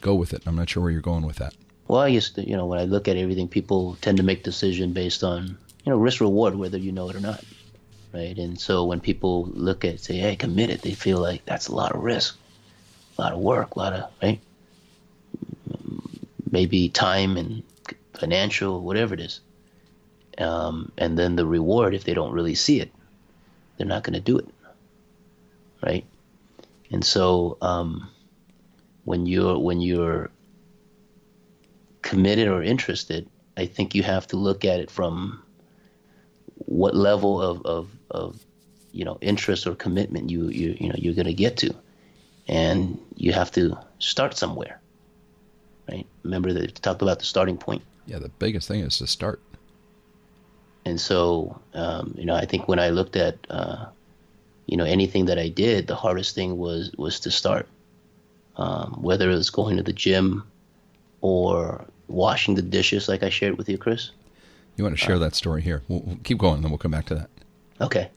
go 0.00 0.14
with 0.14 0.32
it 0.32 0.42
i'm 0.46 0.56
not 0.56 0.68
sure 0.68 0.82
where 0.82 0.92
you're 0.92 1.00
going 1.00 1.26
with 1.26 1.36
that 1.36 1.54
Well, 1.88 2.00
I 2.00 2.12
guess 2.12 2.32
you 2.36 2.56
know 2.56 2.66
when 2.66 2.78
I 2.78 2.84
look 2.84 3.08
at 3.08 3.16
everything, 3.16 3.48
people 3.48 3.96
tend 4.00 4.16
to 4.16 4.22
make 4.22 4.42
decision 4.42 4.92
based 4.92 5.22
on 5.22 5.58
you 5.84 5.92
know 5.92 5.98
risk 5.98 6.20
reward, 6.20 6.54
whether 6.54 6.78
you 6.78 6.92
know 6.92 7.10
it 7.10 7.16
or 7.16 7.20
not, 7.20 7.44
right? 8.12 8.36
And 8.38 8.58
so 8.58 8.84
when 8.84 9.00
people 9.00 9.50
look 9.52 9.84
at 9.84 10.00
say, 10.00 10.16
"Hey, 10.16 10.36
committed," 10.36 10.80
they 10.80 10.94
feel 10.94 11.18
like 11.18 11.44
that's 11.44 11.68
a 11.68 11.74
lot 11.74 11.94
of 11.94 12.02
risk, 12.02 12.38
a 13.18 13.22
lot 13.22 13.32
of 13.32 13.38
work, 13.38 13.76
a 13.76 13.78
lot 13.78 13.92
of 13.92 14.10
right, 14.22 14.40
maybe 16.50 16.88
time 16.88 17.36
and 17.36 17.62
financial, 18.14 18.80
whatever 18.80 19.14
it 19.14 19.20
is. 19.20 19.40
Um, 20.38 20.90
and 20.96 21.18
then 21.18 21.36
the 21.36 21.46
reward, 21.46 21.94
if 21.94 22.04
they 22.04 22.14
don't 22.14 22.32
really 22.32 22.54
see 22.54 22.80
it, 22.80 22.90
they're 23.76 23.86
not 23.86 24.04
going 24.04 24.14
to 24.14 24.20
do 24.20 24.38
it, 24.38 24.48
right? 25.84 26.04
And 26.90 27.04
so 27.04 27.56
um, 27.60 28.10
when 29.04 29.26
you're 29.26 29.58
when 29.58 29.80
you're 29.80 30.30
committed 32.02 32.48
or 32.48 32.62
interested, 32.62 33.28
I 33.56 33.66
think 33.66 33.94
you 33.94 34.02
have 34.02 34.26
to 34.28 34.36
look 34.36 34.64
at 34.64 34.80
it 34.80 34.90
from 34.90 35.42
what 36.56 36.94
level 36.94 37.40
of, 37.40 37.64
of, 37.66 37.90
of 38.10 38.44
you 38.92 39.04
know 39.04 39.18
interest 39.20 39.66
or 39.66 39.74
commitment 39.74 40.30
you 40.30 40.48
you 40.48 40.76
you 40.78 40.88
know 40.88 40.94
you're 40.96 41.14
going 41.14 41.26
to 41.26 41.34
get 41.34 41.56
to, 41.58 41.74
and 42.48 42.98
you 43.16 43.32
have 43.32 43.50
to 43.52 43.76
start 43.98 44.36
somewhere, 44.36 44.80
right? 45.90 46.06
Remember 46.22 46.52
that 46.52 46.60
we 46.60 46.68
talked 46.68 47.02
about 47.02 47.18
the 47.18 47.24
starting 47.24 47.56
point, 47.56 47.82
yeah 48.06 48.18
the 48.18 48.28
biggest 48.28 48.68
thing 48.68 48.80
is 48.80 48.98
to 48.98 49.06
start 49.06 49.40
and 50.84 51.00
so 51.00 51.58
um, 51.74 52.14
you 52.16 52.24
know 52.24 52.34
I 52.34 52.44
think 52.44 52.68
when 52.68 52.78
I 52.78 52.90
looked 52.90 53.16
at 53.16 53.38
uh, 53.50 53.86
you 54.66 54.76
know 54.76 54.84
anything 54.84 55.26
that 55.26 55.38
I 55.38 55.48
did, 55.48 55.86
the 55.86 55.94
hardest 55.94 56.34
thing 56.34 56.58
was 56.58 56.92
was 56.96 57.20
to 57.20 57.30
start, 57.30 57.68
um, 58.56 58.98
whether 59.00 59.30
it 59.30 59.34
was 59.34 59.50
going 59.50 59.76
to 59.76 59.82
the 59.82 59.92
gym 59.92 60.44
or 61.20 61.84
washing 62.08 62.54
the 62.54 62.62
dishes, 62.62 63.08
like 63.08 63.22
I 63.22 63.30
shared 63.30 63.56
with 63.56 63.68
you, 63.68 63.78
Chris. 63.78 64.10
You 64.76 64.84
want 64.84 64.98
to 64.98 65.04
share 65.04 65.18
that 65.18 65.34
story 65.34 65.62
here? 65.62 65.82
We'll, 65.88 66.00
we'll 66.00 66.16
keep 66.24 66.38
going, 66.38 66.56
and 66.56 66.64
then 66.64 66.70
we'll 66.70 66.78
come 66.78 66.90
back 66.90 67.06
to 67.06 67.14
that. 67.14 67.30
Okay. 67.80 68.10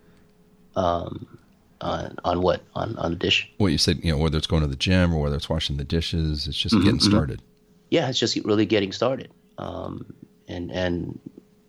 Um, 0.76 1.38
on 1.82 2.16
on 2.24 2.41
what 2.41 2.62
on 2.76 2.98
on 2.98 3.12
the 3.12 3.18
dish? 3.18 3.50
What 3.58 3.68
you 3.68 3.78
said, 3.78 4.04
you 4.04 4.12
know, 4.12 4.18
whether 4.18 4.38
it's 4.38 4.48
going 4.48 4.62
to 4.62 4.68
the 4.68 4.76
gym 4.76 5.14
or 5.14 5.22
whether 5.22 5.36
it's 5.36 5.50
washing 5.50 5.78
the 5.78 5.84
dishes, 5.84 6.48
it's 6.48 6.58
just 6.58 6.76
getting 6.76 7.00
started. 7.00 7.41
Yeah, 7.89 8.10
it's 8.10 8.20
just 8.20 8.36
really 8.38 8.66
getting 8.66 8.91
started. 8.91 9.32
Um, 9.58 10.14
and 10.48 10.72
and 10.72 11.20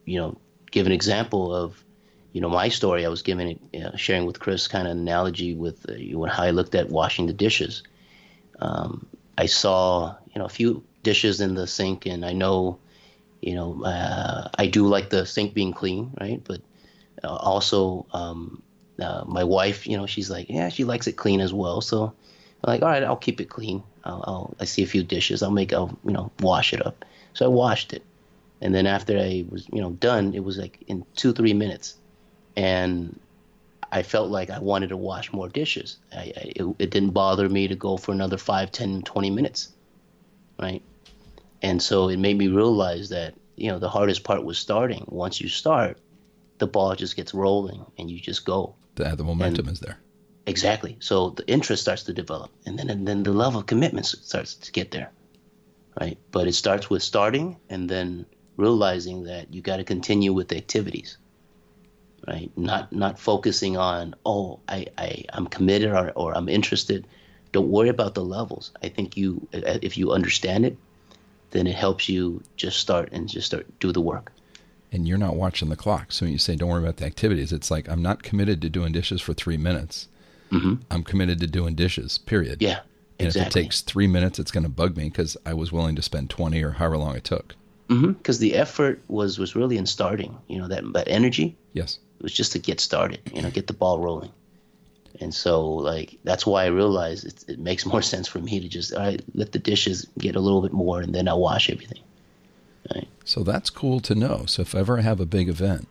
you 0.05 0.19
know, 0.19 0.37
give 0.71 0.87
an 0.87 0.93
example 0.93 1.55
of 1.55 1.83
you 2.39 2.43
know 2.43 2.51
my 2.51 2.69
story. 2.69 3.05
I 3.05 3.09
was 3.09 3.23
giving 3.23 3.49
it, 3.49 3.61
you 3.73 3.81
know, 3.81 3.91
sharing 3.97 4.25
with 4.25 4.39
Chris, 4.39 4.69
kind 4.69 4.87
of 4.87 4.93
analogy 4.93 5.57
with 5.57 5.85
uh, 5.91 5.95
know, 5.95 6.25
how 6.27 6.45
I 6.45 6.53
looked 6.53 6.77
at 6.77 6.89
washing 6.89 7.27
the 7.27 7.33
dishes. 7.33 7.83
Um, 8.61 9.09
I 9.37 9.47
saw 9.47 10.15
you 10.33 10.39
know 10.39 10.45
a 10.45 10.49
few 10.49 10.85
dishes 11.03 11.41
in 11.41 11.57
the 11.57 11.67
sink, 11.67 12.07
and 12.07 12.25
I 12.25 12.33
know 12.33 12.79
you 13.41 13.57
know 13.57 13.83
uh, 13.83 14.51
I 14.57 14.69
do 14.69 14.87
like 14.87 15.11
the 15.11 15.27
sink 15.27 15.53
being 15.53 15.73
clean, 15.73 16.13
right? 16.21 16.41
But 16.45 16.61
uh, 17.25 17.35
also 17.35 18.07
um, 18.13 18.63
uh, 19.03 19.25
my 19.27 19.43
wife, 19.43 19.85
you 19.85 19.97
know, 19.97 20.07
she's 20.07 20.31
like, 20.31 20.49
yeah, 20.49 20.69
she 20.69 20.85
likes 20.85 21.09
it 21.09 21.17
clean 21.17 21.41
as 21.41 21.53
well. 21.53 21.81
So 21.81 22.05
I'm 22.63 22.73
like, 22.73 22.83
all 22.83 22.89
right, 22.89 23.03
I'll 23.03 23.17
keep 23.17 23.41
it 23.41 23.51
clean. 23.51 23.83
I'll, 24.05 24.23
I'll 24.29 24.55
I 24.61 24.65
see 24.65 24.85
a 24.85 24.87
few 24.87 25.03
dishes, 25.03 25.43
I'll 25.43 25.51
make, 25.51 25.73
I'll 25.73 25.99
you 26.05 26.13
know, 26.13 26.31
wash 26.39 26.73
it 26.73 26.87
up. 26.87 27.05
So 27.35 27.47
I 27.47 27.49
washed 27.49 27.93
it, 27.93 28.05
and 28.61 28.73
then 28.73 28.87
after 28.87 29.19
I 29.19 29.45
was 29.51 29.67
you 29.73 29.81
know 29.81 29.91
done, 29.91 30.35
it 30.35 30.45
was 30.45 30.57
like 30.57 30.79
in 30.87 31.05
two 31.17 31.33
three 31.33 31.53
minutes, 31.53 31.99
and 32.59 33.21
I 33.93 34.03
felt 34.03 34.31
like 34.31 34.51
I 34.51 34.59
wanted 34.59 34.89
to 34.89 34.97
wash 34.97 35.33
more 35.33 35.49
dishes. 35.49 35.99
I, 36.13 36.33
I, 36.37 36.53
it, 36.57 36.77
it 36.81 36.91
didn't 36.91 37.11
bother 37.11 37.49
me 37.49 37.69
to 37.69 37.77
go 37.77 37.97
for 37.97 38.11
another 38.11 38.37
5, 38.37 38.73
10, 38.73 39.03
20 39.03 39.31
minutes, 39.31 39.73
right? 40.61 40.83
And 41.63 41.81
so 41.81 42.09
it 42.09 42.19
made 42.19 42.37
me 42.37 42.49
realize 42.49 43.11
that, 43.11 43.35
you 43.55 43.71
know, 43.71 43.79
the 43.79 43.89
hardest 43.89 44.25
part 44.25 44.45
was 44.45 44.59
starting. 44.59 45.05
Once 45.07 45.41
you 45.41 45.49
start, 45.49 45.99
the 46.59 46.67
ball 46.67 46.97
just 46.97 47.15
gets 47.15 47.33
rolling 47.33 47.87
and 47.97 48.11
you 48.11 48.19
just 48.19 48.45
go. 48.45 48.75
The, 48.97 49.05
the 49.15 49.23
momentum 49.23 49.69
and, 49.69 49.75
is 49.75 49.81
there. 49.81 49.99
Exactly. 50.47 50.97
So 50.99 51.31
the 51.31 51.49
interest 51.49 51.83
starts 51.83 52.03
to 52.05 52.13
develop 52.13 52.51
and 52.67 52.77
then, 52.77 52.91
and 52.91 53.07
then 53.07 53.23
the 53.23 53.33
level 53.33 53.61
of 53.61 53.67
commitment 53.67 54.07
starts 54.07 54.57
to 54.57 54.73
get 54.73 54.91
there, 54.91 55.13
right? 56.01 56.19
But 56.33 56.49
it 56.49 56.55
starts 56.55 56.91
with 56.91 57.05
starting 57.05 57.57
and 57.71 57.89
then 57.89 58.27
realizing 58.57 59.23
that 59.25 59.55
you 59.55 59.63
got 59.63 59.77
to 59.77 59.85
continue 59.85 60.33
with 60.33 60.49
the 60.49 60.57
activities 60.57 61.19
right? 62.27 62.51
Not 62.57 62.93
not 62.93 63.19
focusing 63.19 63.77
on 63.77 64.15
oh 64.27 64.61
I, 64.69 64.87
I 64.97 65.25
I'm 65.33 65.47
committed 65.47 65.91
or, 65.91 66.11
or 66.15 66.37
I'm 66.37 66.49
interested. 66.49 67.07
Don't 67.53 67.69
worry 67.69 67.89
about 67.89 68.15
the 68.15 68.25
levels. 68.25 68.73
I 68.83 68.89
think 68.89 69.17
you 69.17 69.47
if 69.53 69.97
you 69.97 70.13
understand 70.13 70.67
it, 70.67 70.77
then 71.51 71.67
it 71.67 71.75
helps 71.75 72.09
you 72.09 72.43
just 72.57 72.79
start 72.79 73.11
and 73.13 73.29
just 73.29 73.47
start 73.47 73.67
do 73.81 73.93
the 73.93 74.01
work. 74.01 74.33
And 74.91 75.07
you're 75.07 75.19
not 75.19 75.37
watching 75.37 75.69
the 75.69 75.77
clock. 75.77 76.13
So 76.13 76.25
when 76.25 76.33
you 76.33 76.39
say 76.39 76.57
don't 76.57 76.69
worry 76.69 76.83
about 76.83 76.97
the 76.97 77.07
activities, 77.07 77.53
it's 77.53 77.71
like 77.71 77.89
I'm 77.89 78.03
not 78.03 78.23
committed 78.23 78.63
to 78.63 78.71
doing 78.71 78.93
dishes 78.93 79.21
for 79.21 79.35
three 79.35 79.57
minutes. 79.57 80.09
Mm-hmm. 80.51 80.77
I'm 80.91 81.05
committed 81.05 81.41
to 81.41 81.47
doing 81.47 81.75
dishes. 81.75 82.19
Period. 82.19 82.63
Yeah. 82.63 82.81
And 83.19 83.27
exactly. 83.27 83.41
if 83.41 83.47
it 83.49 83.65
takes 83.65 83.81
three 83.81 84.07
minutes, 84.07 84.39
it's 84.39 84.51
going 84.51 84.63
to 84.63 84.71
bug 84.71 84.97
me 84.97 85.05
because 85.05 85.37
I 85.45 85.53
was 85.53 85.73
willing 85.73 85.97
to 85.97 86.03
spend 86.03 86.31
20 86.31 86.63
or 86.63 86.73
however 86.73 86.99
long 86.99 87.17
it 87.17 87.25
took. 87.25 87.55
Because 87.89 88.37
mm-hmm. 88.37 88.43
the 88.43 88.55
effort 88.55 89.01
was 89.09 89.39
was 89.39 89.57
really 89.57 89.79
in 89.79 89.87
starting. 89.87 90.37
You 90.47 90.59
know 90.59 90.69
that 90.69 90.85
that 90.93 91.09
energy. 91.09 91.57
Yes. 91.73 91.99
It 92.19 92.23
was 92.23 92.33
just 92.33 92.53
to 92.53 92.59
get 92.59 92.81
started, 92.81 93.21
you 93.33 93.43
know, 93.43 93.51
get 93.51 93.67
the 93.67 93.73
ball 93.73 93.99
rolling. 93.99 94.33
And 95.21 95.35
so, 95.35 95.69
like, 95.69 96.19
that's 96.25 96.47
why 96.47 96.65
I 96.65 96.67
realized 96.67 97.27
it, 97.27 97.45
it 97.49 97.59
makes 97.59 97.87
more 97.87 98.03
sense 98.13 98.29
for 98.29 98.39
me 98.39 98.61
to 98.61 98.69
just, 98.69 98.93
all 98.93 99.01
right, 99.01 99.23
let 99.35 99.53
the 99.53 99.59
dishes 99.59 100.07
get 100.19 100.37
a 100.37 100.41
little 100.41 100.63
bit 100.63 100.73
more 100.73 101.01
and 101.01 101.15
then 101.15 101.29
I'll 101.29 101.41
wash 101.41 101.71
everything. 101.71 102.03
Right. 102.95 103.09
So 103.25 103.43
that's 103.43 103.71
cool 103.71 104.01
to 104.01 104.15
know. 104.15 104.45
So 104.47 104.63
if 104.63 104.75
ever 104.75 104.99
I 104.99 105.03
have 105.03 105.21
a 105.21 105.27
big 105.27 105.49
event, 105.49 105.89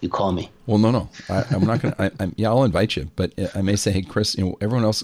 you 0.00 0.08
call 0.10 0.32
me. 0.32 0.50
Well, 0.66 0.78
no, 0.78 0.90
no, 0.90 1.08
I, 1.28 1.44
am 1.54 1.64
not 1.64 1.80
gonna. 1.80 2.12
i'm 2.20 2.34
yeah, 2.36 2.48
I'll 2.48 2.64
invite 2.64 2.96
you, 2.96 3.10
but 3.16 3.32
I 3.54 3.62
may 3.62 3.76
say, 3.76 3.92
hey, 3.92 4.02
Chris, 4.02 4.36
you 4.36 4.44
know, 4.44 4.58
everyone 4.60 4.84
else 4.84 5.02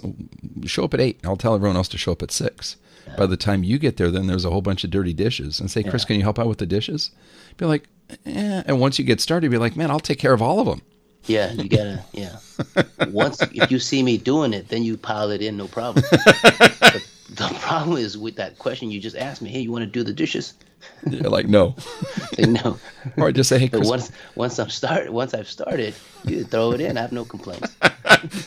show 0.66 0.85
up 0.85 0.95
at 0.95 1.01
eight. 1.01 1.18
I'll 1.25 1.37
tell 1.37 1.55
everyone 1.55 1.77
else 1.77 1.89
to 1.89 1.99
show 1.99 2.12
up 2.12 2.23
at 2.23 2.31
six. 2.31 2.77
Yeah. 3.07 3.16
By 3.16 3.27
the 3.27 3.37
time 3.37 3.64
you 3.64 3.79
get 3.79 3.97
there, 3.97 4.11
then 4.11 4.27
there's 4.27 4.45
a 4.45 4.51
whole 4.51 4.61
bunch 4.61 4.85
of 4.85 4.91
dirty 4.91 5.14
dishes, 5.14 5.61
and 5.61 5.70
say, 5.70 5.83
Chris, 5.83 6.03
yeah. 6.03 6.09
can 6.09 6.16
you 6.16 6.23
help 6.23 6.39
out 6.39 6.47
with 6.47 6.59
the 6.59 6.66
dishes? 6.66 7.11
Be 7.57 7.64
like, 7.64 7.89
eh. 8.27 8.63
And 8.67 8.81
once 8.81 8.99
you 8.99 9.05
get 9.05 9.21
started, 9.21 9.47
you'd 9.47 9.51
be 9.51 9.59
like, 9.59 9.77
man, 9.77 9.91
I'll 9.91 10.01
take 10.01 10.19
care 10.19 10.33
of 10.33 10.43
all 10.43 10.61
of 10.61 10.67
them. 10.67 10.83
Yeah, 11.27 11.53
you 11.53 11.69
gotta. 11.69 12.03
Yeah. 12.13 12.37
Once 13.09 13.41
if 13.43 13.71
you 13.71 13.79
see 13.79 14.03
me 14.03 14.19
doing 14.19 14.53
it, 14.53 14.69
then 14.69 14.83
you 14.83 14.97
pile 14.97 15.31
it 15.31 15.41
in, 15.41 15.57
no 15.57 15.69
problem. 15.69 16.05
the, 16.11 17.03
the 17.31 17.59
problem 17.61 17.97
is 17.97 18.19
with 18.19 18.37
that 18.37 18.59
question 18.59 18.91
you 18.91 19.01
just 19.01 19.17
asked 19.17 19.41
me. 19.41 19.51
Hey, 19.51 19.61
you 19.61 19.71
want 19.71 19.85
to 19.85 19.91
do 19.91 20.03
the 20.03 20.13
dishes? 20.13 20.55
You're 21.09 21.31
like 21.31 21.47
no. 21.47 21.77
no. 22.39 22.79
Or 23.17 23.31
just 23.31 23.49
say, 23.49 23.61
hey, 23.61 23.69
Chris. 23.69 23.83
But 23.83 23.89
once 23.89 24.13
once 24.35 24.59
I'm 24.59 24.71
start 24.71 25.13
once 25.13 25.33
I've 25.33 25.49
started, 25.49 25.95
you 26.25 26.43
throw 26.43 26.73
it 26.73 26.81
in. 26.81 26.99
I 26.99 27.03
have 27.03 27.13
no 27.13 27.25
complaints. 27.25 27.77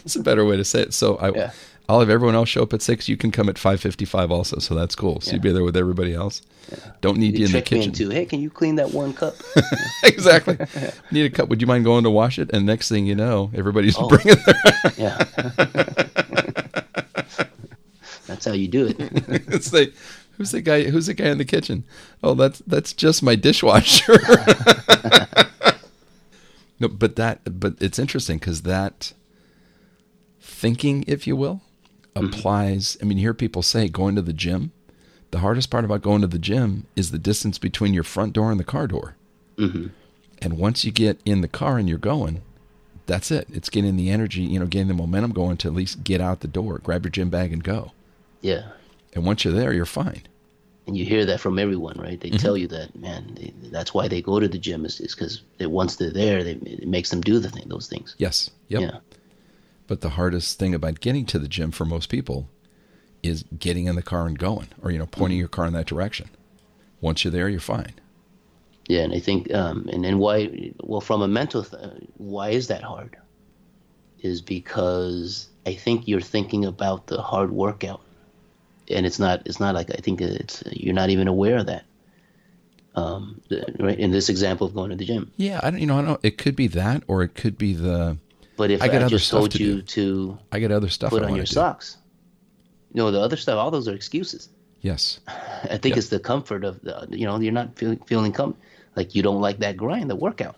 It's 0.03 0.17
a 0.17 0.23
better 0.23 0.43
way 0.43 0.57
to 0.57 0.65
say 0.65 0.81
it. 0.81 0.93
So 0.93 1.15
I. 1.15 1.31
Yeah. 1.31 1.51
I'll 1.87 1.99
have 1.99 2.09
everyone 2.09 2.35
else 2.35 2.49
show 2.49 2.63
up 2.63 2.73
at 2.73 2.81
six. 2.81 3.07
You 3.07 3.15
can 3.15 3.31
come 3.31 3.47
at 3.47 3.59
five 3.59 3.79
fifty-five 3.79 4.31
also, 4.31 4.59
so 4.59 4.73
that's 4.73 4.95
cool. 4.95 5.21
So 5.21 5.29
yeah. 5.29 5.33
you'd 5.33 5.43
be 5.43 5.51
there 5.51 5.63
with 5.63 5.77
everybody 5.77 6.13
else. 6.13 6.41
Yeah. 6.71 6.77
Don't 7.01 7.17
need 7.17 7.33
you, 7.33 7.41
you 7.41 7.45
in 7.45 7.51
the 7.51 7.61
kitchen. 7.61 7.91
too. 7.91 8.09
Hey, 8.09 8.25
can 8.25 8.41
you 8.41 8.49
clean 8.49 8.75
that 8.75 8.91
one 8.91 9.13
cup? 9.13 9.35
exactly. 10.03 10.57
Need 11.11 11.25
a 11.25 11.29
cup. 11.29 11.49
Would 11.49 11.61
you 11.61 11.67
mind 11.67 11.85
going 11.85 12.03
to 12.03 12.09
wash 12.09 12.39
it? 12.39 12.49
And 12.53 12.65
next 12.65 12.89
thing 12.89 13.05
you 13.05 13.13
know, 13.13 13.51
everybody's 13.53 13.95
oh. 13.99 14.07
bringing 14.07 14.35
their. 14.45 14.93
yeah. 14.97 15.17
that's 18.25 18.45
how 18.45 18.53
you 18.53 18.67
do 18.67 18.87
it. 18.87 18.95
it's 18.99 19.71
like, 19.71 19.93
who's 20.37 20.51
the 20.51 20.61
guy? 20.61 20.85
Who's 20.85 21.05
the 21.05 21.13
guy 21.13 21.27
in 21.27 21.37
the 21.37 21.45
kitchen? 21.45 21.83
Oh, 22.23 22.33
that's 22.33 22.59
that's 22.65 22.93
just 22.93 23.21
my 23.21 23.35
dishwasher. 23.35 24.17
no, 26.79 26.87
but 26.87 27.15
that, 27.17 27.41
but 27.59 27.75
it's 27.79 27.99
interesting 27.99 28.39
because 28.39 28.63
that 28.63 29.13
thinking, 30.41 31.03
if 31.07 31.27
you 31.27 31.35
will. 31.35 31.61
Applies. 32.15 32.97
I 33.01 33.05
mean, 33.05 33.17
you 33.17 33.23
hear 33.23 33.33
people 33.33 33.61
say 33.61 33.87
going 33.87 34.15
to 34.15 34.21
the 34.21 34.33
gym. 34.33 34.71
The 35.31 35.39
hardest 35.39 35.69
part 35.69 35.83
about 35.83 36.01
going 36.01 36.21
to 36.21 36.27
the 36.27 36.39
gym 36.39 36.87
is 36.95 37.11
the 37.11 37.17
distance 37.17 37.57
between 37.57 37.93
your 37.93 38.03
front 38.03 38.33
door 38.33 38.51
and 38.51 38.59
the 38.59 38.63
car 38.63 38.87
door. 38.87 39.15
Mm-hmm. 39.57 39.87
And 40.41 40.57
once 40.57 40.85
you 40.85 40.91
get 40.91 41.19
in 41.25 41.41
the 41.41 41.47
car 41.47 41.77
and 41.77 41.89
you're 41.89 41.97
going, 41.97 42.41
that's 43.05 43.31
it. 43.31 43.47
It's 43.51 43.69
getting 43.69 43.97
the 43.97 44.09
energy, 44.09 44.41
you 44.41 44.59
know, 44.59 44.65
getting 44.65 44.87
the 44.87 44.93
momentum 44.93 45.31
going 45.31 45.57
to 45.57 45.67
at 45.67 45.73
least 45.73 46.03
get 46.03 46.21
out 46.21 46.39
the 46.39 46.47
door, 46.47 46.79
grab 46.79 47.03
your 47.03 47.11
gym 47.11 47.29
bag, 47.29 47.51
and 47.51 47.63
go. 47.63 47.91
Yeah. 48.41 48.63
And 49.13 49.25
once 49.25 49.43
you're 49.43 49.53
there, 49.53 49.73
you're 49.73 49.85
fine. 49.85 50.23
And 50.87 50.95
you 50.95 51.05
hear 51.05 51.25
that 51.25 51.39
from 51.39 51.57
everyone, 51.57 51.97
right? 51.97 52.19
They 52.19 52.29
mm-hmm. 52.29 52.37
tell 52.37 52.55
you 52.55 52.67
that, 52.67 52.95
man. 52.95 53.35
They, 53.35 53.53
that's 53.69 53.93
why 53.93 54.07
they 54.07 54.21
go 54.21 54.39
to 54.39 54.47
the 54.47 54.59
gym 54.59 54.85
is 54.85 54.97
because 54.99 55.41
once 55.59 55.95
they're 55.95 56.11
there, 56.11 56.43
they, 56.43 56.51
it 56.51 56.87
makes 56.87 57.09
them 57.09 57.21
do 57.21 57.39
the 57.39 57.49
thing, 57.49 57.63
those 57.67 57.87
things. 57.87 58.15
Yes. 58.19 58.51
Yep. 58.67 58.81
Yeah. 58.81 58.97
But 59.87 60.01
the 60.01 60.11
hardest 60.11 60.57
thing 60.57 60.73
about 60.73 60.99
getting 60.99 61.25
to 61.27 61.39
the 61.39 61.47
gym 61.47 61.71
for 61.71 61.85
most 61.85 62.09
people 62.09 62.49
is 63.21 63.43
getting 63.57 63.85
in 63.85 63.95
the 63.95 64.01
car 64.01 64.27
and 64.27 64.37
going, 64.37 64.67
or 64.81 64.91
you 64.91 64.97
know, 64.97 65.05
pointing 65.05 65.35
mm-hmm. 65.35 65.41
your 65.41 65.47
car 65.47 65.65
in 65.65 65.73
that 65.73 65.87
direction. 65.87 66.29
Once 67.01 67.23
you're 67.23 67.31
there, 67.31 67.49
you're 67.49 67.59
fine. 67.59 67.93
Yeah, 68.87 69.01
and 69.01 69.13
I 69.13 69.19
think, 69.19 69.51
um, 69.53 69.89
and 69.91 70.03
then 70.03 70.19
why? 70.19 70.73
Well, 70.81 71.01
from 71.01 71.21
a 71.21 71.27
mental, 71.27 71.63
th- 71.63 71.81
why 72.17 72.49
is 72.49 72.67
that 72.67 72.83
hard? 72.83 73.17
Is 74.21 74.41
because 74.41 75.49
I 75.65 75.73
think 75.73 76.07
you're 76.07 76.21
thinking 76.21 76.65
about 76.65 77.07
the 77.07 77.21
hard 77.21 77.51
workout, 77.51 78.01
and 78.89 79.05
it's 79.05 79.19
not. 79.19 79.41
It's 79.45 79.59
not 79.59 79.75
like 79.75 79.89
I 79.91 80.01
think 80.01 80.21
it's 80.21 80.63
you're 80.71 80.93
not 80.93 81.09
even 81.09 81.27
aware 81.27 81.57
of 81.57 81.65
that. 81.65 81.85
Um, 82.95 83.41
right 83.79 83.99
in 83.99 84.11
this 84.11 84.29
example 84.29 84.67
of 84.67 84.73
going 84.73 84.91
to 84.91 84.95
the 84.95 85.05
gym. 85.05 85.31
Yeah, 85.35 85.59
I 85.63 85.71
don't. 85.71 85.79
You 85.79 85.87
know, 85.87 85.99
I 85.99 86.01
don't. 86.03 86.19
It 86.23 86.37
could 86.37 86.55
be 86.55 86.67
that, 86.67 87.03
or 87.07 87.23
it 87.23 87.33
could 87.33 87.57
be 87.57 87.73
the 87.73 88.17
but 88.57 88.71
if 88.71 88.81
I, 88.81 88.85
I 88.85 89.07
just 89.07 89.29
told 89.29 89.51
to 89.51 89.63
you 89.63 89.75
do. 89.75 89.81
to, 89.81 90.37
I 90.51 90.59
get 90.59 90.71
other 90.71 90.89
stuff 90.89 91.09
put 91.09 91.23
on 91.23 91.35
your 91.35 91.45
socks. 91.45 91.97
You 92.93 93.01
know, 93.01 93.11
the 93.11 93.19
other 93.19 93.37
stuff, 93.37 93.57
all 93.57 93.71
those 93.71 93.87
are 93.87 93.93
excuses. 93.93 94.49
Yes. 94.81 95.19
I 95.27 95.77
think 95.77 95.97
it's 95.97 96.09
the 96.09 96.19
comfort 96.19 96.63
of 96.63 96.81
the, 96.81 97.07
you 97.11 97.25
know, 97.25 97.39
you're 97.39 97.51
not 97.51 97.77
feeling 97.77 97.99
feeling 98.05 98.31
com- 98.31 98.55
like 98.95 99.15
you 99.15 99.21
don't 99.21 99.41
like 99.41 99.59
that 99.59 99.77
grind, 99.77 100.09
the 100.09 100.15
workout. 100.15 100.55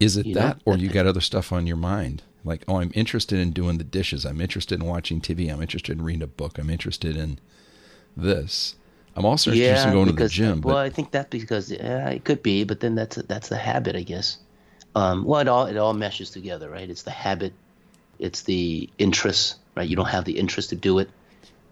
Is 0.00 0.16
it 0.16 0.26
you 0.26 0.34
that, 0.34 0.56
know? 0.66 0.72
or 0.72 0.76
you 0.76 0.88
got 0.88 1.06
other 1.06 1.20
stuff 1.20 1.52
on 1.52 1.66
your 1.66 1.76
mind? 1.76 2.22
Like, 2.44 2.64
oh, 2.68 2.76
I'm 2.80 2.92
interested 2.94 3.38
in 3.38 3.50
doing 3.50 3.78
the 3.78 3.84
dishes. 3.84 4.24
I'm 4.24 4.40
interested 4.40 4.80
in 4.80 4.86
watching 4.86 5.20
TV. 5.20 5.52
I'm 5.52 5.60
interested 5.60 5.98
in 5.98 6.04
reading 6.04 6.22
a 6.22 6.26
book. 6.26 6.58
I'm 6.58 6.70
interested 6.70 7.16
in 7.16 7.38
this. 8.16 8.76
I'm 9.16 9.24
also 9.24 9.50
yeah, 9.50 9.68
interested 9.68 9.88
in 9.88 9.94
going 9.94 10.06
because, 10.06 10.32
to 10.32 10.42
the 10.42 10.48
gym. 10.48 10.60
Well, 10.60 10.76
I 10.76 10.90
think 10.90 11.10
that's 11.10 11.30
because 11.30 11.70
yeah, 11.70 12.08
it 12.10 12.24
could 12.24 12.42
be, 12.42 12.64
but 12.64 12.80
then 12.80 12.94
that's 12.94 13.16
that's 13.16 13.48
the 13.48 13.56
habit, 13.56 13.96
I 13.96 14.02
guess. 14.02 14.38
Um, 14.96 15.24
well, 15.24 15.40
it 15.40 15.48
all 15.48 15.66
it 15.66 15.76
all 15.76 15.92
meshes 15.92 16.30
together, 16.30 16.70
right? 16.70 16.88
It's 16.88 17.02
the 17.02 17.10
habit, 17.10 17.52
it's 18.18 18.42
the 18.42 18.88
interest, 18.96 19.56
right? 19.74 19.86
You 19.86 19.94
don't 19.94 20.08
have 20.08 20.24
the 20.24 20.38
interest 20.38 20.70
to 20.70 20.76
do 20.76 20.98
it. 21.00 21.10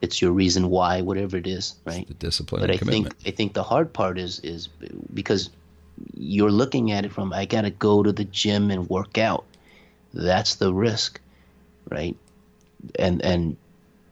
It's 0.03 0.20
your 0.20 0.33
reason 0.33 0.68
why, 0.68 1.01
whatever 1.01 1.39
it 1.39 1.47
is, 1.47 1.77
right? 1.87 2.01
It's 2.01 2.09
the 2.09 2.14
discipline. 2.14 2.61
But 2.61 2.70
I 2.70 2.77
commitment. 2.77 3.14
think 3.14 3.35
I 3.35 3.35
think 3.35 3.55
the 3.55 3.62
hard 3.62 3.95
part 3.95 4.18
is 4.18 4.41
is 4.41 4.68
because 5.14 5.49
you're 6.12 6.51
looking 6.51 6.93
at 6.93 7.07
it 7.07 7.12
from 7.12 7.33
I 7.33 7.47
got 7.47 7.62
to 7.62 7.70
go 7.70 8.03
to 8.03 8.12
the 8.12 8.25
gym 8.27 8.70
and 8.70 8.91
work 8.91 9.16
out. 9.16 9.47
That's 10.12 10.57
the 10.57 10.75
risk, 10.75 11.18
right? 11.91 12.14
And 12.99 13.22
and 13.25 13.57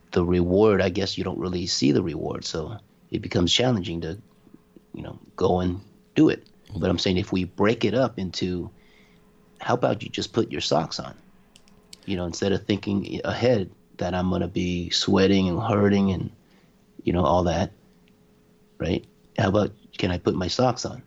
the 0.09 0.25
reward, 0.25 0.81
I 0.81 0.89
guess 0.89 1.19
you 1.19 1.23
don't 1.23 1.37
really 1.37 1.67
see 1.67 1.91
the 1.91 2.01
reward, 2.01 2.45
so 2.45 2.77
it 3.11 3.21
becomes 3.21 3.53
challenging 3.53 4.01
to, 4.01 4.17
you 4.95 5.03
know, 5.03 5.19
go 5.35 5.59
and 5.59 5.81
do 6.15 6.29
it. 6.29 6.47
But 6.75 6.89
I'm 6.89 6.97
saying 6.97 7.17
if 7.17 7.31
we 7.31 7.43
break 7.43 7.85
it 7.85 7.93
up 7.93 8.17
into 8.17 8.71
how 9.63 9.73
about 9.75 10.03
you 10.03 10.09
just 10.09 10.33
put 10.33 10.51
your 10.51 10.61
socks 10.61 10.99
on? 10.99 11.15
You 12.05 12.17
know, 12.17 12.25
instead 12.25 12.51
of 12.51 12.65
thinking 12.65 13.21
ahead 13.23 13.71
that 13.97 14.13
I'm 14.13 14.29
gonna 14.29 14.49
be 14.49 14.89
sweating 14.89 15.47
and 15.47 15.61
hurting 15.61 16.11
and 16.11 16.29
you 17.03 17.13
know 17.13 17.23
all 17.23 17.43
that, 17.45 17.71
right? 18.77 19.05
How 19.37 19.47
about 19.47 19.71
can 19.97 20.11
I 20.11 20.17
put 20.17 20.35
my 20.35 20.49
socks 20.49 20.85
on? 20.85 21.01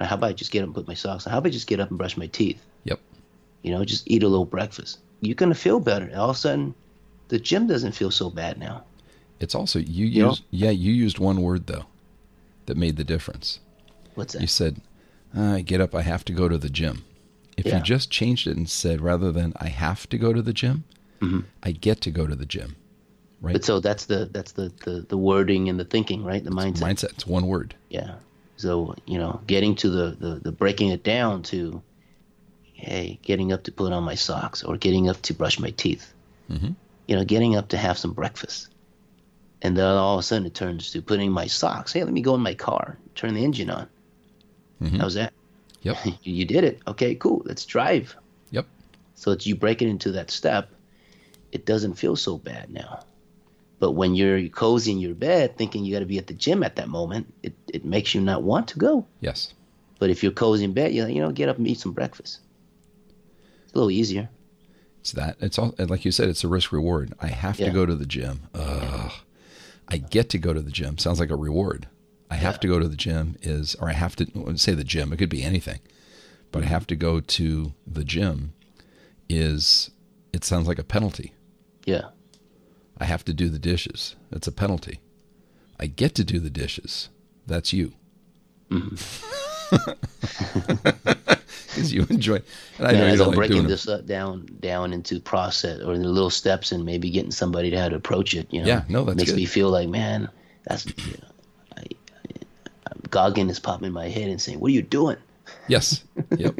How 0.00 0.14
about 0.14 0.30
I 0.30 0.32
just 0.32 0.52
get 0.52 0.60
up 0.60 0.66
and 0.66 0.74
put 0.74 0.86
my 0.86 0.94
socks 0.94 1.26
on? 1.26 1.32
How 1.32 1.38
about 1.38 1.48
I 1.48 1.50
just 1.50 1.66
get 1.66 1.80
up 1.80 1.88
and 1.88 1.98
brush 1.98 2.16
my 2.16 2.28
teeth? 2.28 2.62
Yep. 2.84 3.00
You 3.62 3.72
know, 3.72 3.84
just 3.84 4.08
eat 4.08 4.22
a 4.22 4.28
little 4.28 4.44
breakfast. 4.44 5.00
You're 5.20 5.34
gonna 5.34 5.54
feel 5.54 5.80
better. 5.80 6.08
All 6.14 6.30
of 6.30 6.36
a 6.36 6.38
sudden, 6.38 6.72
the 7.28 7.40
gym 7.40 7.66
doesn't 7.66 7.92
feel 7.92 8.12
so 8.12 8.30
bad 8.30 8.58
now. 8.58 8.84
It's 9.40 9.56
also 9.56 9.80
you, 9.80 10.06
you 10.06 10.26
used 10.26 10.42
know? 10.42 10.46
yeah 10.50 10.70
you 10.70 10.92
used 10.92 11.18
one 11.18 11.42
word 11.42 11.66
though 11.66 11.86
that 12.66 12.76
made 12.76 12.96
the 12.96 13.04
difference. 13.04 13.58
What's 14.14 14.34
that? 14.34 14.40
You 14.40 14.46
said, 14.46 14.80
uh, 15.36 15.54
I 15.54 15.60
get 15.62 15.80
up, 15.80 15.96
I 15.96 16.02
have 16.02 16.24
to 16.26 16.32
go 16.32 16.48
to 16.48 16.58
the 16.58 16.70
gym. 16.70 17.04
If 17.56 17.66
yeah. 17.66 17.78
you 17.78 17.82
just 17.82 18.10
changed 18.10 18.46
it 18.46 18.56
and 18.56 18.68
said 18.68 19.00
rather 19.00 19.32
than 19.32 19.52
I 19.56 19.68
have 19.68 20.08
to 20.10 20.18
go 20.18 20.32
to 20.32 20.42
the 20.42 20.52
gym, 20.52 20.84
mm-hmm. 21.20 21.40
I 21.62 21.72
get 21.72 22.00
to 22.02 22.10
go 22.10 22.26
to 22.26 22.34
the 22.34 22.46
gym. 22.46 22.76
Right. 23.40 23.52
But 23.52 23.64
so 23.64 23.80
that's 23.80 24.06
the 24.06 24.28
that's 24.32 24.52
the, 24.52 24.72
the, 24.84 25.06
the 25.08 25.16
wording 25.16 25.68
and 25.68 25.78
the 25.78 25.84
thinking, 25.84 26.24
right? 26.24 26.42
The 26.42 26.50
it's 26.50 26.80
mindset. 26.80 26.82
Mindset. 26.82 27.10
It's 27.12 27.26
one 27.26 27.46
word. 27.46 27.74
Yeah. 27.90 28.14
So, 28.56 28.94
you 29.06 29.18
know, 29.18 29.40
getting 29.46 29.74
to 29.76 29.90
the, 29.90 30.16
the, 30.18 30.34
the 30.36 30.52
breaking 30.52 30.88
it 30.88 31.02
down 31.02 31.42
to 31.44 31.82
hey, 32.72 33.18
getting 33.22 33.52
up 33.52 33.64
to 33.64 33.72
put 33.72 33.92
on 33.92 34.04
my 34.04 34.14
socks 34.14 34.62
or 34.62 34.76
getting 34.76 35.08
up 35.08 35.20
to 35.22 35.34
brush 35.34 35.58
my 35.58 35.70
teeth. 35.70 36.12
Mhm. 36.50 36.74
You 37.08 37.16
know, 37.16 37.24
getting 37.24 37.56
up 37.56 37.68
to 37.68 37.76
have 37.76 37.96
some 37.96 38.12
breakfast. 38.12 38.68
And 39.62 39.76
then 39.76 39.86
all 39.86 40.14
of 40.14 40.20
a 40.20 40.22
sudden 40.22 40.46
it 40.46 40.54
turns 40.54 40.90
to 40.92 41.00
putting 41.00 41.32
my 41.32 41.46
socks. 41.46 41.92
Hey, 41.92 42.04
let 42.04 42.12
me 42.12 42.20
go 42.20 42.34
in 42.34 42.40
my 42.42 42.54
car, 42.54 42.98
turn 43.14 43.34
the 43.34 43.44
engine 43.44 43.70
on. 43.70 43.88
Mhm. 44.82 44.98
How's 44.98 45.14
that? 45.14 45.32
Yep. 45.86 45.96
You- 46.22 46.44
did 46.44 46.64
it. 46.64 46.80
Okay, 46.86 47.14
cool. 47.14 47.42
Let's 47.44 47.64
drive. 47.64 48.14
Yep. 48.50 48.66
So 49.14 49.30
it's 49.32 49.46
you 49.46 49.54
break 49.56 49.82
it 49.82 49.88
into 49.88 50.12
that 50.12 50.30
step. 50.30 50.70
It 51.52 51.64
doesn't 51.66 51.94
feel 51.94 52.16
so 52.16 52.36
bad 52.38 52.70
now. 52.70 53.00
But 53.78 53.92
when 53.92 54.14
you're 54.14 54.48
cozy 54.48 54.92
in 54.92 54.98
your 54.98 55.14
bed, 55.14 55.56
thinking 55.58 55.84
you 55.84 55.92
got 55.92 56.00
to 56.00 56.06
be 56.06 56.18
at 56.18 56.26
the 56.26 56.34
gym 56.34 56.62
at 56.62 56.76
that 56.76 56.88
moment, 56.88 57.32
it, 57.42 57.52
it 57.72 57.84
makes 57.84 58.14
you 58.14 58.20
not 58.20 58.42
want 58.42 58.68
to 58.68 58.78
go. 58.78 59.06
Yes. 59.20 59.52
But 59.98 60.10
if 60.10 60.22
you're 60.22 60.32
cozy 60.32 60.64
in 60.64 60.72
bed, 60.72 60.92
you 60.94 61.06
you 61.06 61.20
know, 61.20 61.30
get 61.30 61.48
up 61.48 61.58
and 61.58 61.66
eat 61.68 61.78
some 61.80 61.92
breakfast. 61.92 62.40
It's 63.64 63.72
a 63.74 63.76
little 63.78 63.90
easier. 63.90 64.28
It's 65.00 65.12
that. 65.12 65.36
It's 65.40 65.58
all 65.58 65.74
like 65.78 66.04
you 66.04 66.10
said. 66.10 66.28
It's 66.28 66.42
a 66.44 66.48
risk 66.48 66.72
reward. 66.72 67.14
I 67.20 67.28
have 67.28 67.58
Yeah. 67.60 67.66
to 67.66 67.72
go 67.72 67.86
to 67.86 67.94
the 67.94 68.06
gym. 68.06 68.42
Ugh. 68.54 69.12
I 69.88 69.98
get 69.98 70.30
to 70.30 70.38
go 70.38 70.52
to 70.52 70.60
the 70.60 70.70
gym. 70.72 70.98
Sounds 70.98 71.20
like 71.20 71.30
a 71.30 71.36
reward. 71.36 71.86
I 72.30 72.34
have 72.36 72.54
Yeah. 72.54 72.58
to 72.58 72.68
go 72.68 72.78
to 72.80 72.88
the 72.88 72.96
gym 72.96 73.36
is, 73.42 73.74
or 73.76 73.88
I 73.88 73.92
have 73.92 74.16
to 74.16 74.26
say 74.56 74.72
the 74.74 74.84
gym. 74.84 75.12
It 75.12 75.16
could 75.18 75.28
be 75.28 75.42
anything, 75.44 75.80
but 76.52 76.62
I 76.62 76.66
have 76.66 76.86
to 76.88 76.96
go 76.96 77.20
to 77.20 77.72
the 77.86 78.04
gym. 78.04 78.52
Is 79.28 79.90
it 80.32 80.44
sounds 80.44 80.66
like 80.68 80.78
a 80.78 80.84
penalty. 80.84 81.32
Yeah. 81.84 82.06
I 82.98 83.04
have 83.04 83.24
to 83.26 83.32
do 83.32 83.48
the 83.48 83.58
dishes. 83.58 84.16
That's 84.30 84.46
a 84.48 84.52
penalty. 84.52 85.00
I 85.78 85.86
get 85.86 86.14
to 86.16 86.24
do 86.24 86.38
the 86.40 86.50
dishes. 86.50 87.08
That's 87.46 87.72
you. 87.72 87.92
Mm-hmm. 88.70 88.96
Because 91.68 91.92
you 91.92 92.06
enjoy. 92.08 92.40
And 92.78 92.86
I 92.86 92.92
know 92.92 92.98
Yeah, 93.00 93.06
you 93.08 93.12
as 93.14 93.20
I'm 93.20 93.26
like 93.28 93.36
breaking 93.36 93.66
this 93.66 93.86
up 93.86 94.06
down 94.06 94.46
down 94.60 94.92
into 94.94 95.20
process 95.20 95.80
or 95.82 95.98
the 95.98 96.08
little 96.08 96.30
steps 96.30 96.72
and 96.72 96.84
maybe 96.86 97.10
getting 97.10 97.30
somebody 97.30 97.70
to 97.70 97.78
how 97.78 97.88
to 97.90 97.96
approach 97.96 98.34
it, 98.34 98.46
you 98.50 98.60
know. 98.62 98.66
Yeah, 98.66 98.84
no, 98.88 99.04
that's 99.04 99.16
makes 99.18 99.30
good. 99.30 99.36
me 99.36 99.44
feel 99.44 99.68
like, 99.68 99.88
man, 99.90 100.30
that's 100.66 100.86
you 100.86 101.18
know, 101.20 101.28
Goggin 103.10 103.50
is 103.50 103.58
popping 103.58 103.86
in 103.86 103.92
my 103.92 104.08
head 104.08 104.28
and 104.28 104.40
saying, 104.40 104.60
"What 104.60 104.68
are 104.68 104.74
you 104.74 104.82
doing?" 104.82 105.16
Yes. 105.68 106.04
Yep. 106.36 106.58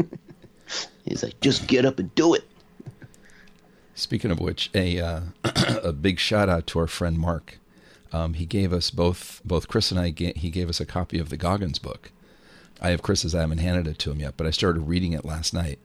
He's 1.04 1.22
like, 1.22 1.40
"Just 1.40 1.66
get 1.66 1.84
up 1.84 1.98
and 1.98 2.14
do 2.14 2.34
it." 2.34 2.44
Speaking 3.94 4.30
of 4.30 4.40
which, 4.40 4.70
a 4.74 5.00
uh, 5.00 5.20
a 5.82 5.92
big 5.92 6.18
shout 6.18 6.48
out 6.48 6.66
to 6.68 6.78
our 6.78 6.86
friend 6.86 7.18
Mark. 7.18 7.58
Um, 8.12 8.34
he 8.34 8.46
gave 8.46 8.72
us 8.72 8.90
both 8.90 9.40
both 9.44 9.68
Chris 9.68 9.90
and 9.90 9.98
I. 9.98 10.10
Ga- 10.10 10.34
he 10.36 10.50
gave 10.50 10.68
us 10.68 10.80
a 10.80 10.86
copy 10.86 11.18
of 11.18 11.28
the 11.28 11.36
Goggins 11.36 11.78
book. 11.78 12.10
I 12.80 12.90
have 12.90 13.02
Chris's. 13.02 13.34
I 13.34 13.40
haven't 13.40 13.58
handed 13.58 13.86
it 13.86 13.98
to 14.00 14.10
him 14.10 14.20
yet, 14.20 14.34
but 14.36 14.46
I 14.46 14.50
started 14.50 14.80
reading 14.80 15.12
it 15.12 15.24
last 15.24 15.54
night. 15.54 15.78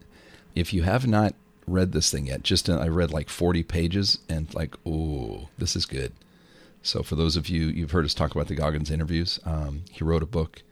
If 0.55 0.73
you 0.73 0.83
have 0.83 1.07
not 1.07 1.35
read 1.67 1.93
this 1.93 2.11
thing 2.11 2.27
yet, 2.27 2.43
just 2.43 2.69
uh, 2.69 2.77
I 2.77 2.87
read 2.87 3.11
like 3.11 3.29
forty 3.29 3.63
pages 3.63 4.17
and 4.27 4.53
like, 4.53 4.75
ooh, 4.85 5.47
this 5.57 5.75
is 5.75 5.85
good. 5.85 6.11
So 6.81 7.03
for 7.03 7.15
those 7.15 7.35
of 7.35 7.49
you 7.49 7.67
you've 7.67 7.91
heard 7.91 8.05
us 8.05 8.13
talk 8.13 8.31
about 8.31 8.47
the 8.47 8.55
Goggins 8.55 8.91
interviews, 8.91 9.39
um, 9.45 9.83
he 9.91 10.03
wrote 10.03 10.23
a 10.23 10.27
book. 10.27 10.63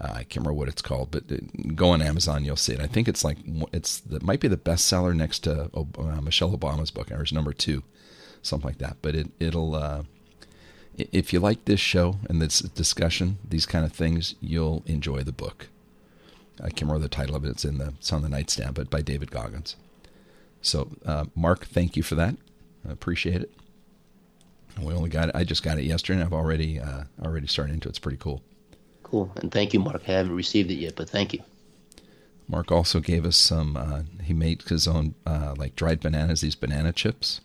Uh, 0.00 0.12
I 0.12 0.24
can't 0.24 0.36
remember 0.36 0.54
what 0.54 0.68
it's 0.68 0.82
called, 0.82 1.10
but 1.10 1.24
uh, 1.30 1.36
go 1.74 1.90
on 1.90 2.00
Amazon, 2.00 2.44
you'll 2.44 2.56
see 2.56 2.72
it. 2.72 2.80
I 2.80 2.86
think 2.86 3.08
it's 3.08 3.24
like 3.24 3.38
it's 3.72 4.00
that 4.00 4.22
might 4.22 4.40
be 4.40 4.48
the 4.48 4.56
bestseller 4.56 5.14
next 5.14 5.40
to 5.40 5.70
Ob- 5.74 5.98
uh, 5.98 6.20
Michelle 6.20 6.56
Obama's 6.56 6.90
book, 6.90 7.10
or 7.10 7.22
it's 7.22 7.32
number 7.32 7.52
two, 7.52 7.82
something 8.40 8.68
like 8.68 8.78
that. 8.78 8.96
But 9.02 9.14
it 9.14 9.30
it'll 9.38 9.74
uh, 9.74 10.02
if 10.96 11.32
you 11.32 11.40
like 11.40 11.64
this 11.64 11.80
show 11.80 12.16
and 12.28 12.40
this 12.40 12.60
discussion, 12.60 13.38
these 13.46 13.66
kind 13.66 13.84
of 13.84 13.92
things, 13.92 14.34
you'll 14.40 14.82
enjoy 14.86 15.22
the 15.22 15.32
book. 15.32 15.68
I 16.60 16.68
can't 16.68 16.82
remember 16.82 17.00
the 17.00 17.08
title 17.08 17.34
of 17.34 17.44
it. 17.44 17.50
It's 17.50 17.64
in 17.64 17.78
the 17.78 17.94
it's 17.98 18.12
on 18.12 18.22
the 18.22 18.28
nightstand, 18.28 18.74
but 18.74 18.90
by 18.90 19.02
David 19.02 19.30
Goggins. 19.30 19.76
So, 20.60 20.90
uh, 21.04 21.24
Mark, 21.34 21.66
thank 21.66 21.96
you 21.96 22.02
for 22.02 22.14
that. 22.14 22.36
I 22.88 22.92
appreciate 22.92 23.42
it. 23.42 23.50
We 24.80 24.94
only 24.94 25.10
got 25.10 25.28
it. 25.28 25.34
I 25.34 25.44
just 25.44 25.62
got 25.62 25.78
it 25.78 25.84
yesterday, 25.84 26.20
and 26.20 26.26
I've 26.26 26.32
already 26.32 26.80
uh, 26.80 27.04
already 27.22 27.46
started 27.46 27.74
into 27.74 27.88
it. 27.88 27.90
It's 27.90 27.98
pretty 27.98 28.18
cool. 28.18 28.42
Cool. 29.02 29.30
And 29.36 29.52
thank 29.52 29.74
you, 29.74 29.80
Mark. 29.80 30.02
I 30.08 30.12
haven't 30.12 30.34
received 30.34 30.70
it 30.70 30.76
yet, 30.76 30.94
but 30.96 31.10
thank 31.10 31.34
you. 31.34 31.42
Mark 32.48 32.72
also 32.72 33.00
gave 33.00 33.24
us 33.24 33.36
some. 33.36 33.76
Uh, 33.76 34.02
he 34.22 34.32
made 34.32 34.62
his 34.62 34.88
own 34.88 35.14
uh, 35.26 35.54
like 35.56 35.76
dried 35.76 36.00
bananas, 36.00 36.40
these 36.40 36.54
banana 36.54 36.92
chips. 36.92 37.40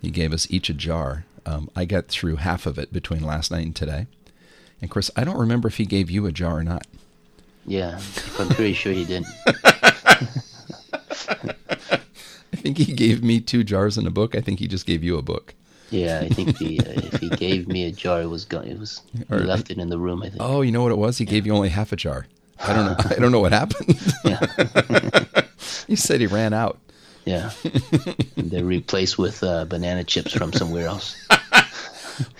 He 0.00 0.10
gave 0.10 0.32
us 0.32 0.46
each 0.50 0.68
a 0.68 0.74
jar. 0.74 1.24
Um, 1.46 1.70
I 1.76 1.84
got 1.84 2.08
through 2.08 2.36
half 2.36 2.66
of 2.66 2.78
it 2.78 2.92
between 2.92 3.22
last 3.22 3.50
night 3.50 3.66
and 3.66 3.76
today. 3.76 4.06
And 4.80 4.90
Chris, 4.90 5.10
I 5.16 5.24
don't 5.24 5.38
remember 5.38 5.68
if 5.68 5.76
he 5.76 5.86
gave 5.86 6.10
you 6.10 6.26
a 6.26 6.32
jar 6.32 6.58
or 6.58 6.64
not. 6.64 6.86
Yeah, 7.66 7.98
I'm 8.38 8.48
pretty 8.48 8.74
sure 8.74 8.92
he 8.92 9.04
didn't. 9.04 9.28
I 12.54 12.56
think 12.56 12.78
he 12.78 12.92
gave 12.92 13.22
me 13.22 13.40
two 13.40 13.64
jars 13.64 13.96
and 13.96 14.06
a 14.06 14.10
book. 14.10 14.34
I 14.34 14.40
think 14.40 14.58
he 14.58 14.68
just 14.68 14.86
gave 14.86 15.02
you 15.02 15.16
a 15.18 15.22
book. 15.22 15.54
Yeah, 15.94 16.20
I 16.22 16.28
think 16.28 16.58
the, 16.58 16.80
uh, 16.80 16.84
if 17.12 17.20
he 17.20 17.28
gave 17.30 17.68
me 17.68 17.84
a 17.86 17.92
jar, 17.92 18.20
it 18.22 18.26
was 18.26 18.44
gone. 18.44 18.64
It 18.66 18.78
was 18.78 19.00
he 19.16 19.24
Or- 19.34 19.40
left 19.40 19.70
it 19.70 19.78
in 19.78 19.88
the 19.90 19.98
room. 19.98 20.22
I 20.22 20.30
think. 20.30 20.42
Oh, 20.42 20.60
you 20.62 20.72
know 20.72 20.82
what 20.82 20.92
it 20.92 20.98
was? 20.98 21.18
He 21.18 21.24
gave 21.24 21.46
you 21.46 21.54
only 21.54 21.68
half 21.68 21.92
a 21.92 21.96
jar. 21.96 22.26
I 22.60 22.72
don't 22.72 22.86
know. 22.86 22.96
I 23.16 23.18
don't 23.20 23.32
know 23.32 23.40
what 23.40 23.52
happened. 23.52 24.00
Yeah, 24.24 25.24
he 25.86 25.96
said 25.96 26.20
he 26.20 26.26
ran 26.26 26.52
out. 26.52 26.78
yeah. 27.24 27.50
They're 28.36 28.64
replaced 28.64 29.18
with 29.18 29.42
uh, 29.42 29.64
banana 29.66 30.04
chips 30.04 30.32
from 30.32 30.52
somewhere 30.52 30.86
else. 30.86 31.16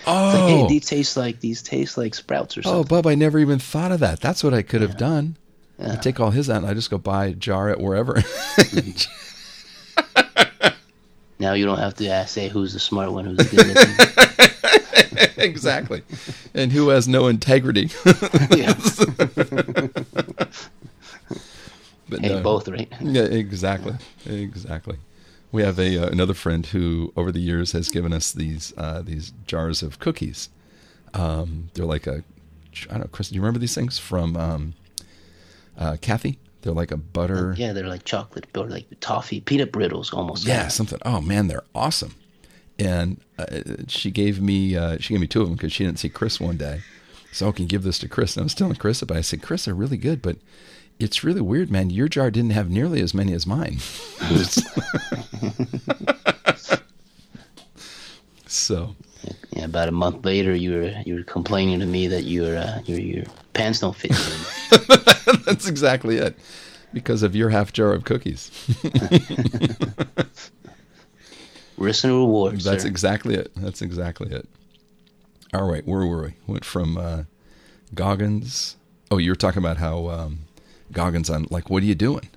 Oh, 0.07 0.13
Like, 0.15 0.49
hey, 0.51 0.67
these 0.69 0.87
taste 0.87 1.17
like 1.17 1.41
these 1.41 1.61
taste 1.61 1.99
like 1.99 2.15
sprouts 2.15 2.57
or 2.57 2.63
something. 2.63 2.79
oh, 2.79 2.83
something. 2.83 2.97
Bub, 2.97 3.07
I 3.09 3.17
never 3.17 3.41
even 3.41 3.59
thought 3.59 3.91
of 3.91 3.99
that. 4.01 4.21
That's 4.21 4.45
what 4.45 4.55
I 4.55 4.63
could 4.63 4.83
have 4.83 4.97
done. 4.97 5.37
I 5.83 5.97
take 5.97 6.21
all 6.21 6.31
his 6.31 6.49
out 6.49 6.59
and 6.59 6.67
I 6.67 6.75
just 6.75 6.91
go 6.91 6.99
buy 6.99 7.27
a 7.27 7.33
jar 7.33 7.71
at 7.71 7.81
wherever. 7.81 8.23
Now 11.39 11.53
you 11.55 11.65
don't 11.65 11.79
have 11.79 11.95
to 11.95 12.07
ask, 12.09 12.35
say 12.35 12.49
who's 12.49 12.73
the 12.73 12.81
smart 12.81 13.13
one, 13.13 13.25
who's 13.25 13.39
the 13.39 13.57
good 13.57 13.69
looking. 15.17 15.43
exactly. 15.45 16.03
And 16.55 16.71
who 16.73 16.89
has 16.91 17.09
no 17.09 17.27
integrity? 17.27 17.91
But 22.09 22.21
Hey, 22.21 22.29
no. 22.35 22.43
both, 22.43 22.69
right? 22.69 22.91
Yeah, 23.01 23.23
exactly, 23.23 23.95
exactly. 24.27 24.99
We 25.53 25.63
have 25.63 25.79
a 25.79 26.05
uh, 26.05 26.09
another 26.09 26.35
friend 26.35 26.67
who, 26.67 27.13
over 27.17 27.33
the 27.33 27.41
years, 27.41 27.73
has 27.73 27.89
given 27.89 28.13
us 28.13 28.31
these 28.33 28.75
uh, 28.77 29.01
these 29.03 29.33
jars 29.47 29.83
of 29.83 29.99
cookies. 29.99 30.51
Um, 31.15 31.71
they're 31.75 31.87
like 31.87 32.07
a, 32.07 32.23
I 32.89 32.91
don't 32.91 33.01
know, 33.01 33.09
Chris. 33.11 33.29
Do 33.31 33.37
you 33.37 33.41
remember 33.41 33.59
these 33.59 33.75
things 33.75 33.99
from 33.99 34.37
um, 34.37 34.75
uh, 35.79 35.97
Kathy? 36.01 36.39
They're 36.65 36.73
like 36.73 36.91
a 36.93 36.97
butter. 36.97 37.55
Yeah, 37.59 37.75
they're 37.75 37.89
like 37.89 38.05
chocolate 38.05 38.47
or 38.57 38.67
like 38.67 38.87
toffee, 39.01 39.43
peanut 39.43 39.71
brittles 39.71 40.15
almost. 40.15 40.47
Yeah, 40.47 40.69
something. 40.69 40.99
Oh 41.05 41.21
man, 41.21 41.47
they're 41.47 41.63
awesome. 41.75 42.15
And 42.79 43.21
uh, 43.39 43.61
she 43.87 44.11
gave 44.11 44.41
me 44.41 44.75
uh, 44.75 44.97
she 44.99 45.13
gave 45.13 45.21
me 45.21 45.27
two 45.27 45.43
of 45.43 45.49
them 45.49 45.57
because 45.57 45.75
she 45.75 45.85
didn't 45.85 45.99
see 45.99 46.09
Chris 46.09 46.41
one 46.41 46.57
day. 46.57 46.81
So 47.33 47.51
I 47.51 47.53
can 47.53 47.67
give 47.67 47.83
this 47.83 47.99
to 47.99 48.09
Chris. 48.09 48.35
And 48.35 48.43
I 48.43 48.45
was 48.45 48.55
telling 48.55 48.77
Chris 48.77 49.03
about. 49.03 49.17
it. 49.17 49.19
I 49.19 49.23
said, 49.23 49.43
Chris, 49.43 49.67
they're 49.67 49.75
really 49.75 49.99
good, 49.99 50.23
but 50.23 50.39
it's 50.99 51.23
really 51.23 51.43
weird, 51.43 51.71
man. 51.71 51.91
Your 51.91 52.09
jar 52.09 52.31
didn't 52.31 52.53
have 52.53 52.71
nearly 52.71 53.03
as 53.03 53.13
many 53.13 53.35
as 53.35 53.47
mine. 53.47 53.81
so 58.47 58.97
Yeah, 59.51 59.67
about 59.67 59.89
a 59.89 59.93
month 59.93 60.25
later, 60.25 60.55
you 60.55 60.73
were 60.73 60.95
you 61.05 61.17
were 61.17 61.25
complaining 61.25 61.81
to 61.81 61.87
me 61.87 62.07
that 62.07 62.23
your 62.23 62.57
uh, 62.57 62.81
your 62.87 63.01
your 63.01 63.25
pants 63.53 63.81
don't 63.81 63.95
fit. 63.95 64.13
that's 65.47 65.67
exactly 65.69 66.17
it. 66.19 66.37
Because 66.93 67.23
of 67.25 67.35
your 67.35 67.49
half 67.51 67.73
jar 67.73 67.93
of 67.93 68.05
cookies. 68.05 68.51
Risk 71.77 72.05
and 72.05 72.13
reward. 72.13 72.61
That's 72.61 72.83
sir. 72.85 72.89
exactly 72.89 73.35
it. 73.35 73.51
That's 73.57 73.83
exactly 73.83 74.31
it. 74.33 74.49
All 75.53 75.69
right, 75.69 75.85
where 75.87 76.07
were 76.07 76.23
we? 76.25 76.35
Went 76.47 76.65
from 76.65 76.97
uh, 76.97 77.25
Goggins. 77.95 78.77
Oh, 79.11 79.19
you 79.19 79.31
were 79.31 79.37
talking 79.37 79.59
about 79.59 79.77
how 79.77 80.09
um, 80.09 80.39
Goggins 80.93 81.31
on 81.31 81.47
like, 81.51 81.71
what 81.71 81.83
are 81.83 81.87
you 81.87 81.95
doing? 81.97 82.29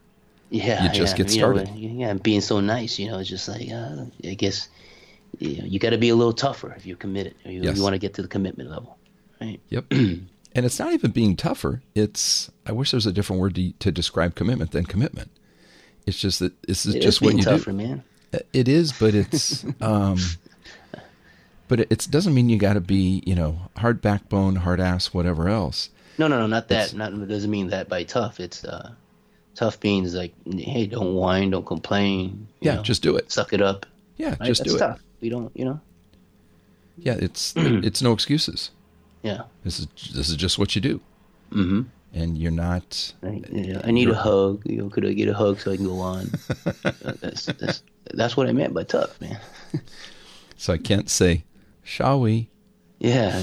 Yeah, 0.50 0.84
You 0.84 0.90
just 0.90 1.14
yeah, 1.18 1.24
get 1.26 1.36
you 1.36 1.42
know, 1.42 1.54
started. 1.58 1.76
yeah, 1.76 2.14
being 2.14 2.42
so 2.42 2.60
nice, 2.62 2.98
you 2.98 3.08
know, 3.12 3.20
it's 3.20 3.30
just 3.30 3.48
like 3.48 3.70
uh, 3.70 4.06
I 4.24 4.34
guess 4.34 4.70
you, 5.40 5.58
know, 5.58 5.66
you 5.66 5.78
got 5.78 5.90
to 5.92 5.98
be 5.98 6.10
a 6.10 6.16
little 6.16 6.34
tougher 6.34 6.74
if 6.78 6.86
you're 6.86 6.98
committed. 6.98 7.36
Or 7.46 7.52
you, 7.52 7.62
Yes. 7.62 7.78
you 7.78 7.84
want 7.84 7.94
to 7.94 8.00
get 8.00 8.14
to 8.16 8.22
the 8.22 8.28
commitment 8.28 8.70
level, 8.72 8.98
right? 9.42 9.60
Yep. 9.70 9.86
and 10.58 10.66
it's 10.66 10.80
not 10.80 10.92
even 10.92 11.12
being 11.12 11.36
tougher. 11.38 11.82
It's 11.96 12.52
I 12.66 12.74
wish 12.74 12.92
there 12.92 12.98
was 12.98 13.06
a 13.06 13.14
different 13.14 13.42
word 13.42 13.56
to, 13.56 13.72
to 13.72 13.92
describe 13.92 14.36
commitment 14.36 14.72
than 14.72 14.86
commitment. 14.86 15.32
It's 16.06 16.20
just 16.20 16.40
that 16.40 16.62
this 16.64 16.86
is 16.86 16.96
It 16.96 17.02
just 17.02 17.18
is 17.18 17.22
what 17.22 17.36
you 17.38 17.44
tougher, 17.44 17.72
do. 17.72 17.78
man. 17.78 18.04
It 18.54 18.68
is, 18.68 18.92
but 18.92 19.14
it's 19.16 19.64
um, 19.82 20.18
but 21.68 21.80
it, 21.82 22.08
doesn't 22.10 22.34
mean 22.34 22.50
you 22.50 22.58
got 22.58 22.74
to 22.74 22.82
be 22.82 23.22
you 23.26 23.36
know 23.36 23.60
hard 23.78 24.02
backbone, 24.02 24.56
hard 24.58 24.80
ass, 24.80 25.14
whatever 25.14 25.48
else. 25.50 25.90
No, 26.18 26.28
no, 26.28 26.40
no, 26.40 26.48
not 26.48 26.68
that. 26.70 26.88
It's- 26.88 26.94
Not 26.94 27.14
it 27.14 27.28
doesn't 27.28 27.52
mean 27.52 27.68
that 27.70 27.88
by 27.90 28.04
tough. 28.04 28.40
It's 28.40 28.64
uh, 28.66 28.92
tough 29.54 29.82
means 29.84 30.16
like, 30.16 30.34
hey, 30.52 30.88
don't 30.88 31.14
whine, 31.14 31.52
don't 31.52 31.66
complain. 31.66 32.48
you 32.62 32.72
Yeah, 32.72 32.76
know, 32.78 32.82
just 32.84 33.04
do 33.04 33.16
it. 33.16 33.32
suck 33.32 33.54
it 33.54 33.62
up. 33.62 33.86
Yeah, 34.18 34.30
Right? 34.40 34.44
just 34.48 34.62
That's 34.64 34.72
do 34.72 34.76
it. 34.78 34.80
tough. 34.80 35.00
We 35.22 35.30
don't, 35.30 35.52
you 35.56 35.66
know. 35.66 35.80
Yeah, 36.98 37.14
it's 37.20 37.54
it's 37.58 38.02
no 38.02 38.14
excuses. 38.14 38.72
Yeah. 39.24 39.44
This 39.64 39.80
is 39.80 39.88
this 40.14 40.30
is 40.30 40.36
just 40.36 40.58
what 40.60 40.76
you 40.76 40.82
do. 40.82 41.02
Mm-hmm. 41.52 41.84
and 42.14 42.38
you're 42.38 42.52
not. 42.52 43.14
Yeah, 43.24 43.82
I 43.84 43.92
need 43.92 44.10
a 44.10 44.16
hug. 44.16 44.64
You 44.66 44.78
know, 44.78 44.90
could 44.90 45.06
I 45.06 45.14
get 45.14 45.30
a 45.30 45.34
hug 45.34 45.60
so 45.60 45.72
I 45.72 45.78
can 45.78 45.86
go 45.86 46.00
on? 46.00 46.30
that's, 47.22 47.46
that's 47.46 47.84
that's 48.14 48.36
what 48.36 48.48
I 48.48 48.52
meant 48.52 48.74
by 48.74 48.84
tough, 48.84 49.20
man. 49.22 49.40
so 50.58 50.74
I 50.74 50.78
can't 50.78 51.10
say, 51.10 51.46
shall 51.84 52.20
we? 52.20 52.50
Yeah, 53.00 53.40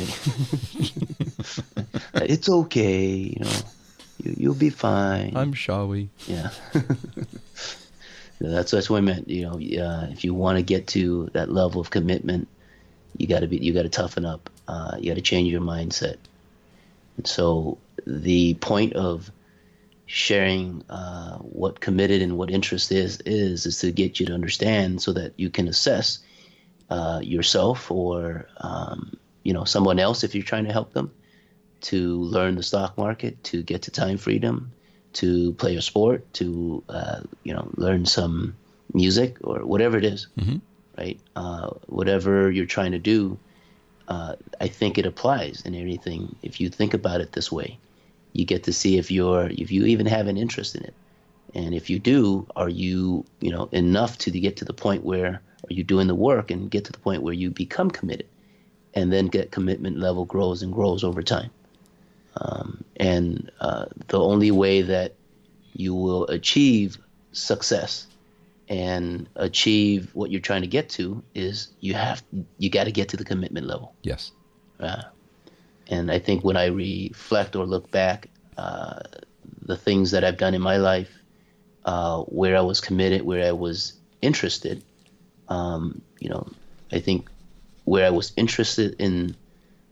it's 2.15 2.49
okay. 2.49 3.07
You 3.07 3.41
know, 3.41 3.51
you, 4.23 4.35
you'll 4.37 4.55
be 4.55 4.71
fine. 4.71 5.37
I'm 5.37 5.53
shall 5.53 5.89
we? 5.89 6.11
Yeah. 6.27 6.51
that's 8.41 8.71
that's 8.73 8.91
what 8.91 8.99
I 8.99 9.01
meant. 9.01 9.29
You 9.29 9.43
know, 9.45 9.55
uh, 9.55 10.09
if 10.11 10.25
you 10.25 10.35
want 10.35 10.59
to 10.59 10.63
get 10.63 10.89
to 10.89 11.31
that 11.33 11.51
level 11.51 11.81
of 11.81 11.91
commitment, 11.91 12.49
you 13.17 13.27
got 13.27 13.41
to 13.41 13.47
be 13.47 13.57
you 13.59 13.73
got 13.73 13.83
to 13.83 13.89
toughen 13.89 14.25
up. 14.25 14.51
Uh, 14.67 14.97
you 14.99 15.11
got 15.11 15.17
to 15.17 15.23
change 15.23 15.51
your 15.51 15.61
mindset. 15.61 16.17
And 17.17 17.27
so 17.27 17.79
the 18.07 18.55
point 18.55 18.95
of 18.95 19.31
sharing 20.07 20.85
uh, 20.91 21.39
what 21.39 21.81
committed 21.81 22.23
and 22.23 22.37
what 22.37 22.51
interest 22.51 22.93
is 22.93 23.21
is 23.25 23.67
is 23.67 23.79
to 23.81 23.91
get 23.91 24.21
you 24.21 24.27
to 24.27 24.35
understand 24.35 25.01
so 25.01 25.13
that 25.13 25.33
you 25.37 25.49
can 25.49 25.67
assess 25.69 26.19
uh, 26.91 27.21
yourself 27.23 27.91
or 27.91 28.47
um, 28.59 29.17
you 29.43 29.53
know 29.53 29.65
someone 29.65 29.99
else 29.99 30.25
if 30.25 30.35
you're 30.35 30.45
trying 30.45 30.65
to 30.67 30.73
help 30.73 30.93
them 30.93 31.11
to 31.85 32.17
learn 32.23 32.57
the 32.57 32.63
stock 32.63 32.97
market, 32.97 33.43
to 33.45 33.63
get 33.63 33.83
to 33.83 33.91
time 33.91 34.17
freedom, 34.17 34.73
to 35.13 35.53
play 35.55 35.77
a 35.77 35.83
sport, 35.83 36.33
to 36.35 36.83
uh, 36.89 37.21
you 37.43 37.55
know 37.55 37.71
learn 37.77 38.07
some 38.07 38.57
music 38.93 39.37
or 39.43 39.65
whatever 39.65 39.97
it 39.99 40.05
is, 40.05 40.27
mm-hmm. 40.39 40.57
right? 40.99 41.21
Uh, 41.37 41.71
whatever 41.87 42.51
you're 42.51 42.67
trying 42.67 42.93
to 42.93 42.99
do, 42.99 43.39
uh, 44.09 44.37
I 44.61 44.69
think 44.69 44.99
it 44.99 45.07
applies 45.07 45.63
in 45.65 45.75
anything. 45.75 46.37
If 46.43 46.61
you 46.61 46.69
think 46.69 46.95
about 46.95 47.21
it 47.21 47.33
this 47.33 47.51
way, 47.51 47.79
you 48.33 48.45
get 48.45 48.65
to 48.65 48.73
see 48.73 48.99
if 48.99 49.11
you're 49.11 49.49
if 49.51 49.71
you 49.71 49.85
even 49.87 50.07
have 50.07 50.27
an 50.27 50.37
interest 50.37 50.75
in 50.75 50.85
it, 50.85 50.95
and 51.55 51.75
if 51.75 51.89
you 51.89 51.99
do, 51.99 52.47
are 52.57 52.69
you 52.69 53.25
you 53.41 53.51
know 53.51 53.69
enough 53.73 54.19
to 54.19 54.31
get 54.31 54.57
to 54.59 54.65
the 54.65 54.73
point 54.73 55.05
where 55.05 55.41
are 55.71 55.73
you 55.73 55.85
doing 55.85 56.07
the 56.07 56.15
work 56.15 56.51
and 56.51 56.71
get 56.71 56.85
to 56.85 56.93
the 56.93 56.99
point 56.99 57.23
where 57.23 57.35
you 57.35 57.51
become 57.51 57.91
committed, 57.91 58.29
and 58.95 59.13
then 59.13 59.27
get 59.27 59.51
commitment 59.51 59.99
level 59.99 60.25
grows 60.25 60.63
and 60.63 60.73
grows 60.73 61.05
over 61.05 61.23
time. 61.23 61.51
Um, 62.37 62.85
and 62.97 63.51
uh, 63.61 63.87
the 64.09 64.19
only 64.19 64.51
way 64.51 64.83
that 64.83 65.15
you 65.73 65.95
will 65.95 66.27
achieve 66.27 66.99
success 67.33 68.07
and 68.75 69.29
achieve 69.37 70.11
what 70.15 70.33
you're 70.33 70.41
trying 70.41 70.63
to 70.63 70.67
get 70.67 70.89
to 70.89 71.23
is 71.35 71.69
you 71.79 71.95
have 71.95 72.23
you 72.59 72.69
got 72.69 72.85
to 72.85 72.93
get 72.93 73.09
to 73.11 73.17
the 73.17 73.25
commitment 73.25 73.67
level. 73.67 73.95
Yes. 74.03 74.33
Uh, 74.81 75.03
and 75.87 76.11
I 76.11 76.19
think 76.19 76.43
when 76.43 76.57
I 76.57 76.67
reflect 76.67 77.55
or 77.55 77.67
look 77.67 77.89
back, 77.93 78.29
uh, 78.59 78.99
the 79.63 79.77
things 79.77 80.11
that 80.11 80.25
I've 80.25 80.39
done 80.39 80.55
in 80.55 80.63
my 80.63 80.77
life, 80.77 81.13
uh, 81.85 82.23
where 82.23 82.57
I 82.57 82.63
was 82.63 82.81
committed, 82.81 83.23
where 83.23 83.47
I 83.47 83.53
was 83.53 83.93
interested, 84.23 84.83
um, 85.49 86.01
you 86.19 86.31
know, 86.31 86.49
I 86.91 86.99
think 86.99 87.29
where 87.85 88.07
I 88.07 88.11
was 88.11 88.33
interested 88.37 88.97
in 88.99 89.37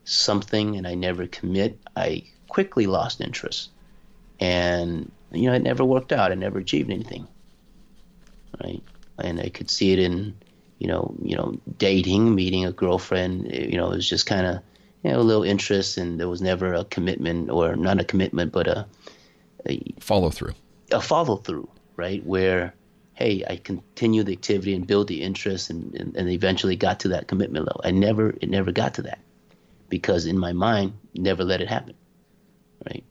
something 0.03 0.75
and 0.75 0.85
I 0.85 0.95
never 0.95 1.27
commit, 1.27 1.79
I 1.95 2.23
quickly 2.49 2.87
lost 2.87 3.21
interest. 3.21 3.69
And, 4.39 5.09
you 5.31 5.49
know, 5.49 5.53
it 5.53 5.61
never 5.61 5.85
worked 5.85 6.11
out. 6.11 6.31
I 6.31 6.35
never 6.35 6.59
achieved 6.59 6.89
anything. 6.89 7.27
Right. 8.61 8.83
And 9.19 9.39
I 9.39 9.49
could 9.49 9.69
see 9.69 9.93
it 9.93 9.99
in, 9.99 10.35
you 10.79 10.87
know, 10.87 11.15
you 11.21 11.35
know, 11.35 11.59
dating, 11.77 12.35
meeting 12.35 12.65
a 12.65 12.71
girlfriend, 12.71 13.51
you 13.51 13.77
know, 13.77 13.91
it 13.91 13.95
was 13.95 14.09
just 14.09 14.25
kind 14.25 14.45
of, 14.45 14.59
you 15.03 15.11
know, 15.11 15.19
a 15.19 15.21
little 15.21 15.43
interest 15.43 15.97
and 15.97 16.19
there 16.19 16.29
was 16.29 16.41
never 16.41 16.73
a 16.73 16.85
commitment 16.85 17.49
or 17.49 17.75
not 17.75 17.99
a 17.99 18.03
commitment, 18.03 18.51
but 18.51 18.67
a, 18.67 18.85
a 19.67 19.81
follow 19.99 20.29
through, 20.29 20.53
a 20.91 21.01
follow 21.01 21.37
through, 21.37 21.69
right. 21.95 22.25
Where, 22.25 22.73
Hey, 23.15 23.43
I 23.47 23.57
continue 23.57 24.23
the 24.23 24.33
activity 24.33 24.73
and 24.73 24.87
build 24.87 25.07
the 25.07 25.21
interest 25.21 25.69
and, 25.69 25.93
and, 25.93 26.15
and 26.17 26.29
eventually 26.29 26.75
got 26.75 26.99
to 27.01 27.09
that 27.09 27.27
commitment 27.27 27.65
level. 27.67 27.81
I 27.83 27.91
never, 27.91 28.31
it 28.41 28.49
never 28.49 28.71
got 28.71 28.95
to 28.95 29.03
that 29.03 29.19
because 29.87 30.25
in 30.25 30.39
my 30.39 30.51
mind, 30.51 30.93
never 31.13 31.43
let 31.43 31.61
it 31.61 31.69
happen 31.69 31.93
right? 32.85 33.03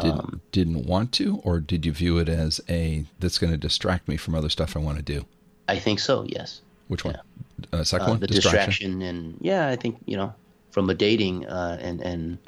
Did, 0.00 0.12
um, 0.12 0.40
didn't 0.52 0.86
want 0.86 1.12
to, 1.12 1.40
or 1.42 1.58
did 1.58 1.84
you 1.84 1.92
view 1.92 2.18
it 2.18 2.28
as 2.28 2.60
a 2.68 3.04
that's 3.18 3.38
going 3.38 3.50
to 3.50 3.56
distract 3.56 4.06
me 4.06 4.16
from 4.16 4.34
other 4.34 4.48
stuff 4.48 4.76
I 4.76 4.80
want 4.80 4.96
to 4.98 5.02
do? 5.02 5.26
I 5.68 5.78
think 5.78 5.98
so. 5.98 6.24
Yes. 6.28 6.60
Which 6.86 7.04
one? 7.04 7.14
Yeah. 7.14 7.80
Uh, 7.80 7.84
second 7.84 8.06
uh, 8.06 8.10
one. 8.10 8.20
The 8.20 8.26
distraction. 8.28 8.98
distraction. 8.98 9.02
and 9.02 9.38
yeah, 9.40 9.68
I 9.68 9.76
think 9.76 9.98
you 10.06 10.16
know 10.16 10.34
from 10.70 10.88
a 10.88 10.94
dating 10.94 11.46
uh, 11.46 11.78
and 11.80 12.00
and 12.00 12.38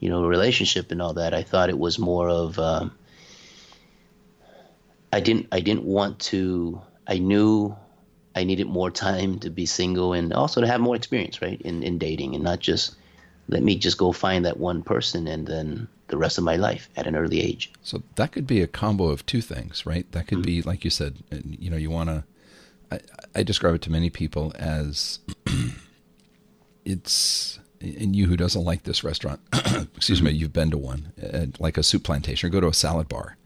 you 0.00 0.08
know 0.08 0.24
relationship 0.26 0.90
and 0.90 1.02
all 1.02 1.14
that. 1.14 1.34
I 1.34 1.42
thought 1.42 1.68
it 1.68 1.78
was 1.78 1.98
more 1.98 2.28
of 2.28 2.58
um, 2.58 2.92
I 5.12 5.20
didn't 5.20 5.48
I 5.52 5.60
didn't 5.60 5.84
want 5.84 6.18
to. 6.30 6.80
I 7.06 7.18
knew 7.18 7.76
I 8.34 8.44
needed 8.44 8.66
more 8.66 8.90
time 8.90 9.38
to 9.40 9.50
be 9.50 9.66
single 9.66 10.14
and 10.14 10.32
also 10.32 10.60
to 10.60 10.66
have 10.66 10.80
more 10.80 10.96
experience, 10.96 11.42
right, 11.42 11.60
in 11.60 11.82
in 11.82 11.98
dating 11.98 12.34
and 12.34 12.42
not 12.42 12.60
just 12.60 12.96
let 13.48 13.62
me 13.62 13.76
just 13.76 13.98
go 13.98 14.12
find 14.12 14.46
that 14.46 14.58
one 14.58 14.82
person 14.82 15.28
and 15.28 15.46
then 15.46 15.86
the 16.08 16.16
rest 16.16 16.38
of 16.38 16.44
my 16.44 16.56
life 16.56 16.88
at 16.96 17.06
an 17.06 17.16
early 17.16 17.40
age. 17.40 17.72
So 17.82 18.02
that 18.16 18.32
could 18.32 18.46
be 18.46 18.60
a 18.60 18.66
combo 18.66 19.08
of 19.08 19.24
two 19.26 19.40
things, 19.40 19.86
right? 19.86 20.10
That 20.12 20.26
could 20.26 20.38
mm-hmm. 20.38 20.60
be, 20.60 20.62
like 20.62 20.84
you 20.84 20.90
said, 20.90 21.16
you 21.30 21.70
know, 21.70 21.76
you 21.76 21.90
want 21.90 22.10
to. 22.10 22.24
I, 22.92 23.00
I, 23.34 23.42
describe 23.42 23.74
it 23.74 23.82
to 23.82 23.90
many 23.90 24.10
people 24.10 24.52
as 24.58 25.20
it's, 26.84 27.58
and 27.80 28.14
you 28.14 28.26
who 28.26 28.36
doesn't 28.36 28.62
like 28.62 28.82
this 28.82 29.02
restaurant, 29.02 29.40
excuse 29.96 30.20
me, 30.20 30.32
you've 30.32 30.52
been 30.52 30.70
to 30.70 30.78
one, 30.78 31.12
uh, 31.22 31.46
like 31.58 31.78
a 31.78 31.80
Souplantation, 31.80 32.44
or 32.44 32.48
go 32.50 32.60
to 32.60 32.68
a 32.68 32.74
salad 32.74 33.08
bar, 33.08 33.38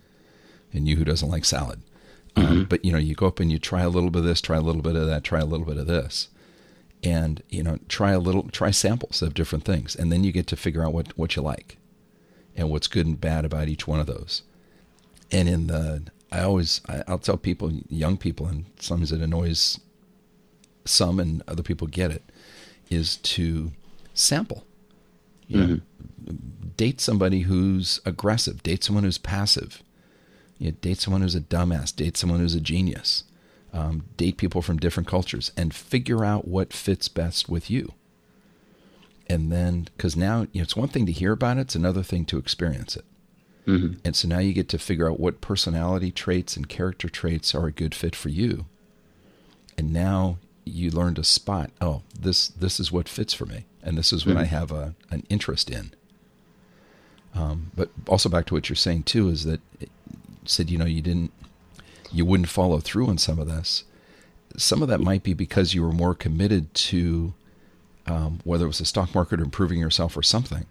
and 0.72 0.88
you 0.88 0.96
who 0.96 1.04
doesn't 1.04 1.30
like 1.30 1.44
salad. 1.44 1.82
Um, 2.34 2.44
mm-hmm. 2.44 2.52
Um, 2.52 2.64
but 2.64 2.84
you 2.84 2.92
know, 2.92 2.98
you 2.98 3.14
go 3.14 3.28
up 3.28 3.38
and 3.38 3.50
you 3.50 3.60
try 3.60 3.82
a 3.82 3.88
little 3.88 4.10
bit 4.10 4.20
of 4.20 4.24
this, 4.24 4.40
try 4.40 4.56
a 4.56 4.60
little 4.60 4.82
bit 4.82 4.96
of 4.96 5.06
that, 5.06 5.22
try 5.22 5.38
a 5.38 5.46
little 5.46 5.66
bit 5.66 5.78
of 5.78 5.86
this 5.86 6.28
and 7.04 7.42
you 7.48 7.62
know 7.62 7.78
try 7.88 8.10
a 8.10 8.18
little 8.18 8.48
try 8.50 8.70
samples 8.70 9.22
of 9.22 9.34
different 9.34 9.64
things 9.64 9.94
and 9.94 10.10
then 10.10 10.24
you 10.24 10.32
get 10.32 10.46
to 10.46 10.56
figure 10.56 10.84
out 10.84 10.92
what 10.92 11.16
what 11.16 11.36
you 11.36 11.42
like 11.42 11.76
and 12.58 12.68
what's 12.68 12.88
good 12.88 13.06
and 13.06 13.18
bad 13.18 13.46
about 13.46 13.68
each 13.68 13.86
one 13.86 14.00
of 14.00 14.06
those. 14.06 14.42
And 15.32 15.48
in 15.48 15.66
the 15.68 16.02
i 16.30 16.40
always 16.40 16.82
I, 16.86 17.02
i'll 17.08 17.18
tell 17.18 17.38
people 17.38 17.72
young 17.88 18.18
people 18.18 18.44
and 18.46 18.66
sometimes 18.78 19.12
it 19.12 19.22
annoys 19.22 19.80
some 20.84 21.18
and 21.18 21.42
other 21.48 21.62
people 21.62 21.86
get 21.86 22.10
it 22.10 22.22
is 22.90 23.16
to 23.16 23.72
sample. 24.14 24.64
You 25.46 25.56
mm-hmm. 25.56 25.72
know 25.72 25.80
date 26.76 27.00
somebody 27.00 27.40
who's 27.40 28.00
aggressive. 28.04 28.62
Date 28.62 28.84
someone 28.84 29.04
who's 29.04 29.18
passive. 29.18 29.82
You 30.58 30.70
know, 30.70 30.76
date 30.80 30.98
someone 30.98 31.22
who's 31.22 31.34
a 31.34 31.40
dumbass. 31.40 31.94
Date 31.94 32.16
someone 32.16 32.40
who's 32.40 32.54
a 32.54 32.60
genius. 32.60 33.24
Um, 33.72 34.04
date 34.16 34.38
people 34.38 34.62
from 34.62 34.78
different 34.78 35.06
cultures, 35.06 35.52
and 35.56 35.74
figure 35.74 36.24
out 36.24 36.48
what 36.48 36.72
fits 36.72 37.08
best 37.08 37.50
with 37.50 37.70
you. 37.70 37.92
And 39.28 39.52
then, 39.52 39.88
because 39.96 40.16
now 40.16 40.46
you 40.52 40.60
know, 40.60 40.62
it's 40.62 40.76
one 40.76 40.88
thing 40.88 41.06
to 41.06 41.12
hear 41.12 41.32
about 41.32 41.58
it, 41.58 41.62
it's 41.62 41.74
another 41.74 42.02
thing 42.02 42.24
to 42.26 42.38
experience 42.38 42.96
it. 42.96 43.04
Mm-hmm. 43.66 43.98
And 44.04 44.16
so 44.16 44.26
now 44.26 44.38
you 44.38 44.54
get 44.54 44.68
to 44.70 44.78
figure 44.78 45.10
out 45.10 45.20
what 45.20 45.42
personality 45.42 46.10
traits 46.10 46.56
and 46.56 46.68
character 46.68 47.08
traits 47.08 47.54
are 47.54 47.66
a 47.66 47.72
good 47.72 47.94
fit 47.94 48.16
for 48.16 48.30
you. 48.30 48.64
And 49.76 49.92
now 49.92 50.38
you 50.64 50.90
learn 50.90 51.14
to 51.14 51.24
spot, 51.24 51.70
oh, 51.80 52.02
this 52.18 52.48
this 52.48 52.80
is 52.80 52.90
what 52.90 53.08
fits 53.08 53.34
for 53.34 53.46
me, 53.46 53.64
and 53.82 53.96
this 53.98 54.12
is 54.12 54.24
what 54.24 54.32
mm-hmm. 54.36 54.42
I 54.42 54.46
have 54.46 54.72
a 54.72 54.94
an 55.10 55.24
interest 55.28 55.70
in. 55.70 55.92
Um, 57.34 57.70
but 57.76 57.90
also 58.08 58.28
back 58.28 58.46
to 58.46 58.54
what 58.54 58.68
you're 58.68 58.76
saying 58.76 59.04
too 59.04 59.28
is 59.28 59.44
that 59.44 59.60
it 59.80 59.90
said 60.44 60.70
you 60.70 60.78
know 60.78 60.86
you 60.86 61.02
didn't 61.02 61.32
you 62.10 62.24
wouldn't 62.24 62.48
follow 62.48 62.80
through 62.80 63.08
on 63.08 63.18
some 63.18 63.38
of 63.38 63.46
this. 63.46 63.84
Some 64.56 64.82
of 64.82 64.88
that 64.88 65.00
might 65.00 65.22
be 65.22 65.34
because 65.34 65.74
you 65.74 65.82
were 65.82 65.92
more 65.92 66.14
committed 66.14 66.72
to 66.74 67.34
um, 68.10 68.40
whether 68.44 68.64
it 68.64 68.68
was 68.68 68.78
the 68.78 68.84
stock 68.84 69.14
market 69.14 69.40
or 69.40 69.44
improving 69.44 69.78
yourself 69.78 70.16
or 70.16 70.22
something, 70.22 70.66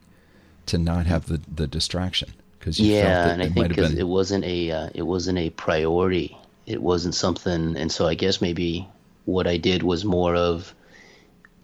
to 0.67 0.77
not 0.77 1.05
have 1.05 1.27
the, 1.27 1.41
the 1.53 1.67
distraction 1.67 2.33
because 2.59 2.79
yeah, 2.79 3.01
felt 3.01 3.13
that 3.13 3.33
and 3.33 3.43
I 3.43 3.49
think 3.49 3.67
because 3.69 3.91
been... 3.91 3.99
it 3.99 4.07
wasn't 4.07 4.43
a 4.45 4.71
uh, 4.71 4.89
it 4.93 5.03
wasn't 5.03 5.37
a 5.37 5.49
priority. 5.51 6.37
It 6.65 6.81
wasn't 6.81 7.15
something, 7.15 7.77
and 7.77 7.91
so 7.91 8.07
I 8.07 8.13
guess 8.13 8.41
maybe 8.41 8.87
what 9.25 9.47
I 9.47 9.57
did 9.57 9.83
was 9.83 10.03
more 10.03 10.35
of, 10.35 10.73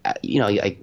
uh, 0.06 0.14
you 0.22 0.40
know, 0.40 0.48
I 0.48 0.78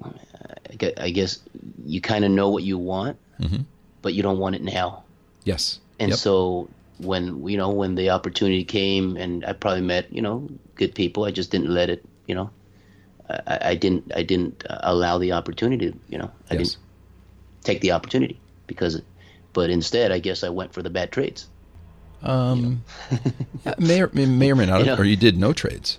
I 0.99 1.11
guess 1.11 1.41
you 1.85 2.01
kind 2.01 2.25
of 2.25 2.31
know 2.31 2.51
what 2.51 2.63
you 2.63 2.77
want, 2.79 3.17
mm-hmm. 3.41 3.63
but 4.03 4.15
you 4.15 4.23
don't 4.23 4.39
want 4.39 4.57
it 4.57 4.63
now. 4.63 5.05
Yes. 5.45 5.79
And 5.99 6.11
yep. 6.11 6.19
so 6.19 6.69
when 6.99 7.47
you 7.49 7.57
know 7.57 7.71
when 7.71 7.95
the 7.95 8.11
opportunity 8.11 8.65
came, 8.65 9.17
and 9.17 9.45
I 9.45 9.53
probably 9.55 9.83
met 9.83 10.13
you 10.13 10.23
know 10.23 10.49
good 10.75 10.95
people. 10.95 11.25
I 11.25 11.31
just 11.31 11.51
didn't 11.51 11.71
let 11.71 11.89
it. 11.89 12.05
You 12.27 12.35
know, 12.35 12.51
I, 13.47 13.59
I 13.71 13.75
didn't 13.75 14.11
I 14.15 14.23
didn't 14.23 14.65
allow 14.69 15.19
the 15.19 15.33
opportunity. 15.33 15.95
You 16.09 16.19
know, 16.19 16.31
I 16.51 16.55
yes. 16.55 16.71
didn't 16.71 16.77
take 17.65 17.81
the 17.81 17.93
opportunity 17.93 18.41
because, 18.67 19.01
but 19.53 19.71
instead, 19.71 20.13
I 20.13 20.19
guess 20.19 20.43
I 20.45 20.49
went 20.49 20.73
for 20.73 20.83
the 20.83 20.91
bad 20.91 21.13
trades. 21.13 21.49
Um, 22.23 22.85
you 23.11 23.19
know? 23.65 23.75
may 23.79 24.03
or 24.03 24.11
may 24.13 24.51
or 24.53 24.57
may 24.57 24.67
not, 24.73 24.81
you 24.81 24.87
know? 24.87 24.97
or 24.97 25.05
you 25.05 25.17
did 25.17 25.39
no 25.39 25.53
trades. 25.53 25.99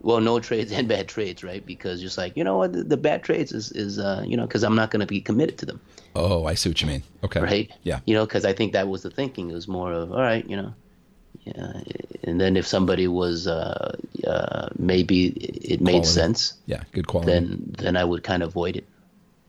well, 0.00 0.20
no 0.20 0.38
trades 0.38 0.70
and 0.70 0.86
bad 0.86 1.08
trades, 1.08 1.42
right? 1.42 1.64
Because 1.66 2.00
just 2.00 2.16
like 2.16 2.36
you 2.36 2.44
know 2.44 2.58
what, 2.58 2.72
the, 2.72 2.84
the 2.84 2.96
bad 2.96 3.22
trades 3.24 3.52
is 3.52 3.72
is 3.72 3.98
uh, 3.98 4.22
you 4.26 4.36
know 4.36 4.46
because 4.46 4.62
I'm 4.62 4.76
not 4.76 4.90
going 4.90 5.00
to 5.00 5.06
be 5.06 5.20
committed 5.20 5.58
to 5.58 5.66
them, 5.66 5.80
Oh, 6.14 6.44
I 6.46 6.54
see 6.54 6.68
what 6.70 6.80
you 6.80 6.86
mean. 6.88 7.02
Okay. 7.24 7.40
right? 7.40 7.70
Yeah. 7.82 8.00
You 8.06 8.14
know, 8.14 8.24
because 8.26 8.44
I 8.44 8.52
think 8.52 8.72
that 8.72 8.88
was 8.88 9.02
the 9.02 9.10
thinking. 9.10 9.50
It 9.50 9.54
was 9.54 9.66
more 9.68 9.92
of 9.92 10.12
all 10.12 10.20
right, 10.20 10.48
you 10.48 10.56
know, 10.56 10.72
yeah. 11.56 11.80
And 12.24 12.40
then 12.40 12.56
if 12.56 12.66
somebody 12.66 13.06
was 13.08 13.46
uh, 13.46 13.96
uh, 14.26 14.68
maybe 14.78 15.28
it 15.28 15.80
made 15.80 15.92
Quality. 15.92 16.08
sense, 16.08 16.54
Yeah. 16.66 16.82
Good 16.92 17.06
quality. 17.06 17.32
then 17.32 17.74
then 17.78 17.96
I 17.96 18.04
would 18.04 18.22
kind 18.22 18.42
of 18.42 18.50
avoid 18.50 18.76
it 18.76 18.86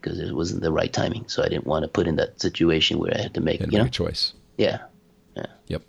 because 0.01 0.19
it 0.19 0.33
wasn't 0.33 0.61
the 0.61 0.71
right 0.71 0.91
timing. 0.93 1.25
So 1.27 1.43
I 1.43 1.49
didn't 1.49 1.65
want 1.67 1.83
to 1.83 1.87
put 1.89 2.07
in 2.07 2.15
that 2.17 2.39
situation 2.41 2.99
where 2.99 3.13
I 3.17 3.21
had 3.21 3.33
to 3.33 3.41
make, 3.41 3.59
and 3.61 3.71
you 3.71 3.79
know, 3.79 3.85
a 3.85 3.89
choice. 3.89 4.33
yeah. 4.57 4.79
Yep. 5.67 5.81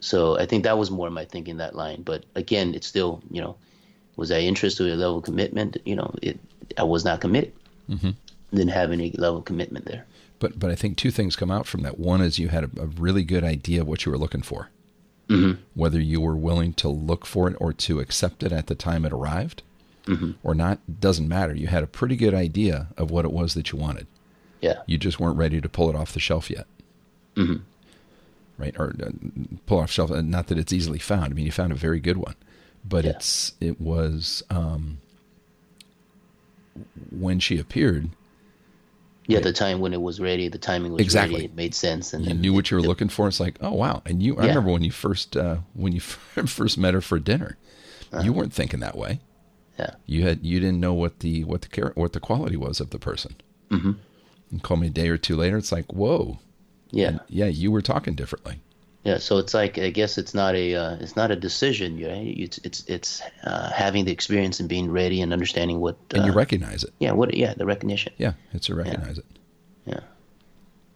So 0.00 0.38
I 0.38 0.46
think 0.46 0.64
that 0.64 0.78
was 0.78 0.90
more 0.90 1.10
my 1.10 1.24
thinking 1.24 1.56
that 1.58 1.74
line. 1.74 2.02
But 2.02 2.24
again, 2.34 2.74
it's 2.74 2.86
still, 2.86 3.20
you 3.30 3.40
know, 3.40 3.56
was 4.16 4.30
I 4.30 4.40
interested 4.40 4.86
in 4.86 4.92
a 4.92 4.96
level 4.96 5.18
of 5.18 5.24
commitment? 5.24 5.76
You 5.84 5.96
know, 5.96 6.14
it 6.22 6.38
I 6.76 6.84
was 6.84 7.04
not 7.04 7.20
committed. 7.20 7.52
Mm-hmm. 7.90 8.10
Didn't 8.52 8.68
have 8.72 8.92
any 8.92 9.10
level 9.12 9.38
of 9.38 9.44
commitment 9.44 9.84
there. 9.86 10.04
But 10.38 10.58
but 10.58 10.70
I 10.70 10.76
think 10.76 10.96
two 10.96 11.10
things 11.10 11.34
come 11.36 11.50
out 11.50 11.66
from 11.66 11.82
that. 11.82 11.98
One 11.98 12.20
is 12.20 12.38
you 12.38 12.48
had 12.48 12.64
a, 12.64 12.70
a 12.82 12.86
really 12.86 13.24
good 13.24 13.42
idea 13.44 13.80
of 13.80 13.88
what 13.88 14.04
you 14.06 14.12
were 14.12 14.18
looking 14.18 14.42
for, 14.42 14.70
Mm-hmm. 15.28 15.60
whether 15.74 16.00
you 16.00 16.20
were 16.22 16.36
willing 16.36 16.72
to 16.74 16.88
look 16.88 17.26
for 17.26 17.50
it 17.50 17.56
or 17.60 17.74
to 17.74 18.00
accept 18.00 18.42
it 18.42 18.50
at 18.50 18.66
the 18.66 18.74
time 18.74 19.04
it 19.04 19.12
arrived, 19.12 19.62
Mm-hmm. 20.06 20.30
or 20.42 20.54
not. 20.54 20.78
Doesn't 21.00 21.28
matter. 21.28 21.54
You 21.54 21.66
had 21.66 21.82
a 21.82 21.86
pretty 21.86 22.16
good 22.16 22.32
idea 22.32 22.88
of 22.96 23.10
what 23.10 23.26
it 23.26 23.30
was 23.32 23.52
that 23.52 23.70
you 23.70 23.78
wanted. 23.78 24.06
Yeah. 24.62 24.80
You 24.86 24.96
just 24.96 25.20
weren't 25.20 25.36
ready 25.36 25.60
to 25.60 25.68
pull 25.68 25.90
it 25.90 25.94
off 25.96 26.14
the 26.14 26.18
shelf 26.20 26.48
yet. 26.50 26.66
Mhm. 27.36 27.60
Right, 28.56 28.74
or 28.78 28.94
uh, 29.02 29.10
pull 29.66 29.80
off 29.80 29.90
shelf. 29.90 30.10
uh, 30.10 30.22
Not 30.22 30.46
that 30.46 30.56
it's 30.58 30.72
easily 30.72 30.98
found. 30.98 31.26
I 31.26 31.28
mean, 31.34 31.44
you 31.44 31.52
found 31.52 31.72
a 31.72 31.76
very 31.76 32.00
good 32.00 32.16
one, 32.16 32.34
but 32.82 33.04
Yeah. 33.04 33.10
it's 33.10 33.52
it 33.60 33.78
was 33.80 34.42
um, 34.48 34.96
when 37.10 37.38
she 37.38 37.58
appeared. 37.58 38.08
Yeah, 39.28 39.40
the 39.40 39.52
time 39.52 39.78
when 39.80 39.92
it 39.92 40.00
was 40.00 40.18
ready, 40.20 40.48
the 40.48 40.58
timing 40.58 40.92
was 40.92 41.00
Exactly. 41.02 41.34
ready, 41.36 41.44
it 41.44 41.54
made 41.54 41.74
sense, 41.74 42.12
and 42.14 42.26
You 42.26 42.34
knew 42.34 42.52
what 42.54 42.70
you 42.70 42.76
were 42.78 42.82
the- 42.82 42.88
looking 42.88 43.08
for. 43.10 43.28
It's 43.28 43.38
like, 43.40 43.58
oh 43.60 43.72
wow! 43.74 44.02
And 44.06 44.22
you, 44.22 44.36
I 44.38 44.46
remember 44.46 44.70
when 44.72 44.82
you 44.82 44.90
first 44.90 45.36
uh, 45.36 45.58
when 45.74 45.92
you 45.92 46.00
first 46.00 46.76
met 46.78 46.94
her 46.94 47.00
for 47.02 47.18
dinner, 47.18 47.56
you 48.22 48.32
weren't 48.32 48.52
thinking 48.54 48.80
that 48.80 48.96
way. 48.96 49.20
Uh-huh. 49.20 49.20
Yeah. 49.78 49.94
You 50.06 50.22
had 50.26 50.44
you 50.44 50.58
didn't 50.58 50.80
know 50.80 50.94
what 50.94 51.20
the 51.20 51.44
what 51.44 51.60
the 51.62 51.68
char- 51.68 51.92
what 51.94 52.12
the 52.14 52.20
quality 52.20 52.56
was 52.56 52.80
of 52.80 52.90
the 52.90 52.98
person. 52.98 53.36
Mm-hmm. 53.70 53.92
And 54.50 54.62
call 54.62 54.76
me 54.78 54.86
a 54.86 54.90
day 54.90 55.08
or 55.08 55.18
two 55.18 55.36
later. 55.36 55.58
It's 55.58 55.70
like, 55.70 55.92
whoa, 55.92 56.38
Yeah, 56.90 57.18
yeah, 57.28 57.46
you 57.46 57.70
were 57.70 57.82
talking 57.82 58.14
differently. 58.14 58.62
Yeah. 59.04 59.18
So 59.18 59.38
it's 59.38 59.54
like 59.54 59.78
I 59.78 59.90
guess 59.90 60.18
it's 60.18 60.34
not 60.34 60.54
a 60.54 60.74
uh, 60.74 60.96
it's 61.00 61.16
not 61.16 61.30
a 61.30 61.36
decision, 61.36 62.02
right? 62.02 62.34
It's 62.36 62.58
it's 62.58 62.84
it's 62.86 63.22
uh, 63.44 63.70
having 63.70 64.04
the 64.04 64.12
experience 64.12 64.60
and 64.60 64.68
being 64.68 64.90
ready 64.90 65.20
and 65.20 65.32
understanding 65.32 65.80
what. 65.80 65.96
And 66.14 66.26
you 66.26 66.32
uh, 66.32 66.34
recognize 66.34 66.84
it. 66.84 66.92
yeah, 66.98 67.12
what? 67.12 67.34
Yeah, 67.34 67.54
the 67.54 67.66
recognition. 67.66 68.12
Yeah, 68.18 68.32
it's 68.52 68.66
to 68.66 68.74
recognize 68.74 69.18
it. 69.18 69.26
Yeah. 69.86 70.00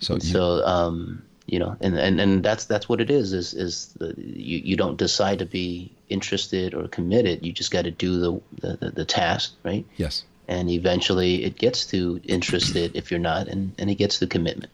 So, 0.00 0.14
you, 0.14 0.20
so 0.20 0.66
um 0.66 1.22
you 1.46 1.58
know 1.58 1.76
and, 1.80 1.96
and 1.96 2.20
and 2.20 2.42
that's 2.42 2.64
that's 2.64 2.88
what 2.88 3.00
it 3.00 3.10
is 3.10 3.32
is 3.32 3.54
is 3.54 3.94
the, 3.98 4.14
you 4.16 4.58
you 4.58 4.76
don't 4.76 4.96
decide 4.96 5.38
to 5.38 5.46
be 5.46 5.92
interested 6.08 6.74
or 6.74 6.88
committed 6.88 7.44
you 7.44 7.52
just 7.52 7.70
got 7.70 7.82
to 7.82 7.90
do 7.90 8.18
the, 8.18 8.40
the 8.60 8.76
the 8.76 8.90
the 8.90 9.04
task 9.04 9.54
right 9.62 9.86
yes, 9.96 10.24
and 10.48 10.70
eventually 10.70 11.44
it 11.44 11.56
gets 11.56 11.86
to 11.86 12.20
interested 12.24 12.96
if 12.96 13.10
you're 13.10 13.20
not 13.20 13.48
and 13.48 13.72
and 13.78 13.90
it 13.90 13.94
gets 13.94 14.18
to 14.18 14.26
commitment 14.26 14.70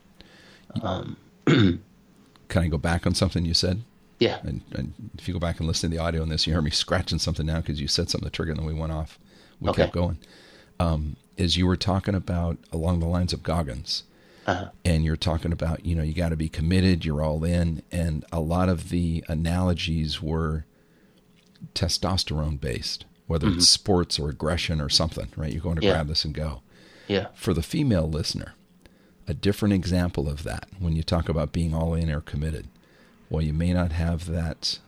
can 2.49 2.63
I 2.63 2.69
go 2.69 2.79
back 2.79 3.07
on 3.07 3.15
something 3.15 3.45
you 3.45 3.55
said? 3.55 3.83
yeah 4.19 4.39
And, 4.43 4.63
and 4.73 4.95
if 5.19 5.29
you 5.29 5.35
go 5.35 5.41
back 5.41 5.59
and 5.61 5.67
listen 5.69 5.91
to 5.91 5.97
the 5.97 6.03
audio 6.03 6.23
on 6.23 6.29
this, 6.29 6.47
you 6.47 6.53
hear 6.53 6.63
me 6.63 6.71
scratching 6.71 7.19
something 7.19 7.47
now 7.47 7.61
because 7.61 7.81
you 7.81 7.87
said 7.89 8.11
something 8.11 8.25
that 8.27 8.33
triggered, 8.33 8.57
and 8.59 8.67
then 8.67 8.75
we 8.75 8.81
went 8.81 8.93
off. 8.93 9.19
We 9.61 9.71
Okay. 9.71 9.83
kept 9.83 9.95
going. 9.95 10.19
Um, 10.81 11.17
as 11.37 11.57
you 11.57 11.67
were 11.67 11.77
talking 11.77 12.15
about 12.15 12.59
along 12.73 13.01
the 13.01 13.07
lines 13.07 13.33
of 13.33 13.43
Goggins, 13.43 14.03
uh, 14.47 14.69
and 14.85 15.05
you're 15.05 15.17
talking 15.17 15.53
about, 15.53 15.85
you 15.85 15.95
know, 15.95 16.03
you 16.03 16.15
got 16.15 16.31
to 16.31 16.37
be 16.37 16.49
committed, 16.49 17.05
you're 17.05 17.23
all 17.23 17.45
in, 17.45 17.83
and 17.93 18.25
a 18.33 18.41
lot 18.41 18.69
of 18.69 18.89
the 18.89 19.25
analogies 19.29 20.21
were 20.23 20.65
testosterone 21.75 22.61
based, 22.61 23.05
whether 23.27 23.49
it's 23.49 23.69
sports 23.69 24.19
or 24.19 24.29
aggression 24.31 24.81
or 24.81 24.89
something, 24.89 25.29
right? 25.37 25.53
You're 25.53 25.63
going 25.63 25.77
to 25.77 25.85
Yeah. 25.85 25.93
grab 25.93 26.09
this 26.09 26.25
and 26.25 26.35
go. 26.35 26.63
yeah 27.09 27.29
For 27.35 27.55
the 27.55 27.63
female 27.63 28.09
listener, 28.09 28.55
a 29.29 29.35
different 29.35 29.75
example 29.75 30.29
of 30.29 30.43
that 30.43 30.69
when 30.79 30.97
you 30.97 31.03
talk 31.03 31.29
about 31.29 31.53
being 31.53 31.75
all 31.75 31.95
in 31.95 32.11
or 32.11 32.23
committed. 32.23 32.67
Well, 33.29 33.43
you 33.43 33.53
may 33.53 33.73
not 33.73 33.93
have 33.93 34.27
that. 34.27 34.79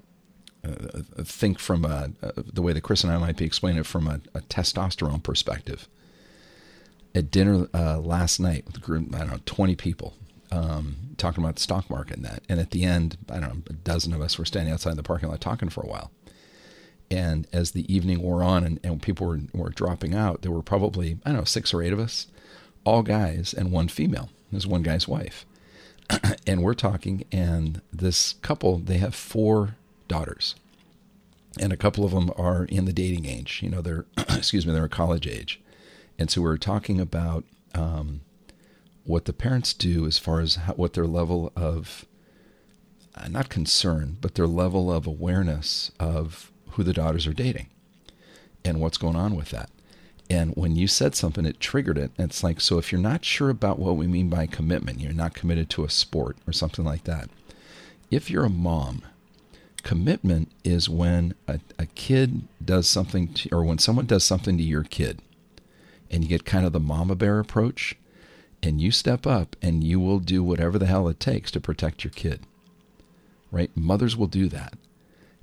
Uh, 0.62 1.02
think 1.24 1.58
from 1.58 1.86
a, 1.86 2.10
uh, 2.22 2.32
the 2.36 2.60
way 2.60 2.74
that 2.74 2.82
Chris 2.82 3.02
and 3.02 3.10
I 3.10 3.16
might 3.16 3.38
be 3.38 3.46
explaining 3.46 3.80
it 3.80 3.86
from 3.86 4.06
a, 4.06 4.20
a 4.34 4.40
testosterone 4.40 5.22
perspective. 5.22 5.88
At 7.14 7.30
dinner 7.30 7.66
uh, 7.72 7.98
last 7.98 8.40
night 8.40 8.66
with 8.66 8.76
a 8.76 8.80
group, 8.80 9.14
I 9.14 9.20
don't 9.20 9.30
know, 9.30 9.40
20 9.46 9.74
people, 9.76 10.14
um, 10.52 11.14
talking 11.16 11.42
about 11.42 11.54
the 11.54 11.62
stock 11.62 11.88
market 11.88 12.16
and 12.16 12.26
that. 12.26 12.42
And 12.46 12.60
at 12.60 12.72
the 12.72 12.84
end, 12.84 13.16
I 13.30 13.40
don't 13.40 13.42
know, 13.42 13.62
a 13.70 13.72
dozen 13.72 14.12
of 14.12 14.20
us 14.20 14.38
were 14.38 14.44
standing 14.44 14.72
outside 14.72 14.96
the 14.96 15.02
parking 15.02 15.30
lot 15.30 15.40
talking 15.40 15.70
for 15.70 15.82
a 15.82 15.88
while. 15.88 16.10
And 17.10 17.46
as 17.54 17.70
the 17.70 17.92
evening 17.92 18.20
wore 18.20 18.42
on 18.42 18.62
and, 18.62 18.80
and 18.84 19.00
people 19.02 19.26
were, 19.26 19.40
were 19.54 19.70
dropping 19.70 20.14
out, 20.14 20.42
there 20.42 20.52
were 20.52 20.62
probably, 20.62 21.18
I 21.24 21.30
don't 21.30 21.38
know, 21.38 21.44
six 21.44 21.72
or 21.72 21.82
eight 21.82 21.94
of 21.94 21.98
us, 21.98 22.26
all 22.84 23.02
guys 23.02 23.54
and 23.54 23.70
one 23.70 23.88
female. 23.88 24.30
There's 24.50 24.66
one 24.66 24.82
guy's 24.82 25.06
wife. 25.06 25.46
and 26.46 26.62
we're 26.62 26.74
talking, 26.74 27.24
and 27.30 27.80
this 27.92 28.34
couple, 28.42 28.78
they 28.78 28.98
have 28.98 29.14
four 29.14 29.76
daughters. 30.08 30.54
And 31.58 31.72
a 31.72 31.76
couple 31.76 32.04
of 32.04 32.12
them 32.12 32.30
are 32.36 32.64
in 32.64 32.84
the 32.84 32.92
dating 32.92 33.26
age. 33.26 33.60
You 33.62 33.70
know, 33.70 33.80
they're, 33.80 34.06
excuse 34.16 34.66
me, 34.66 34.72
they're 34.72 34.88
college 34.88 35.26
age. 35.26 35.60
And 36.18 36.30
so 36.30 36.42
we're 36.42 36.56
talking 36.56 37.00
about 37.00 37.44
um, 37.74 38.20
what 39.04 39.24
the 39.24 39.32
parents 39.32 39.72
do 39.72 40.06
as 40.06 40.18
far 40.18 40.40
as 40.40 40.56
how, 40.56 40.74
what 40.74 40.92
their 40.94 41.06
level 41.06 41.52
of, 41.56 42.04
uh, 43.14 43.28
not 43.28 43.48
concern, 43.48 44.18
but 44.20 44.34
their 44.34 44.46
level 44.46 44.92
of 44.92 45.06
awareness 45.06 45.90
of 45.98 46.52
who 46.72 46.82
the 46.82 46.92
daughters 46.92 47.26
are 47.26 47.32
dating 47.32 47.68
and 48.64 48.80
what's 48.80 48.98
going 48.98 49.16
on 49.16 49.34
with 49.34 49.50
that. 49.50 49.70
And 50.30 50.54
when 50.54 50.76
you 50.76 50.86
said 50.86 51.16
something, 51.16 51.44
it 51.44 51.58
triggered 51.58 51.98
it. 51.98 52.12
And 52.16 52.30
it's 52.30 52.44
like, 52.44 52.60
so 52.60 52.78
if 52.78 52.92
you're 52.92 53.00
not 53.00 53.24
sure 53.24 53.50
about 53.50 53.80
what 53.80 53.96
we 53.96 54.06
mean 54.06 54.28
by 54.28 54.46
commitment, 54.46 55.00
you're 55.00 55.12
not 55.12 55.34
committed 55.34 55.68
to 55.70 55.84
a 55.84 55.90
sport 55.90 56.36
or 56.46 56.52
something 56.52 56.84
like 56.84 57.02
that. 57.04 57.28
If 58.12 58.30
you're 58.30 58.44
a 58.44 58.50
mom, 58.50 59.02
commitment 59.82 60.52
is 60.62 60.88
when 60.88 61.34
a, 61.48 61.58
a 61.80 61.86
kid 61.86 62.42
does 62.64 62.88
something 62.88 63.34
to, 63.34 63.48
or 63.50 63.64
when 63.64 63.78
someone 63.78 64.06
does 64.06 64.22
something 64.22 64.56
to 64.56 64.62
your 64.62 64.84
kid 64.84 65.20
and 66.12 66.22
you 66.22 66.28
get 66.28 66.44
kind 66.44 66.64
of 66.64 66.72
the 66.72 66.78
mama 66.80 67.16
bear 67.16 67.40
approach 67.40 67.96
and 68.62 68.80
you 68.80 68.92
step 68.92 69.26
up 69.26 69.56
and 69.60 69.82
you 69.82 69.98
will 69.98 70.20
do 70.20 70.44
whatever 70.44 70.78
the 70.78 70.86
hell 70.86 71.08
it 71.08 71.18
takes 71.18 71.50
to 71.50 71.60
protect 71.60 72.04
your 72.04 72.12
kid. 72.12 72.46
Right? 73.50 73.76
Mothers 73.76 74.16
will 74.16 74.28
do 74.28 74.48
that. 74.48 74.74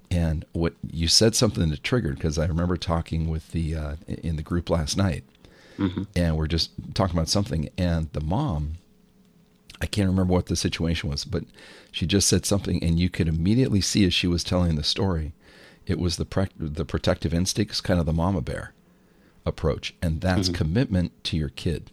And 0.09 0.45
what 0.53 0.73
you 0.89 1.07
said 1.07 1.35
something 1.35 1.69
that 1.69 1.83
triggered 1.83 2.15
because 2.15 2.37
I 2.37 2.45
remember 2.45 2.77
talking 2.77 3.29
with 3.29 3.51
the 3.51 3.75
uh, 3.75 3.95
in 4.07 4.35
the 4.37 4.41
group 4.43 4.69
last 4.69 4.95
night, 4.97 5.23
and 6.15 6.37
we're 6.37 6.47
just 6.47 6.71
talking 6.93 7.15
about 7.15 7.29
something, 7.29 7.69
and 7.77 8.11
the 8.13 8.21
mom, 8.21 8.77
I 9.81 9.85
can't 9.85 10.09
remember 10.09 10.33
what 10.33 10.47
the 10.47 10.55
situation 10.55 11.09
was, 11.09 11.23
but 11.25 11.43
she 11.91 12.05
just 12.07 12.27
said 12.27 12.45
something, 12.45 12.81
and 12.83 12.99
you 12.99 13.09
could 13.09 13.27
immediately 13.27 13.81
see 13.81 14.05
as 14.05 14.13
she 14.13 14.27
was 14.27 14.43
telling 14.43 14.75
the 14.75 14.83
story, 14.83 15.33
it 15.85 15.99
was 15.99 16.15
the 16.17 16.25
pre- 16.25 16.47
the 16.57 16.85
protective 16.85 17.33
instincts, 17.33 17.81
kind 17.81 17.99
of 17.99 18.05
the 18.05 18.13
mama 18.13 18.41
bear 18.41 18.73
approach, 19.45 19.93
and 20.01 20.21
that's 20.21 20.47
commitment 20.53 21.23
to 21.25 21.37
your 21.37 21.49
kid, 21.49 21.91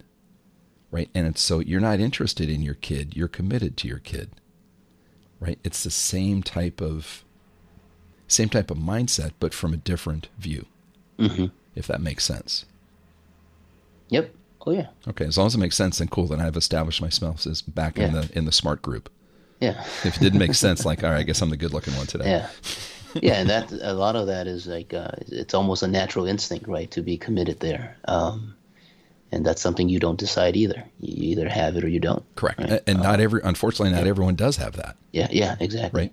right? 0.90 1.10
And 1.14 1.26
it's 1.26 1.40
so 1.42 1.58
you're 1.58 1.80
not 1.80 2.00
interested 2.00 2.48
in 2.48 2.62
your 2.62 2.74
kid, 2.74 3.16
you're 3.16 3.28
committed 3.28 3.76
to 3.78 3.88
your 3.88 3.98
kid, 3.98 4.30
right? 5.40 5.58
It's 5.64 5.82
the 5.82 5.90
same 5.90 6.42
type 6.42 6.80
of 6.80 7.23
same 8.28 8.48
type 8.48 8.70
of 8.70 8.78
mindset, 8.78 9.32
but 9.40 9.54
from 9.54 9.72
a 9.74 9.78
different 9.78 10.28
view, 10.38 10.66
hmm 11.18 11.46
if 11.74 11.86
that 11.88 12.00
makes 12.00 12.24
sense. 12.24 12.64
yep 14.08 14.34
oh 14.66 14.70
yeah 14.72 14.86
Okay, 15.08 15.26
as 15.26 15.36
long 15.36 15.46
as 15.48 15.54
it 15.54 15.58
makes 15.58 15.76
sense, 15.76 15.98
then 15.98 16.08
cool. 16.08 16.26
Then 16.26 16.40
I've 16.40 16.56
established 16.56 17.00
myself 17.02 17.46
as 17.46 17.62
back 17.62 17.98
in 17.98 18.12
the 18.12 18.30
in 18.32 18.44
the 18.44 18.52
smart 18.52 18.82
group. 18.82 19.10
yeah 19.60 19.82
If 20.04 20.16
it 20.16 20.20
didn't 20.20 20.38
make 20.38 20.54
sense, 20.54 20.84
like 20.88 21.04
all 21.04 21.10
right, 21.10 21.20
I 21.20 21.22
guess 21.22 21.42
I'm 21.42 21.50
the 21.50 21.56
good 21.56 21.72
looking 21.72 21.96
one 21.96 22.06
today. 22.06 22.26
yeah 22.30 22.48
yeah 23.22 23.34
and 23.40 23.48
that 23.48 23.70
a 23.72 23.92
lot 23.94 24.16
of 24.16 24.26
that 24.26 24.46
is 24.48 24.66
like 24.66 24.92
uh, 24.92 25.10
it's 25.28 25.54
almost 25.54 25.82
a 25.84 25.86
natural 25.86 26.26
instinct 26.26 26.66
right 26.66 26.90
to 26.90 27.00
be 27.02 27.16
committed 27.16 27.60
there 27.60 27.96
um, 28.06 28.54
and 29.32 29.46
that's 29.46 29.62
something 29.62 29.88
you 29.88 30.00
don't 30.00 30.18
decide 30.18 30.56
either 30.56 30.82
you 31.00 31.30
either 31.30 31.48
have 31.48 31.76
it 31.76 31.84
or 31.84 31.88
you 31.88 32.00
don't 32.00 32.24
Correct. 32.34 32.58
right? 32.60 32.82
And 32.86 33.00
not 33.00 33.20
every, 33.20 33.40
unfortunately, 33.44 33.94
not 33.94 34.06
everyone 34.06 34.34
does 34.34 34.56
have 34.56 34.74
that, 34.76 34.96
yeah 35.12 35.28
yeah 35.30 35.56
exactly 35.60 36.02
right? 36.02 36.12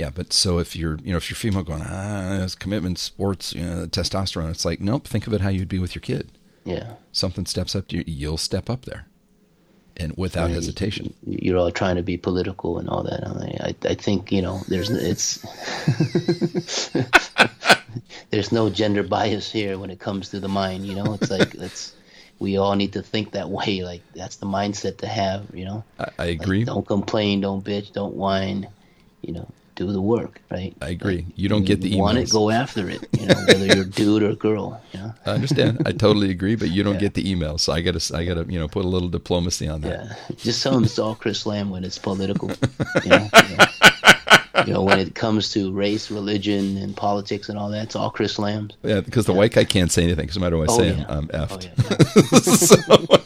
Yeah, 0.00 0.08
but 0.08 0.32
so 0.32 0.58
if 0.58 0.74
you're, 0.74 0.96
you 1.04 1.10
know, 1.12 1.18
if 1.18 1.28
you're 1.28 1.36
female 1.36 1.62
going, 1.62 1.82
ah, 1.84 2.42
it's 2.42 2.54
commitment, 2.54 2.98
sports, 2.98 3.52
you 3.54 3.62
know, 3.62 3.84
testosterone, 3.86 4.50
it's 4.50 4.64
like, 4.64 4.80
nope. 4.80 5.06
Think 5.06 5.26
of 5.26 5.34
it 5.34 5.42
how 5.42 5.50
you'd 5.50 5.68
be 5.68 5.78
with 5.78 5.94
your 5.94 6.00
kid. 6.00 6.30
yeah 6.64 6.94
Something 7.12 7.44
steps 7.44 7.76
up 7.76 7.88
to 7.88 7.96
you, 7.98 8.04
you'll 8.06 8.38
step 8.38 8.70
up 8.70 8.86
there, 8.86 9.04
and 9.98 10.14
without 10.16 10.46
Right. 10.46 10.54
hesitation. 10.54 11.12
you're 11.26 11.58
all 11.58 11.70
trying 11.70 11.96
to 11.96 12.02
be 12.02 12.16
political 12.16 12.78
and 12.78 12.88
all 12.88 13.02
that. 13.02 13.20
I, 13.26 13.68
I, 13.68 13.74
I 13.90 13.94
think 13.94 14.32
you 14.32 14.40
know, 14.40 14.62
there's 14.68 14.88
it's 14.88 15.44
there's 18.30 18.52
no 18.52 18.70
gender 18.70 19.02
bias 19.02 19.50
here 19.52 19.78
when 19.78 19.90
it 19.90 19.98
comes 20.00 20.30
to 20.30 20.40
the 20.40 20.48
mind. 20.48 20.86
You 20.86 20.94
know, 20.94 21.12
it's 21.14 21.30
like 21.30 21.54
it's 21.56 21.94
we 22.38 22.56
all 22.56 22.74
need 22.74 22.92
to 22.94 23.02
think 23.02 23.32
that 23.32 23.50
way. 23.50 23.82
Like 23.82 24.02
that's 24.14 24.36
the 24.36 24.46
mindset 24.46 24.96
to 24.98 25.06
have. 25.06 25.46
You 25.52 25.64
know, 25.66 25.84
I, 25.98 26.06
I 26.18 26.24
agree. 26.26 26.60
Like, 26.60 26.66
don't 26.74 26.86
complain, 26.86 27.40
don't 27.42 27.62
bitch, 27.64 27.92
don't 27.92 28.14
whine. 28.14 28.68
You 29.22 29.34
know, 29.34 29.48
do 29.80 29.92
the 29.92 30.00
work, 30.00 30.40
right? 30.50 30.74
I 30.82 30.90
agree. 30.90 31.16
Like, 31.16 31.24
you 31.36 31.48
don't 31.48 31.64
get 31.64 31.80
the 31.80 31.92
emails. 31.92 31.98
Want 31.98 32.18
it? 32.18 32.30
Go 32.30 32.50
after 32.50 32.88
it. 32.90 33.08
You 33.18 33.26
know, 33.26 33.34
whether 33.46 33.66
you're 33.66 33.84
a 33.84 33.88
dude 34.00 34.22
or 34.22 34.30
a 34.30 34.36
girl. 34.36 34.80
You 34.92 35.00
know. 35.00 35.14
I 35.24 35.30
understand. 35.30 35.82
I 35.86 35.92
totally 35.92 36.30
agree, 36.30 36.54
but 36.54 36.68
you 36.68 36.82
don't 36.82 36.94
yeah. 36.94 37.00
get 37.00 37.14
the 37.14 37.24
emails, 37.24 37.60
so 37.60 37.72
I 37.72 37.80
got 37.80 37.98
to, 37.98 38.16
I 38.16 38.24
got 38.26 38.34
to, 38.34 38.52
you 38.52 38.58
know, 38.58 38.68
put 38.68 38.84
a 38.84 38.88
little 38.88 39.08
diplomacy 39.08 39.68
on 39.68 39.80
that. 39.82 40.04
Yeah, 40.04 40.36
just 40.36 40.62
tell 40.62 40.72
them 40.72 40.84
it's 40.84 40.98
all 40.98 41.14
Chris 41.14 41.46
Lamb 41.46 41.70
when 41.70 41.82
it's 41.84 41.98
political. 41.98 42.50
You 42.50 42.56
know, 43.10 43.28
you 43.48 43.56
know, 43.56 43.64
you 44.66 44.72
know, 44.74 44.82
when 44.82 44.98
it 44.98 45.14
comes 45.14 45.50
to 45.52 45.72
race, 45.72 46.10
religion, 46.10 46.76
and 46.76 46.94
politics 46.94 47.48
and 47.48 47.58
all 47.58 47.70
that, 47.70 47.84
it's 47.84 47.96
all 47.96 48.10
Chris 48.10 48.38
Lamb's. 48.38 48.76
Yeah, 48.82 49.00
because 49.00 49.24
the 49.24 49.32
yeah. 49.32 49.38
white 49.38 49.52
guy 49.52 49.64
can't 49.64 49.90
say 49.90 50.02
anything 50.02 50.24
because 50.26 50.36
no 50.36 50.42
matter 50.42 50.58
what 50.58 50.68
I 50.68 50.72
oh, 50.74 50.78
say, 50.78 50.90
yeah. 50.90 51.06
I'm, 51.08 51.30
I'm 51.32 51.46
effed. 51.46 51.68
Oh, 52.90 53.16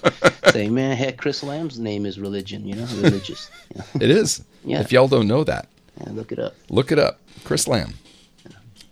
yeah, 0.44 0.50
say, 0.52 0.68
man, 0.68 0.96
heck, 0.96 1.16
Chris 1.16 1.42
Lamb's 1.42 1.80
name 1.80 2.06
is 2.06 2.20
religion. 2.20 2.64
You 2.64 2.76
know, 2.76 2.86
religious. 3.00 3.50
You 3.74 3.78
know? 3.78 4.04
It 4.04 4.10
is. 4.10 4.44
Yeah. 4.64 4.80
If 4.80 4.92
y'all 4.92 5.08
don't 5.08 5.26
know 5.26 5.42
that, 5.44 5.68
yeah, 6.00 6.10
look 6.10 6.32
it 6.32 6.38
up. 6.38 6.54
Look 6.68 6.92
it 6.92 6.98
up. 6.98 7.20
Chris 7.44 7.68
Lamb. 7.68 7.94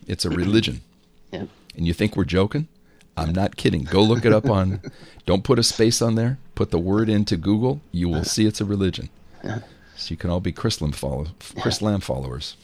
It's 0.07 0.25
a 0.25 0.31
religion. 0.31 0.81
Yeah. 1.33 1.47
And 1.75 1.87
you 1.87 1.95
think 1.95 2.15
we're 2.15 2.27
joking? 2.27 2.69
I'm 3.17 3.33
not 3.33 3.57
kidding. 3.57 3.85
Go 3.85 4.03
look 4.03 4.27
it 4.27 4.35
up 4.35 4.51
on. 4.51 4.83
Don't 5.25 5.45
put 5.45 5.59
a 5.59 5.63
space 5.63 6.03
on 6.03 6.15
there. 6.15 6.37
Put 6.55 6.71
the 6.71 6.79
word 6.79 7.09
into 7.09 7.39
Google. 7.39 7.81
You 7.91 8.11
will 8.11 8.25
see 8.25 8.45
it's 8.45 8.61
a 8.61 8.67
religion. 8.67 9.09
So 9.43 10.11
you 10.11 10.19
can 10.19 10.29
all 10.29 10.41
be 10.41 10.53
Chris 10.53 10.83
Lamb, 10.83 10.93
follow, 10.93 11.29
Chris 11.59 11.81
Lamb 11.81 12.01
followers. 12.01 12.57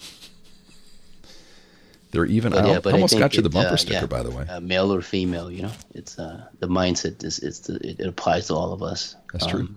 They're 2.11 2.25
even. 2.25 2.53
But, 2.53 2.67
yeah, 2.67 2.81
I 2.85 2.93
almost 2.93 3.19
got 3.19 3.35
you 3.37 3.43
the 3.43 3.51
bumper 3.51 3.75
uh, 3.75 3.77
sticker, 3.77 4.01
yeah, 4.01 4.07
by 4.07 4.23
the 4.23 4.31
way. 4.31 4.47
Uh, 4.49 4.61
male 4.61 4.93
or 4.93 5.03
female, 5.03 5.51
you 5.51 5.63
know, 5.63 5.73
it's 5.95 6.19
uh, 6.19 6.47
the 6.59 6.69
mindset. 6.69 7.23
Is 7.23 7.39
it's 7.39 7.61
the, 7.61 7.75
it, 7.77 8.01
it, 8.01 8.07
applies 8.07 8.47
to 8.47 8.55
all 8.55 8.73
of 8.73 8.83
us. 8.83 9.15
That's 9.33 9.45
um, 9.45 9.51
true. 9.51 9.69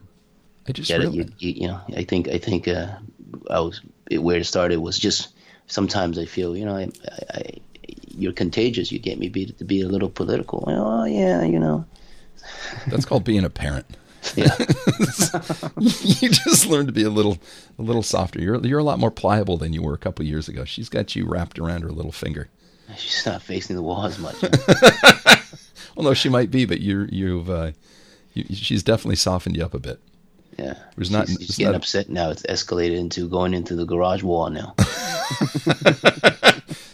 I 0.68 0.72
just 0.72 0.90
yeah, 0.90 0.98
you, 1.00 1.26
you, 1.40 1.52
you, 1.52 1.68
know, 1.68 1.82
I 1.96 2.04
think 2.04 2.30
I 2.30 2.38
think 2.38 2.68
uh, 2.68 2.96
I 3.50 3.60
was 3.60 3.82
it, 4.12 4.24
where 4.24 4.38
it 4.38 4.46
started 4.46 4.80
was 4.80 5.00
just 5.00 5.30
sometimes 5.68 6.18
I 6.18 6.26
feel 6.26 6.56
you 6.56 6.66
know 6.66 6.76
I, 6.76 6.84
I, 6.84 7.34
I 7.34 7.44
you're 8.18 8.34
contagious. 8.34 8.92
You 8.92 9.00
get 9.00 9.20
me 9.20 9.30
be, 9.30 9.48
to 9.48 9.64
be 9.64 9.82
a 9.82 9.88
little 9.88 10.10
political. 10.10 10.64
Oh 10.68 11.06
yeah, 11.06 11.44
you 11.44 11.60
know. 11.60 11.86
That's 12.88 13.06
called 13.06 13.24
being 13.24 13.44
a 13.44 13.50
parent. 13.50 13.86
Yeah. 14.36 14.56
you 15.80 16.30
just 16.30 16.68
learn 16.68 16.86
to 16.86 16.92
be 16.92 17.04
a 17.04 17.10
little 17.10 17.40
a 17.80 17.82
little 17.82 18.04
softer. 18.04 18.40
You're 18.42 18.64
you're 18.66 18.80
a 18.80 18.84
lot 18.84 19.00
more 19.00 19.12
pliable 19.12 19.58
than 19.58 19.74
you 19.74 19.82
were 19.82 19.94
a 19.94 19.98
couple 19.98 20.26
years 20.26 20.48
ago. 20.48 20.66
She's 20.66 20.90
got 20.90 21.16
you 21.16 21.26
wrapped 21.26 21.58
around 21.58 21.82
her 21.82 21.92
little 21.92 22.12
finger. 22.12 22.50
She's 22.98 23.26
not 23.26 23.42
facing 23.42 23.76
the 23.76 23.82
wall 23.82 24.06
as 24.06 24.20
much. 24.20 24.36
well, 25.96 26.04
no, 26.04 26.14
she 26.14 26.30
might 26.30 26.52
be, 26.52 26.66
but 26.66 26.82
you're 26.82 27.06
you've 27.06 27.50
uh, 27.50 27.72
you, 28.34 28.44
she's 28.54 28.84
definitely 28.84 29.16
softened 29.16 29.56
you 29.56 29.64
up 29.64 29.74
a 29.74 29.80
bit. 29.80 30.00
Yeah. 30.62 30.76
There's 30.96 31.10
not. 31.10 31.28
She's, 31.28 31.58
getting 31.58 31.72
not... 31.72 31.76
upset 31.76 32.10
now. 32.10 32.30
It's 32.30 32.44
escalated 32.44 32.98
into 32.98 33.28
going 33.28 33.54
into 33.54 33.76
the 33.76 33.86
garage 33.86 34.22
wall 34.22 34.50
now. 34.50 34.76
you 35.66 35.74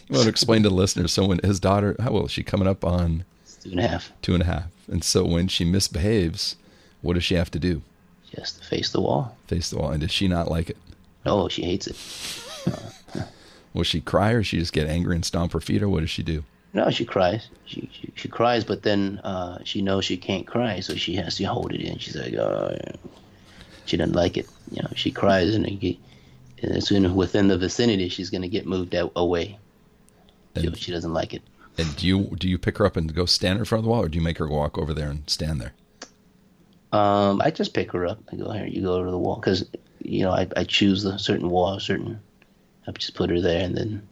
want 0.09 0.23
to 0.23 0.29
explain 0.29 0.63
to 0.63 0.69
the 0.69 0.75
listeners? 0.75 1.11
So 1.11 1.25
when 1.25 1.39
his 1.43 1.59
daughter, 1.59 1.95
how 1.99 2.11
old 2.11 2.25
is 2.25 2.31
she? 2.31 2.43
Coming 2.43 2.67
up 2.67 2.85
on 2.85 3.25
two 3.61 3.71
and 3.71 3.79
a 3.79 3.87
half. 3.87 4.11
Two 4.21 4.33
and 4.33 4.43
a 4.43 4.45
half. 4.45 4.71
And 4.87 5.03
so 5.03 5.25
when 5.25 5.49
she 5.49 5.65
misbehaves, 5.65 6.55
what 7.01 7.15
does 7.15 7.25
she 7.25 7.35
have 7.35 7.51
to 7.51 7.59
do? 7.59 7.81
She 8.29 8.39
has 8.39 8.53
to 8.53 8.63
face 8.63 8.91
the 8.91 9.01
wall. 9.01 9.35
Face 9.47 9.69
the 9.69 9.79
wall. 9.79 9.91
And 9.91 9.99
does 10.01 10.11
she 10.11 10.29
not 10.29 10.49
like 10.49 10.69
it? 10.69 10.77
No, 11.25 11.49
she 11.49 11.63
hates 11.63 11.87
it. 11.87 11.97
Will 13.73 13.83
she 13.83 13.99
cry 13.99 14.31
or 14.31 14.43
she 14.43 14.59
just 14.59 14.71
get 14.71 14.87
angry 14.87 15.15
and 15.15 15.25
stomp 15.25 15.51
her 15.51 15.59
feet 15.59 15.83
or 15.83 15.89
what 15.89 15.99
does 15.99 16.09
she 16.09 16.23
do? 16.23 16.45
No, 16.73 16.89
she 16.89 17.05
cries. 17.05 17.49
She 17.65 17.89
she, 17.91 18.11
she 18.15 18.27
cries, 18.27 18.63
but 18.63 18.83
then 18.83 19.19
uh, 19.23 19.59
she 19.63 19.81
knows 19.81 20.05
she 20.05 20.17
can't 20.17 20.45
cry, 20.45 20.79
so 20.79 20.95
she 20.95 21.15
has 21.15 21.35
to 21.37 21.45
hold 21.45 21.73
it 21.73 21.81
in. 21.81 21.97
She's 21.97 22.15
like, 22.15 22.33
oh, 22.35 22.77
she 23.87 23.97
doesn't 23.97 24.15
like 24.15 24.37
it. 24.37 24.47
You 24.71 24.83
know, 24.83 24.89
she 24.95 25.11
cries 25.11 25.55
and, 25.55 25.79
get, 25.79 25.97
and 26.61 26.71
as 26.71 26.87
soon 26.87 27.05
as 27.05 27.11
within 27.11 27.47
the 27.47 27.57
vicinity, 27.57 28.09
she's 28.09 28.29
going 28.29 28.41
to 28.41 28.47
get 28.47 28.65
moved 28.65 28.93
out, 28.95 29.11
away. 29.15 29.57
She, 30.55 30.71
she 30.73 30.91
doesn't 30.91 31.13
like 31.13 31.33
it. 31.33 31.41
And 31.77 31.95
do 31.95 32.07
you 32.07 32.35
do 32.37 32.49
you 32.49 32.57
pick 32.57 32.79
her 32.79 32.85
up 32.85 32.97
and 32.97 33.13
go 33.13 33.25
stand 33.25 33.59
in 33.59 33.65
front 33.65 33.81
of 33.81 33.83
the 33.83 33.91
wall, 33.91 34.03
or 34.03 34.09
do 34.09 34.17
you 34.17 34.23
make 34.23 34.39
her 34.39 34.47
walk 34.47 34.77
over 34.77 34.93
there 34.93 35.09
and 35.09 35.29
stand 35.29 35.61
there? 35.61 35.73
Um, 36.91 37.41
I 37.41 37.51
just 37.51 37.73
pick 37.73 37.91
her 37.91 38.05
up. 38.05 38.19
I 38.31 38.35
go 38.35 38.49
here. 38.51 38.65
You 38.65 38.81
go 38.81 39.03
to 39.03 39.11
the 39.11 39.17
wall 39.17 39.35
because 39.35 39.65
you 40.01 40.23
know 40.23 40.31
I, 40.31 40.47
I 40.55 40.63
choose 40.63 41.05
a 41.05 41.19
certain 41.19 41.49
wall, 41.49 41.79
certain. 41.79 42.19
I 42.87 42.91
just 42.93 43.13
put 43.15 43.29
her 43.29 43.41
there 43.41 43.63
and 43.63 43.77
then, 43.77 44.07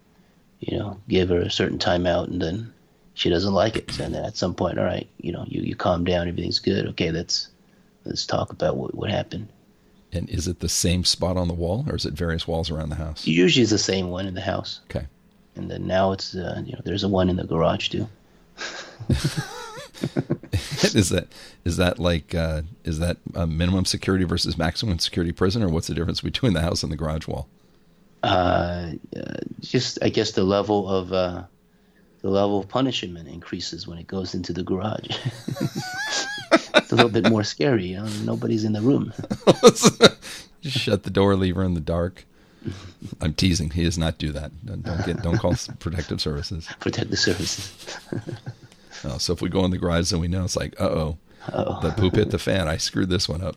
you 0.60 0.78
know, 0.78 1.00
give 1.08 1.30
her 1.30 1.40
a 1.40 1.50
certain 1.50 1.80
timeout, 1.80 2.28
and 2.28 2.42
then 2.42 2.74
she 3.14 3.30
doesn't 3.30 3.54
like 3.54 3.78
it. 3.78 4.00
And 4.00 4.14
then 4.14 4.26
at 4.26 4.38
some 4.38 4.54
point, 4.54 4.78
all 4.78 4.86
right, 4.86 5.08
you 5.18 5.32
know, 5.32 5.46
you, 5.48 5.62
you 5.62 5.76
calm 5.76 6.04
down, 6.04 6.28
everything's 6.28 6.60
good. 6.60 6.86
Okay, 6.90 7.12
let's 7.12 7.48
let's 8.04 8.28
talk 8.28 8.52
about 8.52 8.78
what 8.78 8.94
what 8.94 9.10
happened. 9.10 9.48
And 10.16 10.30
is 10.30 10.48
it 10.48 10.62
the 10.62 10.70
same 10.70 11.04
spot 11.04 11.36
on 11.36 11.48
the 11.48 11.54
wall, 11.54 11.86
or 11.90 11.96
is 11.96 12.06
it 12.06 12.14
various 12.14 12.48
walls 12.48 12.72
around 12.72 12.90
the 12.90 12.96
house? 12.96 13.28
Usually, 13.28 13.64
it's 13.64 13.72
the 13.72 13.78
same 13.78 14.10
one 14.10 14.26
in 14.28 14.34
the 14.34 14.42
house. 14.42 14.80
Okay. 14.90 15.08
And 15.56 15.70
then 15.70 15.86
now 15.88 16.12
it's 16.14 16.36
uh, 16.36 16.62
you 16.66 16.74
know 16.74 16.82
there's 16.86 17.04
a 17.04 17.10
one 17.10 17.30
in 17.30 17.36
the 17.36 17.44
garage 17.44 17.90
too. 17.90 18.08
is 20.84 21.10
that 21.10 21.28
is 21.66 21.78
that 21.78 22.00
like 22.00 22.34
uh, 22.34 22.62
is 22.84 23.00
that 23.00 23.18
a 23.34 23.46
minimum 23.46 23.86
security 23.86 24.24
versus 24.24 24.58
maximum 24.58 25.00
security 25.00 25.32
prison, 25.32 25.62
or 25.62 25.70
what's 25.70 25.88
the 25.88 25.94
difference 25.94 26.22
between 26.22 26.54
the 26.54 26.62
house 26.62 26.84
and 26.84 26.92
the 26.92 26.98
garage 26.98 27.28
wall? 27.28 27.48
Uh, 28.24 28.94
uh 29.16 29.34
just 29.62 30.00
I 30.02 30.10
guess 30.10 30.32
the 30.32 30.44
level 30.44 30.90
of 30.90 31.14
uh, 31.14 31.44
the 32.22 32.30
level 32.30 32.60
of 32.60 32.68
punishment 32.68 33.28
increases 33.28 33.88
when 33.88 33.98
it 33.98 34.08
goes 34.08 34.34
into 34.34 34.54
the 34.54 34.64
garage. 34.64 35.18
it's 36.76 36.92
a 36.92 36.96
little 36.96 37.12
bit 37.12 37.30
more 37.30 37.44
scary. 37.44 37.92
Know, 37.92 38.08
nobody's 38.24 38.64
in 38.64 38.74
the 38.74 38.82
room. 38.82 39.14
Just 40.62 40.78
shut 40.80 41.04
the 41.04 41.10
door, 41.10 41.36
leave 41.36 41.56
her 41.56 41.64
in 41.64 41.74
the 41.74 41.80
dark. 41.80 42.26
I'm 43.22 43.34
teasing. 43.34 43.70
He 43.70 43.84
does 43.84 43.98
not 43.98 44.18
do 44.18 44.32
that. 44.32 44.52
Don't 44.66 45.06
get. 45.06 45.22
Don't 45.22 45.38
call 45.38 45.54
protective 45.80 46.20
services. 46.20 46.68
Protective 46.80 47.20
services. 47.20 47.98
oh, 49.04 49.18
so 49.20 49.34
if 49.34 49.42
we 49.42 49.50
go 49.50 49.64
in 49.66 49.72
the 49.72 49.78
garage, 49.78 50.10
then 50.10 50.20
we 50.20 50.28
know 50.28 50.44
it's 50.44 50.56
like, 50.56 50.80
uh 50.80 50.86
oh, 50.90 51.18
the 51.48 51.94
poop 51.96 52.16
hit 52.16 52.32
the 52.32 52.40
fan. 52.40 52.68
I 52.68 52.78
screwed 52.78 53.10
this 53.10 53.30
one 53.30 53.42
up. 53.42 53.56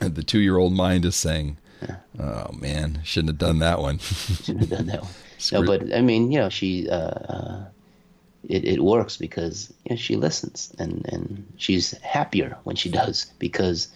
the 0.00 0.24
two-year-old 0.24 0.72
mind 0.72 1.04
is 1.04 1.14
saying, 1.14 1.58
"Oh 2.18 2.50
man, 2.52 3.00
shouldn't 3.04 3.30
have 3.30 3.38
done 3.38 3.60
that 3.60 3.78
one." 3.78 3.98
shouldn't 3.98 4.68
have 4.68 4.78
done 4.78 4.86
that 4.86 5.02
one. 5.02 5.12
No, 5.52 5.64
but 5.64 5.94
I 5.94 6.02
mean, 6.02 6.32
you 6.32 6.38
know, 6.38 6.48
she 6.48 6.88
uh, 6.88 6.96
uh, 6.96 7.64
it, 8.48 8.64
it 8.64 8.80
works 8.82 9.16
because 9.16 9.72
you 9.84 9.90
know, 9.90 9.96
she 9.96 10.16
listens 10.16 10.72
and, 10.78 11.04
and 11.12 11.52
she's 11.56 11.92
happier 11.98 12.56
when 12.64 12.76
she 12.76 12.88
does 12.90 13.26
because 13.38 13.88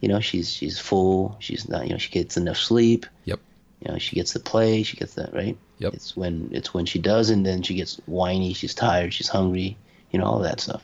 you 0.00 0.08
know 0.08 0.20
she's 0.20 0.50
she's 0.50 0.78
full. 0.78 1.36
She's 1.40 1.68
not 1.68 1.86
you 1.86 1.92
know 1.92 1.98
she 1.98 2.10
gets 2.10 2.36
enough 2.36 2.56
sleep. 2.56 3.06
Yep. 3.24 3.40
You 3.80 3.92
know 3.92 3.98
she 3.98 4.16
gets 4.16 4.32
to 4.32 4.40
play. 4.40 4.82
She 4.82 4.96
gets 4.96 5.14
that 5.14 5.32
right? 5.34 5.56
Yep. 5.78 5.94
It's 5.94 6.16
when 6.16 6.48
it's 6.52 6.72
when 6.72 6.86
she 6.86 6.98
does 6.98 7.30
and 7.30 7.44
then 7.44 7.62
she 7.62 7.74
gets 7.74 7.96
whiny. 8.06 8.52
She's 8.52 8.74
tired. 8.74 9.12
She's 9.12 9.28
hungry. 9.28 9.76
You 10.10 10.18
know 10.18 10.26
all 10.26 10.40
that 10.40 10.60
stuff. 10.60 10.82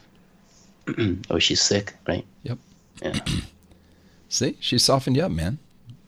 Or 1.31 1.41
she's 1.41 1.61
sick 1.61 1.95
right? 2.07 2.25
Yep. 2.43 2.59
Yeah. 3.03 3.19
See 4.29 4.57
she 4.61 4.79
softened 4.79 5.17
you 5.17 5.23
up 5.25 5.33
man. 5.33 5.59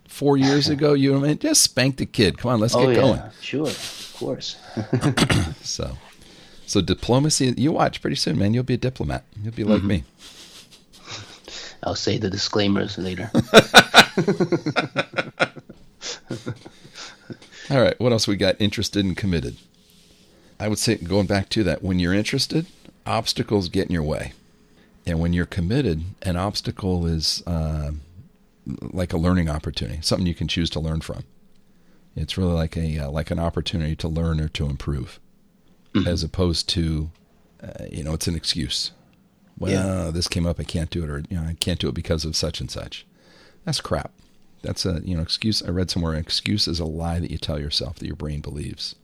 Four 0.06 0.36
years 0.36 0.68
ago 0.74 0.92
you 0.92 1.16
I 1.16 1.20
mean, 1.20 1.38
just 1.38 1.62
spank 1.62 1.96
the 1.96 2.06
kid. 2.06 2.38
Come 2.38 2.52
on 2.52 2.60
let's 2.60 2.74
oh, 2.74 2.86
get 2.86 2.96
yeah. 2.96 3.00
going. 3.00 3.22
Sure. 3.40 3.66
Of 3.66 4.14
course. 4.18 4.56
So 5.62 5.96
so 6.68 6.82
diplomacy, 6.82 7.54
you 7.56 7.72
watch 7.72 8.02
pretty 8.02 8.16
soon, 8.16 8.38
man. 8.38 8.52
You'll 8.52 8.62
be 8.62 8.74
a 8.74 8.78
diplomat. 8.78 9.24
You'll 9.42 9.54
be 9.54 9.64
like 9.64 9.78
mm-hmm. 9.78 9.88
me. 9.88 10.04
I'll 11.82 11.94
say 11.94 12.18
the 12.18 12.28
disclaimers 12.28 12.98
later. 12.98 13.30
All 17.70 17.80
right. 17.80 17.98
What 17.98 18.12
else 18.12 18.28
we 18.28 18.36
got? 18.36 18.60
Interested 18.60 19.02
and 19.02 19.16
committed. 19.16 19.56
I 20.60 20.68
would 20.68 20.78
say 20.78 20.96
going 20.96 21.26
back 21.26 21.48
to 21.50 21.64
that, 21.64 21.82
when 21.82 21.98
you're 21.98 22.12
interested, 22.12 22.66
obstacles 23.06 23.70
get 23.70 23.86
in 23.86 23.94
your 23.94 24.02
way, 24.02 24.34
and 25.06 25.20
when 25.20 25.32
you're 25.32 25.46
committed, 25.46 26.04
an 26.20 26.36
obstacle 26.36 27.06
is 27.06 27.42
uh, 27.46 27.92
like 28.66 29.14
a 29.14 29.18
learning 29.18 29.48
opportunity, 29.48 30.00
something 30.02 30.26
you 30.26 30.34
can 30.34 30.48
choose 30.48 30.68
to 30.70 30.80
learn 30.80 31.00
from. 31.00 31.24
It's 32.14 32.36
really 32.36 32.52
like 32.52 32.76
a 32.76 32.98
uh, 32.98 33.10
like 33.10 33.30
an 33.30 33.38
opportunity 33.38 33.96
to 33.96 34.08
learn 34.08 34.38
or 34.38 34.48
to 34.48 34.66
improve 34.66 35.18
mm-hmm. 35.94 36.08
as 36.08 36.22
opposed 36.22 36.68
to, 36.70 37.10
uh, 37.62 37.84
you 37.90 38.02
know, 38.04 38.14
it's 38.14 38.26
an 38.26 38.36
excuse. 38.36 38.92
Well, 39.58 39.72
yeah. 39.72 40.10
this 40.12 40.28
came 40.28 40.46
up, 40.46 40.60
I 40.60 40.64
can't 40.64 40.90
do 40.90 41.02
it, 41.02 41.10
or 41.10 41.22
you 41.28 41.36
know, 41.36 41.42
I 41.42 41.54
can't 41.58 41.80
do 41.80 41.88
it 41.88 41.94
because 41.94 42.24
of 42.24 42.36
such 42.36 42.60
and 42.60 42.70
such. 42.70 43.06
That's 43.64 43.80
crap. 43.80 44.12
That's 44.62 44.86
a 44.86 45.00
you 45.04 45.16
know 45.16 45.22
excuse. 45.22 45.62
I 45.62 45.70
read 45.70 45.90
somewhere, 45.90 46.14
an 46.14 46.20
excuse 46.20 46.68
is 46.68 46.80
a 46.80 46.84
lie 46.84 47.18
that 47.20 47.30
you 47.30 47.38
tell 47.38 47.60
yourself 47.60 47.98
that 47.98 48.06
your 48.06 48.16
brain 48.16 48.40
believes. 48.40 48.94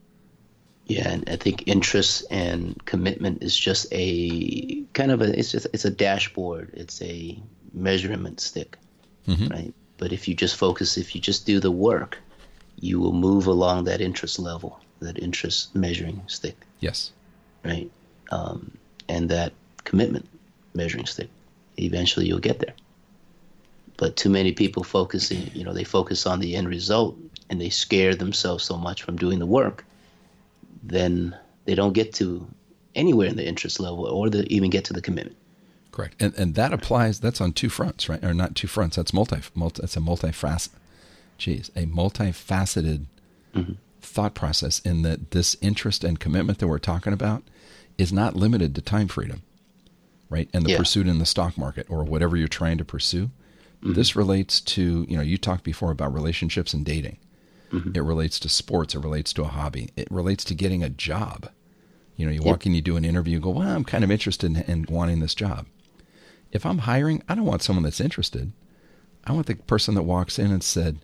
Yeah, 0.86 1.08
and 1.08 1.28
I 1.28 1.36
think 1.36 1.66
interest 1.66 2.24
and 2.30 2.82
commitment 2.84 3.42
is 3.42 3.56
just 3.56 3.86
a 3.90 4.82
kind 4.92 5.10
of 5.10 5.22
a 5.22 5.36
it's 5.38 5.52
just 5.52 5.66
it's 5.72 5.84
a 5.84 5.90
dashboard. 5.90 6.70
It's 6.74 7.00
a 7.02 7.38
measurement 7.72 8.40
stick, 8.40 8.76
mm-hmm. 9.26 9.48
right? 9.48 9.74
But 9.96 10.12
if 10.12 10.28
you 10.28 10.34
just 10.34 10.56
focus, 10.56 10.96
if 10.96 11.14
you 11.14 11.20
just 11.20 11.46
do 11.46 11.58
the 11.60 11.70
work, 11.70 12.18
you 12.78 13.00
will 13.00 13.12
move 13.12 13.46
along 13.46 13.84
that 13.84 14.00
interest 14.00 14.38
level 14.38 14.80
that 15.04 15.18
interest 15.18 15.74
measuring 15.74 16.22
stick, 16.26 16.56
Yes. 16.84 17.12
right? 17.64 17.90
Um, 18.30 18.70
and 19.08 19.30
that 19.30 19.52
commitment 19.84 20.28
measuring 20.74 21.06
stick. 21.06 21.30
Eventually, 21.78 22.26
you'll 22.26 22.38
get 22.50 22.58
there. 22.60 22.74
But 23.96 24.16
too 24.16 24.28
many 24.28 24.52
people 24.52 24.84
focusing, 24.84 25.50
you 25.54 25.64
know, 25.64 25.72
they 25.72 25.84
focus 25.84 26.26
on 26.26 26.40
the 26.40 26.56
end 26.56 26.68
result 26.68 27.16
and 27.48 27.60
they 27.60 27.70
scare 27.70 28.14
themselves 28.14 28.64
so 28.64 28.76
much 28.76 29.02
from 29.02 29.16
doing 29.16 29.38
the 29.38 29.46
work, 29.46 29.84
then 30.82 31.36
they 31.64 31.74
don't 31.74 31.92
get 31.92 32.12
to 32.14 32.46
anywhere 32.94 33.28
in 33.28 33.36
the 33.36 33.46
interest 33.46 33.80
level 33.80 34.04
or 34.06 34.28
the, 34.28 34.44
even 34.52 34.68
get 34.70 34.84
to 34.86 34.92
the 34.92 35.00
commitment. 35.00 35.36
Correct. 35.90 36.20
And 36.20 36.34
and 36.34 36.54
that 36.56 36.72
applies. 36.72 37.20
That's 37.20 37.40
on 37.40 37.52
two 37.52 37.68
fronts, 37.68 38.08
right? 38.08 38.22
Or 38.24 38.34
not 38.34 38.56
two 38.56 38.66
fronts. 38.66 38.96
That's 38.96 39.12
multi. 39.12 39.40
multi 39.54 39.80
that's 39.80 39.96
a 39.96 40.00
multifaceted. 40.00 40.70
Geez, 41.38 41.70
a 41.76 41.86
multifaceted 41.86 43.06
thought 44.04 44.34
process. 44.34 44.78
In 44.80 45.02
that 45.02 45.30
this 45.32 45.56
interest 45.60 46.04
and 46.04 46.18
commitment 46.20 46.58
that 46.58 46.68
we're 46.68 46.78
talking 46.78 47.12
about 47.12 47.42
is 47.98 48.12
not 48.12 48.36
limited 48.36 48.74
to 48.74 48.80
time 48.82 49.08
freedom, 49.08 49.42
right? 50.28 50.48
And 50.52 50.64
the 50.64 50.70
Yeah. 50.70 50.78
pursuit 50.78 51.06
in 51.06 51.18
the 51.18 51.26
stock 51.26 51.56
market 51.56 51.86
or 51.88 52.04
whatever 52.04 52.36
you're 52.36 52.48
trying 52.48 52.78
to 52.78 52.84
pursue. 52.84 53.30
Mm-hmm. 53.82 53.92
This 53.94 54.16
relates 54.16 54.60
to 54.60 55.06
you 55.08 55.16
know 55.16 55.22
you 55.22 55.38
talked 55.38 55.64
before 55.64 55.90
about 55.90 56.12
relationships 56.14 56.72
and 56.74 56.84
dating. 56.84 57.18
Mm-hmm. 57.72 57.90
It 57.94 58.00
relates 58.02 58.38
to 58.40 58.48
sports. 58.48 58.94
It 58.94 59.00
relates 59.00 59.32
to 59.34 59.42
a 59.42 59.48
hobby. 59.48 59.90
It 59.96 60.08
relates 60.10 60.44
to 60.44 60.54
getting 60.54 60.82
a 60.82 60.88
job. 60.90 61.48
You 62.16 62.26
know, 62.26 62.32
you 62.32 62.42
walk 62.42 62.64
in, 62.64 62.74
you 62.74 62.80
do 62.80 62.96
an 62.96 63.04
interview, 63.04 63.34
and 63.36 63.42
go, 63.42 63.50
well, 63.50 63.68
I'm 63.68 63.82
kind 63.84 64.04
of 64.04 64.10
interested 64.12 64.46
in, 64.48 64.56
in 64.62 64.86
wanting 64.88 65.18
this 65.18 65.34
job. 65.34 65.66
If 66.52 66.64
I'm 66.64 66.78
hiring, 66.78 67.24
I 67.28 67.34
don't 67.34 67.44
want 67.44 67.62
someone 67.62 67.82
that's 67.82 68.00
interested. 68.00 68.52
I 69.24 69.32
want 69.32 69.46
the 69.46 69.56
person 69.56 69.96
that 69.96 70.02
walks 70.04 70.38
in 70.38 70.52
and 70.52 70.62
said, 70.62 70.98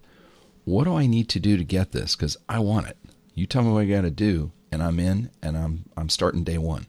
what 0.65 0.85
do 0.85 0.95
I 0.97 1.07
need 1.07 1.29
to 1.31 1.41
do 1.41 1.57
to 1.57 1.65
get 1.65 1.93
this? 1.93 2.17
Because 2.17 2.37
I 2.49 2.59
want 2.59 2.87
it. 2.89 2.97
You 3.35 3.47
tell 3.47 3.63
me 3.63 3.73
what 3.73 3.81
I 3.81 3.87
got 3.87 4.03
to 4.03 4.11
do, 4.11 4.53
and 4.71 4.83
I'm 4.83 4.99
in, 5.01 5.31
and 5.43 5.57
I'm 5.57 5.85
I'm 5.97 6.09
starting 6.09 6.45
day 6.45 6.59
one. 6.59 6.87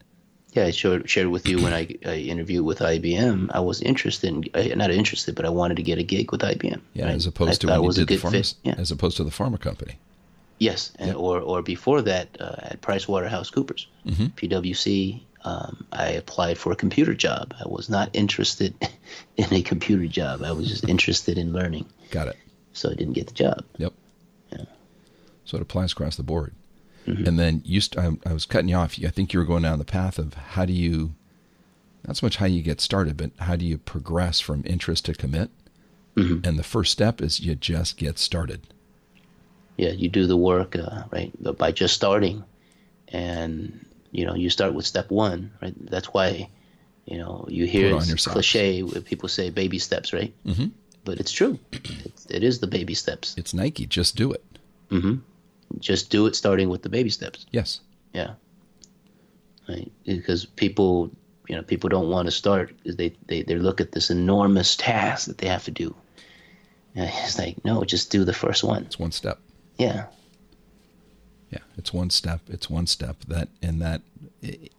Yeah, 0.52 0.66
I 0.66 0.70
shared, 0.70 1.08
shared 1.08 1.28
with 1.28 1.48
you 1.48 1.62
when 1.62 1.72
I, 1.72 1.88
I 2.04 2.16
interviewed 2.16 2.66
with 2.66 2.80
IBM. 2.80 3.50
I 3.54 3.60
was 3.60 3.80
interested, 3.80 4.28
in, 4.54 4.76
not 4.78 4.90
interested, 4.90 5.34
but 5.34 5.46
I 5.46 5.48
wanted 5.48 5.78
to 5.78 5.82
get 5.82 5.96
a 5.98 6.02
gig 6.02 6.30
with 6.30 6.42
IBM. 6.42 6.78
Yeah, 6.92 7.06
right? 7.06 7.14
as 7.14 7.26
I 7.26 7.30
opposed 7.30 7.62
to 7.62 7.68
thought 7.68 7.72
when 7.76 7.82
you 7.84 7.86
was 7.86 7.96
a 7.98 8.04
did 8.04 8.20
the 8.20 8.26
pharma, 8.28 8.30
fit. 8.32 8.54
Yeah. 8.62 8.74
as 8.76 8.90
opposed 8.90 9.16
to 9.16 9.24
the 9.24 9.30
pharma 9.30 9.58
company. 9.58 9.98
Yes, 10.58 10.92
and, 10.98 11.14
or 11.16 11.40
or 11.40 11.62
before 11.62 12.02
that 12.02 12.28
uh, 12.38 12.56
at 12.58 12.82
PricewaterhouseCoopers, 12.82 13.86
Mm-hmm. 14.06 14.26
PwC. 14.36 15.22
Um, 15.44 15.86
I 15.90 16.10
applied 16.10 16.56
for 16.56 16.70
a 16.70 16.76
computer 16.76 17.14
job. 17.14 17.52
I 17.58 17.66
was 17.66 17.88
not 17.88 18.10
interested 18.12 18.74
in 19.36 19.52
a 19.52 19.60
computer 19.62 20.06
job. 20.06 20.42
I 20.44 20.52
was 20.52 20.68
just 20.68 20.88
interested 20.88 21.36
in 21.36 21.52
learning, 21.52 21.86
Got 22.12 22.28
it. 22.28 22.36
So 22.72 22.90
I 22.90 22.94
didn't 22.94 23.14
get 23.14 23.26
the 23.26 23.34
job. 23.34 23.64
Yep. 23.78 23.92
Yeah. 24.52 24.64
So 25.44 25.56
it 25.56 25.62
applies 25.62 25.92
across 25.92 26.16
the 26.16 26.22
board. 26.22 26.54
And 27.04 27.36
then 27.36 27.62
you, 27.64 27.80
st- 27.80 28.04
I, 28.04 28.30
I 28.30 28.32
was 28.32 28.46
cutting 28.46 28.68
you 28.68 28.76
off. 28.76 28.96
I 29.04 29.08
think 29.08 29.32
you 29.32 29.40
were 29.40 29.44
going 29.44 29.64
down 29.64 29.80
the 29.80 29.84
path 29.84 30.20
of 30.20 30.34
how 30.34 30.64
do 30.64 30.72
you, 30.72 31.14
not 32.06 32.16
so 32.16 32.26
much 32.26 32.36
how 32.36 32.46
you 32.46 32.62
get 32.62 32.80
started, 32.80 33.16
but 33.16 33.32
how 33.40 33.56
do 33.56 33.64
you 33.64 33.78
progress 33.78 34.38
from 34.38 34.62
interest 34.64 35.06
to 35.06 35.14
commit? 35.14 35.50
And 36.14 36.58
the 36.58 36.62
first 36.62 36.92
step 36.92 37.20
is 37.20 37.40
you 37.40 37.54
just 37.54 37.96
get 37.96 38.18
started. 38.18 38.60
Yeah, 39.78 39.90
you 39.90 40.08
do 40.08 40.26
the 40.26 40.36
work, 40.36 40.76
uh, 40.76 41.04
right? 41.10 41.32
But 41.40 41.58
by 41.58 41.72
just 41.72 41.94
starting, 41.94 42.44
and 43.08 43.84
you 44.10 44.26
know, 44.26 44.34
you 44.34 44.50
start 44.50 44.74
with 44.74 44.86
step 44.86 45.10
one, 45.10 45.50
right? 45.62 45.74
That's 45.90 46.08
why, 46.08 46.50
you 47.06 47.16
know, 47.18 47.46
you 47.48 47.66
hear 47.66 47.98
cliche 47.98 48.82
where 48.82 49.00
people 49.00 49.28
say 49.28 49.50
baby 49.50 49.78
steps, 49.78 50.12
right? 50.12 50.34
Mm-hmm. 50.44 50.66
But 51.04 51.18
it's 51.18 51.32
true. 51.32 51.58
It 52.30 52.44
is 52.44 52.60
the 52.60 52.66
baby 52.66 52.94
steps. 52.94 53.34
It's 53.36 53.52
Nike. 53.52 53.86
Just 53.86 54.16
do 54.16 54.32
it. 54.32 54.44
Mm-hmm. 54.90 55.16
Just 55.80 56.10
do 56.10 56.26
it, 56.26 56.36
starting 56.36 56.68
with 56.68 56.82
the 56.82 56.88
baby 56.88 57.10
steps. 57.10 57.46
Yes. 57.50 57.80
Yeah. 58.12 58.34
Right. 59.68 59.90
Because 60.04 60.44
people, 60.44 61.10
you 61.48 61.56
know, 61.56 61.62
people 61.62 61.88
don't 61.88 62.08
want 62.08 62.26
to 62.26 62.30
start 62.30 62.74
they, 62.84 63.14
they, 63.26 63.42
they 63.42 63.56
look 63.56 63.80
at 63.80 63.92
this 63.92 64.10
enormous 64.10 64.76
task 64.76 65.26
that 65.26 65.38
they 65.38 65.48
have 65.48 65.64
to 65.64 65.70
do. 65.70 65.94
And 66.94 67.10
it's 67.24 67.38
like, 67.38 67.64
no, 67.64 67.82
just 67.84 68.10
do 68.10 68.24
the 68.24 68.34
first 68.34 68.62
one. 68.62 68.84
It's 68.84 68.98
one 68.98 69.12
step. 69.12 69.38
Yeah. 69.78 70.06
Yeah. 71.50 71.60
It's 71.78 71.92
one 71.92 72.10
step. 72.10 72.42
It's 72.48 72.68
one 72.68 72.86
step 72.86 73.16
that, 73.28 73.48
and 73.62 73.80
that, 73.80 74.02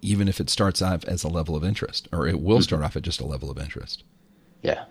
even 0.02 0.28
if 0.28 0.40
it 0.40 0.50
starts 0.50 0.82
off 0.82 1.04
as 1.06 1.24
a 1.24 1.28
level 1.28 1.56
of 1.56 1.64
interest, 1.64 2.08
or 2.12 2.28
it 2.28 2.40
will 2.40 2.62
start 2.62 2.84
off 2.84 2.96
at 2.96 3.02
just 3.04 3.20
a 3.20 3.26
level 3.26 3.50
of 3.50 3.58
interest. 3.58 4.04
Yeah. 4.62 4.86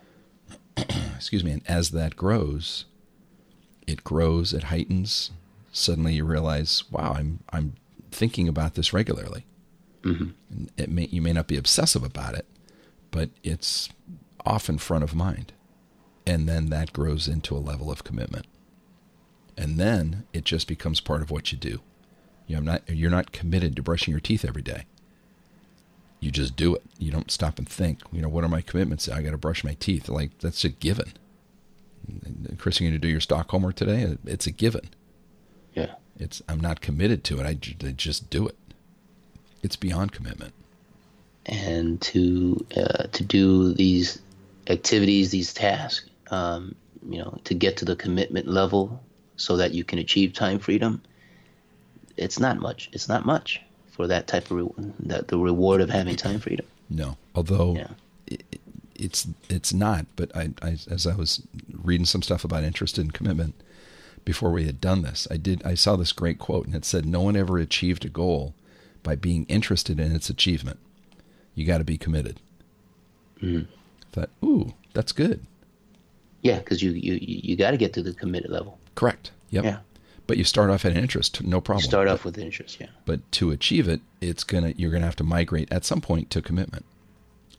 Excuse 1.23 1.43
me, 1.43 1.51
and 1.51 1.61
as 1.67 1.91
that 1.91 2.17
grows, 2.17 2.83
it 3.87 4.03
grows, 4.03 4.53
it 4.53 4.65
heightens. 4.65 5.31
Suddenly, 5.71 6.15
you 6.15 6.25
realize, 6.25 6.83
wow, 6.91 7.15
I'm 7.17 7.39
I'm 7.49 7.73
thinking 8.11 8.49
about 8.49 8.75
this 8.75 8.91
regularly. 8.91 9.45
Mm-hmm. 10.01 10.65
It 10.77 10.89
may 10.89 11.05
you 11.05 11.21
may 11.21 11.31
not 11.31 11.47
be 11.47 11.55
obsessive 11.55 12.03
about 12.03 12.35
it, 12.35 12.45
but 13.09 13.29
it's 13.41 13.89
often 14.45 14.77
front 14.77 15.05
of 15.05 15.15
mind, 15.15 15.53
and 16.27 16.47
then 16.47 16.69
that 16.71 16.91
grows 16.91 17.29
into 17.29 17.55
a 17.55 17.59
level 17.59 17.89
of 17.89 18.03
commitment, 18.03 18.45
and 19.57 19.79
then 19.79 20.25
it 20.33 20.43
just 20.43 20.67
becomes 20.67 20.99
part 20.99 21.21
of 21.21 21.31
what 21.31 21.53
you 21.53 21.57
do. 21.57 21.79
You 22.47 22.55
know, 22.55 22.57
I'm 22.57 22.65
not 22.65 22.89
you're 22.89 23.09
not 23.09 23.31
committed 23.31 23.77
to 23.77 23.81
brushing 23.81 24.11
your 24.11 24.19
teeth 24.19 24.43
every 24.43 24.61
day. 24.61 24.85
You 26.23 26.31
just 26.31 26.55
do 26.55 26.73
it. 26.75 26.83
You 26.97 27.11
don't 27.11 27.29
stop 27.29 27.59
and 27.59 27.67
think. 27.67 27.99
You 28.13 28.21
know, 28.21 28.29
what 28.29 28.45
are 28.45 28.49
my 28.49 28.61
commitments? 28.61 29.09
I 29.09 29.21
got 29.21 29.31
to 29.31 29.37
brush 29.37 29.63
my 29.63 29.73
teeth. 29.75 30.07
Like 30.07 30.37
that's 30.39 30.63
a 30.63 30.69
given. 30.69 31.13
And 32.07 32.57
Chris, 32.57 32.79
you're 32.79 32.89
going 32.89 32.99
to 33.01 33.07
do 33.07 33.11
your 33.11 33.19
stock 33.21 33.51
homework 33.51 33.75
today. 33.75 34.17
It's 34.25 34.47
a 34.47 34.51
given. 34.51 34.89
Yeah. 35.73 35.95
It's 36.17 36.41
I'm 36.47 36.61
not 36.61 36.81
committed 36.81 37.23
to 37.25 37.39
it. 37.41 37.45
I, 37.45 37.87
I 37.87 37.91
just 37.91 38.29
do 38.29 38.47
it. 38.47 38.57
It's 39.61 39.75
beyond 39.75 40.13
commitment. 40.13 40.53
and 41.45 42.01
to 42.01 42.65
uh, 42.77 43.07
to 43.11 43.23
do 43.23 43.73
these 43.73 44.21
activities, 44.67 45.31
these 45.31 45.53
tasks, 45.53 46.09
um, 46.31 46.75
you 47.09 47.19
know, 47.19 47.37
to 47.43 47.53
get 47.53 47.77
to 47.77 47.85
the 47.85 47.95
commitment 47.95 48.47
level 48.47 49.03
so 49.35 49.57
that 49.57 49.73
you 49.73 49.83
can 49.83 49.99
achieve 49.99 50.33
time 50.33 50.59
freedom. 50.59 51.01
It's 52.17 52.39
not 52.39 52.59
much. 52.59 52.89
It's 52.93 53.09
not 53.09 53.25
much 53.25 53.61
for 53.93 54.07
that 54.07 54.27
type 54.27 54.51
of 54.51 54.57
re- 54.57 54.91
that 54.99 55.29
the 55.29 55.37
reward 55.37 55.79
of 55.81 55.89
having 55.89 56.15
time 56.15 56.39
freedom. 56.39 56.65
No, 56.89 57.17
although 57.33 57.75
Yeah. 57.75 57.87
it, 58.27 58.43
it's 58.95 59.27
it's 59.49 59.73
not. 59.73 60.05
But 60.15 60.35
I, 60.35 60.49
I 60.61 60.77
as 60.89 61.07
I 61.07 61.15
was 61.15 61.41
reading 61.71 62.05
some 62.05 62.21
stuff 62.21 62.43
about 62.43 62.63
interest 62.63 62.97
and 62.97 63.13
commitment 63.13 63.55
before 64.25 64.51
we 64.51 64.65
had 64.65 64.79
done 64.81 65.01
this, 65.03 65.27
I 65.31 65.37
did 65.37 65.63
I 65.63 65.75
saw 65.75 65.95
this 65.95 66.11
great 66.11 66.39
quote 66.39 66.65
and 66.65 66.75
it 66.75 66.85
said, 66.85 67.05
"No 67.05 67.21
one 67.21 67.35
ever 67.35 67.57
achieved 67.57 68.03
a 68.05 68.09
goal 68.09 68.53
by 69.03 69.15
being 69.15 69.45
interested 69.45 69.99
in 69.99 70.11
its 70.15 70.29
achievement. 70.29 70.79
You 71.55 71.65
got 71.65 71.77
to 71.79 71.83
be 71.83 71.97
committed." 71.97 72.39
Mm-hmm. 73.41 73.69
Thought, 74.11 74.29
ooh, 74.43 74.73
that's 74.93 75.11
good. 75.11 75.45
Yeah, 76.41 76.59
because 76.59 76.81
you 76.81 76.91
you 76.91 77.17
you 77.21 77.55
got 77.55 77.71
to 77.71 77.77
get 77.77 77.93
to 77.93 78.03
the 78.03 78.13
committed 78.13 78.51
level. 78.51 78.77
Correct. 78.95 79.31
Yep. 79.51 79.63
Yeah. 79.65 79.79
But 80.33 80.39
you 80.39 80.45
start 80.45 80.71
off 80.71 80.83
at 80.83 80.93
an 80.93 80.97
interest, 80.97 81.43
no 81.43 81.61
problem. 81.61 81.83
Start 81.83 82.07
off 82.07 82.25
with 82.25 82.39
interest. 82.39 82.79
Yeah. 82.81 82.87
but 83.05 83.19
to 83.33 83.51
achieve 83.51 83.87
it, 83.87 84.01
it's 84.19 84.43
gonna 84.43 84.73
you're 84.75 84.89
gonna 84.89 85.05
have 85.05 85.15
to 85.17 85.23
migrate 85.23 85.71
at 85.71 85.85
some 85.85 86.01
point 86.01 86.31
to 86.31 86.41
commitment, 86.41 86.85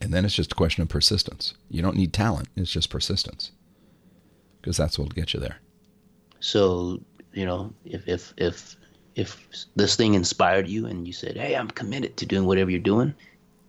and 0.01 0.13
then 0.13 0.25
it's 0.25 0.33
just 0.33 0.51
a 0.51 0.55
question 0.55 0.83
of 0.83 0.89
persistence. 0.89 1.53
You 1.69 1.81
don't 1.81 1.95
need 1.95 2.11
talent; 2.11 2.49
it's 2.57 2.69
just 2.69 2.89
persistence, 2.89 3.51
because 4.59 4.75
that's 4.75 4.99
what'll 4.99 5.13
get 5.13 5.33
you 5.33 5.39
there. 5.39 5.59
So 6.41 6.99
you 7.31 7.45
know, 7.45 7.73
if 7.85 8.05
if 8.09 8.33
if 8.35 8.75
if 9.15 9.47
this 9.77 9.95
thing 9.95 10.13
inspired 10.13 10.67
you 10.67 10.85
and 10.85 11.07
you 11.07 11.13
said, 11.13 11.37
"Hey, 11.37 11.55
I'm 11.55 11.69
committed 11.69 12.17
to 12.17 12.25
doing 12.25 12.45
whatever 12.45 12.69
you're 12.69 12.81
doing," 12.81 13.13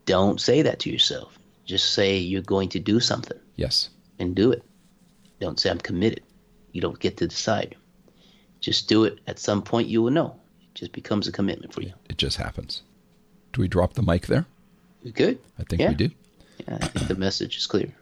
don't 0.04 0.40
say 0.40 0.62
that 0.62 0.80
to 0.80 0.90
yourself. 0.90 1.38
Just 1.64 1.92
say 1.92 2.16
you're 2.18 2.42
going 2.42 2.70
to 2.70 2.80
do 2.80 2.98
something 2.98 3.38
Yes, 3.54 3.88
and 4.18 4.34
do 4.34 4.50
it. 4.50 4.64
Don't 5.38 5.61
say 5.61 5.70
I'm 5.70 5.78
committed. 5.78 6.24
You 6.72 6.80
don't 6.80 6.98
get 6.98 7.18
to 7.18 7.28
decide. 7.28 7.76
Just 8.61 8.88
do 8.88 9.04
it. 9.04 9.18
At 9.26 9.38
some 9.38 9.62
point, 9.62 9.88
you 9.88 10.02
will 10.02 10.11
know. 10.11 10.34
It 10.61 10.74
just 10.74 10.92
becomes 10.92 11.28
a 11.28 11.32
commitment 11.32 11.72
for 11.72 11.82
you. 11.82 11.92
it 12.09 12.18
just 12.18 12.36
happens. 12.38 12.82
Do 13.52 13.61
we 13.61 13.68
drop 13.68 13.94
the 13.94 14.02
mic 14.02 14.26
there? 14.26 14.46
You 15.02 15.12
good? 15.12 15.38
I 15.59 15.62
think 15.64 15.80
Yeah. 15.82 15.88
we 15.90 15.94
do. 15.94 16.11
Yeah, 16.66 16.78
I 16.80 16.88
think 16.88 17.09
the 17.09 17.14
message 17.14 17.57
is 17.57 17.66
clear. 17.66 17.92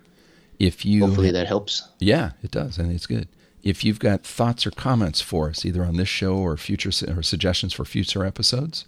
If 0.58 0.84
you, 0.86 1.04
Hopefully, 1.06 1.32
that 1.32 1.46
helps. 1.48 1.86
yeah, 1.98 2.32
it 2.42 2.50
does, 2.50 2.78
and 2.78 2.90
it's 2.92 3.06
good. 3.06 3.28
If 3.62 3.84
you've 3.84 3.98
got 3.98 4.24
thoughts 4.24 4.66
or 4.66 4.70
comments 4.70 5.20
for 5.20 5.48
us, 5.48 5.64
either 5.64 5.84
on 5.84 5.96
this 5.96 6.08
show 6.08 6.36
or 6.36 6.56
future 6.56 6.90
or 7.08 7.22
suggestions 7.22 7.72
for 7.72 7.84
future 7.84 8.24
episodes, 8.24 8.84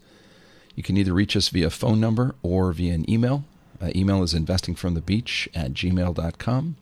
you 0.74 0.82
can 0.82 0.96
either 0.96 1.12
reach 1.12 1.36
us 1.36 1.48
via 1.48 1.70
phone 1.70 1.98
number 2.00 2.34
or 2.42 2.72
via 2.72 2.94
an 2.94 3.08
email. 3.10 3.44
Uh, 3.80 3.90
email 3.94 4.22
is 4.22 4.34
investingfromthebeach 4.34 5.48
at 5.54 5.72
gmail.com. 5.72 6.76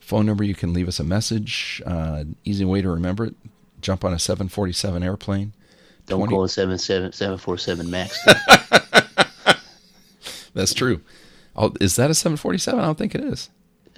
Phone 0.00 0.26
number, 0.26 0.44
you 0.44 0.54
can 0.54 0.72
leave 0.72 0.86
us 0.88 1.00
a 1.00 1.04
message. 1.04 1.82
Uh, 1.86 2.24
easy 2.44 2.64
way 2.64 2.82
to 2.82 2.90
remember 2.90 3.24
it. 3.26 3.34
Jump 3.84 4.02
on 4.02 4.14
a 4.14 4.18
747 4.18 5.02
airplane. 5.02 5.52
Don't 6.06 6.20
20 6.20 6.32
call 6.32 6.44
it 6.44 6.48
seven 6.48 6.78
seven 6.78 7.12
seven 7.12 7.36
four 7.36 7.58
seven 7.58 7.90
max. 7.90 8.18
That's 10.54 10.72
true. 10.72 11.02
Oh, 11.54 11.70
is 11.82 11.96
that 11.96 12.10
a 12.10 12.14
747? 12.14 12.80
I 12.80 12.84
don't 12.86 12.96
think 12.96 13.14
it 13.14 13.20
is. 13.22 13.50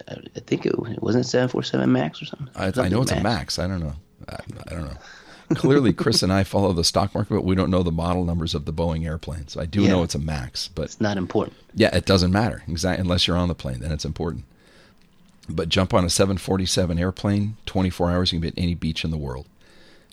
I 0.09 0.15
I 0.35 0.41
think 0.41 0.67
it 0.67 0.75
wasn't 1.01 1.25
seven 1.27 1.49
four 1.49 1.63
seven 1.63 1.93
max 1.93 2.21
or 2.21 2.25
something. 2.27 2.49
I, 2.57 2.73
I 2.77 2.89
know 2.89 3.03
it's 3.03 3.13
a 3.13 3.23
max. 3.23 3.61
I 3.61 3.69
don't 3.69 3.79
know. 3.81 3.95
I, 4.29 4.39
I 4.67 4.71
don't 4.71 4.87
know. 4.87 4.97
clearly, 5.55 5.93
Chris 5.93 6.25
and 6.25 6.33
I 6.33 6.43
follow 6.43 6.73
the 6.73 6.83
stock 6.83 7.15
market, 7.15 7.33
but 7.33 7.45
we 7.45 7.55
don't 7.55 7.71
know 7.71 7.85
the 7.85 7.93
model 7.93 8.25
numbers 8.25 8.57
of 8.57 8.65
the 8.65 8.73
Boeing 8.73 9.07
airplanes. 9.07 9.57
I 9.57 9.67
do 9.67 9.83
Yeah. 9.83 9.91
know 9.91 10.03
it's 10.03 10.17
a 10.17 10.19
Max, 10.19 10.67
but 10.69 10.87
It's 10.87 11.01
not 11.01 11.17
important. 11.17 11.57
yeah, 11.75 11.95
it 11.97 12.07
doesn't 12.07 12.33
matter 12.33 12.65
exactly 12.67 13.03
unless 13.03 13.29
you're 13.29 13.37
on 13.37 13.47
the 13.47 13.55
plane. 13.55 13.79
Then 13.81 13.93
it's 13.93 14.05
important. 14.05 14.45
But 15.49 15.69
jump 15.69 15.95
on 15.95 16.05
a 16.05 16.11
747 16.11 16.99
airplane, 16.99 17.57
24 17.67 18.11
hours, 18.11 18.33
you 18.33 18.41
can 18.41 18.43
be 18.43 18.49
at 18.49 18.55
any 18.61 18.75
beach 18.75 19.05
in 19.05 19.13
the 19.13 19.17
world. 19.17 19.47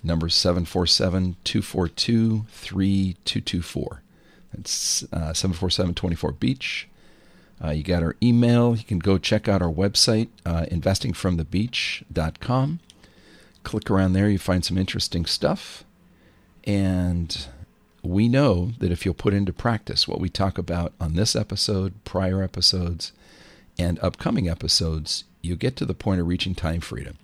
Number 0.04 0.30
747 0.30 1.38
242 1.44 2.46
3224. 2.50 4.02
That's 4.54 5.04
uh, 5.14 5.34
747 5.34 5.96
24 5.96 6.32
Beach. 6.34 6.88
Uh, 7.64 7.70
you 7.70 7.84
got 7.84 8.02
our 8.04 8.18
email. 8.22 8.76
You 8.76 8.84
can 8.84 9.00
go 9.00 9.18
check 9.18 9.48
out 9.48 9.62
our 9.62 9.72
website, 9.72 10.28
uh, 10.46 10.66
investingfromthebeach.com. 10.70 12.80
Click 13.64 13.90
around 13.90 14.12
there, 14.14 14.30
you 14.30 14.38
find 14.38 14.64
some 14.66 14.78
interesting 14.78 15.26
stuff. 15.26 15.86
And 16.66 17.48
we 18.02 18.28
know 18.28 18.72
that 18.80 18.92
if 18.92 19.06
you'll 19.06 19.14
put 19.14 19.34
into 19.34 19.54
practice 19.54 20.06
what 20.08 20.20
we 20.20 20.30
talk 20.30 20.58
about 20.58 20.92
on 21.00 21.14
this 21.16 21.36
episode, 21.36 21.94
prior 22.04 22.42
episodes, 22.44 23.14
and 23.80 23.98
upcoming 24.00 24.50
episodes, 24.50 25.24
you'll 25.42 25.58
get 25.58 25.78
to 25.78 25.86
the 25.86 25.94
point 25.94 26.20
of 26.20 26.28
reaching 26.28 26.56
time 26.56 26.82
freedom. 26.82 27.18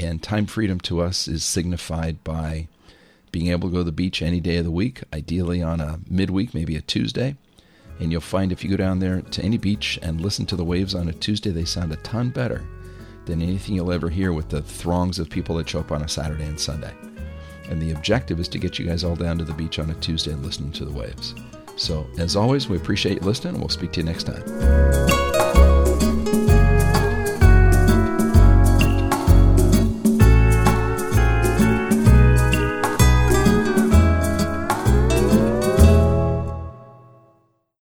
And 0.00 0.22
time 0.22 0.46
freedom 0.46 0.80
to 0.80 1.02
us 1.02 1.28
is 1.28 1.44
signified 1.44 2.24
by 2.24 2.68
being 3.32 3.48
able 3.48 3.68
to 3.68 3.72
go 3.72 3.78
to 3.78 3.84
the 3.84 3.92
beach 3.92 4.22
any 4.22 4.40
day 4.40 4.56
of 4.56 4.64
the 4.64 4.70
week, 4.70 5.02
ideally 5.12 5.62
on 5.62 5.80
a 5.80 6.00
midweek, 6.08 6.54
maybe 6.54 6.74
a 6.74 6.80
Tuesday. 6.80 7.36
And 8.00 8.10
you'll 8.10 8.22
find 8.22 8.50
if 8.50 8.64
you 8.64 8.70
go 8.70 8.78
down 8.78 9.00
there 9.00 9.20
to 9.20 9.42
any 9.42 9.58
beach 9.58 9.98
and 10.02 10.22
listen 10.22 10.46
to 10.46 10.56
the 10.56 10.64
waves 10.64 10.94
on 10.94 11.08
a 11.08 11.12
Tuesday, 11.12 11.50
they 11.50 11.66
sound 11.66 11.92
a 11.92 11.96
ton 11.96 12.30
better 12.30 12.64
than 13.26 13.42
anything 13.42 13.74
you'll 13.74 13.92
ever 13.92 14.08
hear 14.08 14.32
with 14.32 14.48
the 14.48 14.62
throngs 14.62 15.18
of 15.18 15.28
people 15.28 15.56
that 15.56 15.68
show 15.68 15.80
up 15.80 15.92
on 15.92 16.02
a 16.02 16.08
Saturday 16.08 16.44
and 16.44 16.58
Sunday. 16.58 16.94
And 17.68 17.80
the 17.80 17.92
objective 17.92 18.40
is 18.40 18.48
to 18.48 18.58
get 18.58 18.78
you 18.78 18.86
guys 18.86 19.04
all 19.04 19.16
down 19.16 19.36
to 19.36 19.44
the 19.44 19.52
beach 19.52 19.78
on 19.78 19.90
a 19.90 19.94
Tuesday 19.96 20.32
and 20.32 20.42
listening 20.42 20.72
to 20.72 20.86
the 20.86 20.98
waves. 20.98 21.34
So, 21.76 22.06
as 22.18 22.36
always, 22.36 22.68
we 22.68 22.78
appreciate 22.78 23.20
you 23.20 23.26
listening, 23.26 23.60
we'll 23.60 23.68
speak 23.68 23.92
to 23.92 24.00
you 24.00 24.06
next 24.06 24.24
time. 24.24 25.29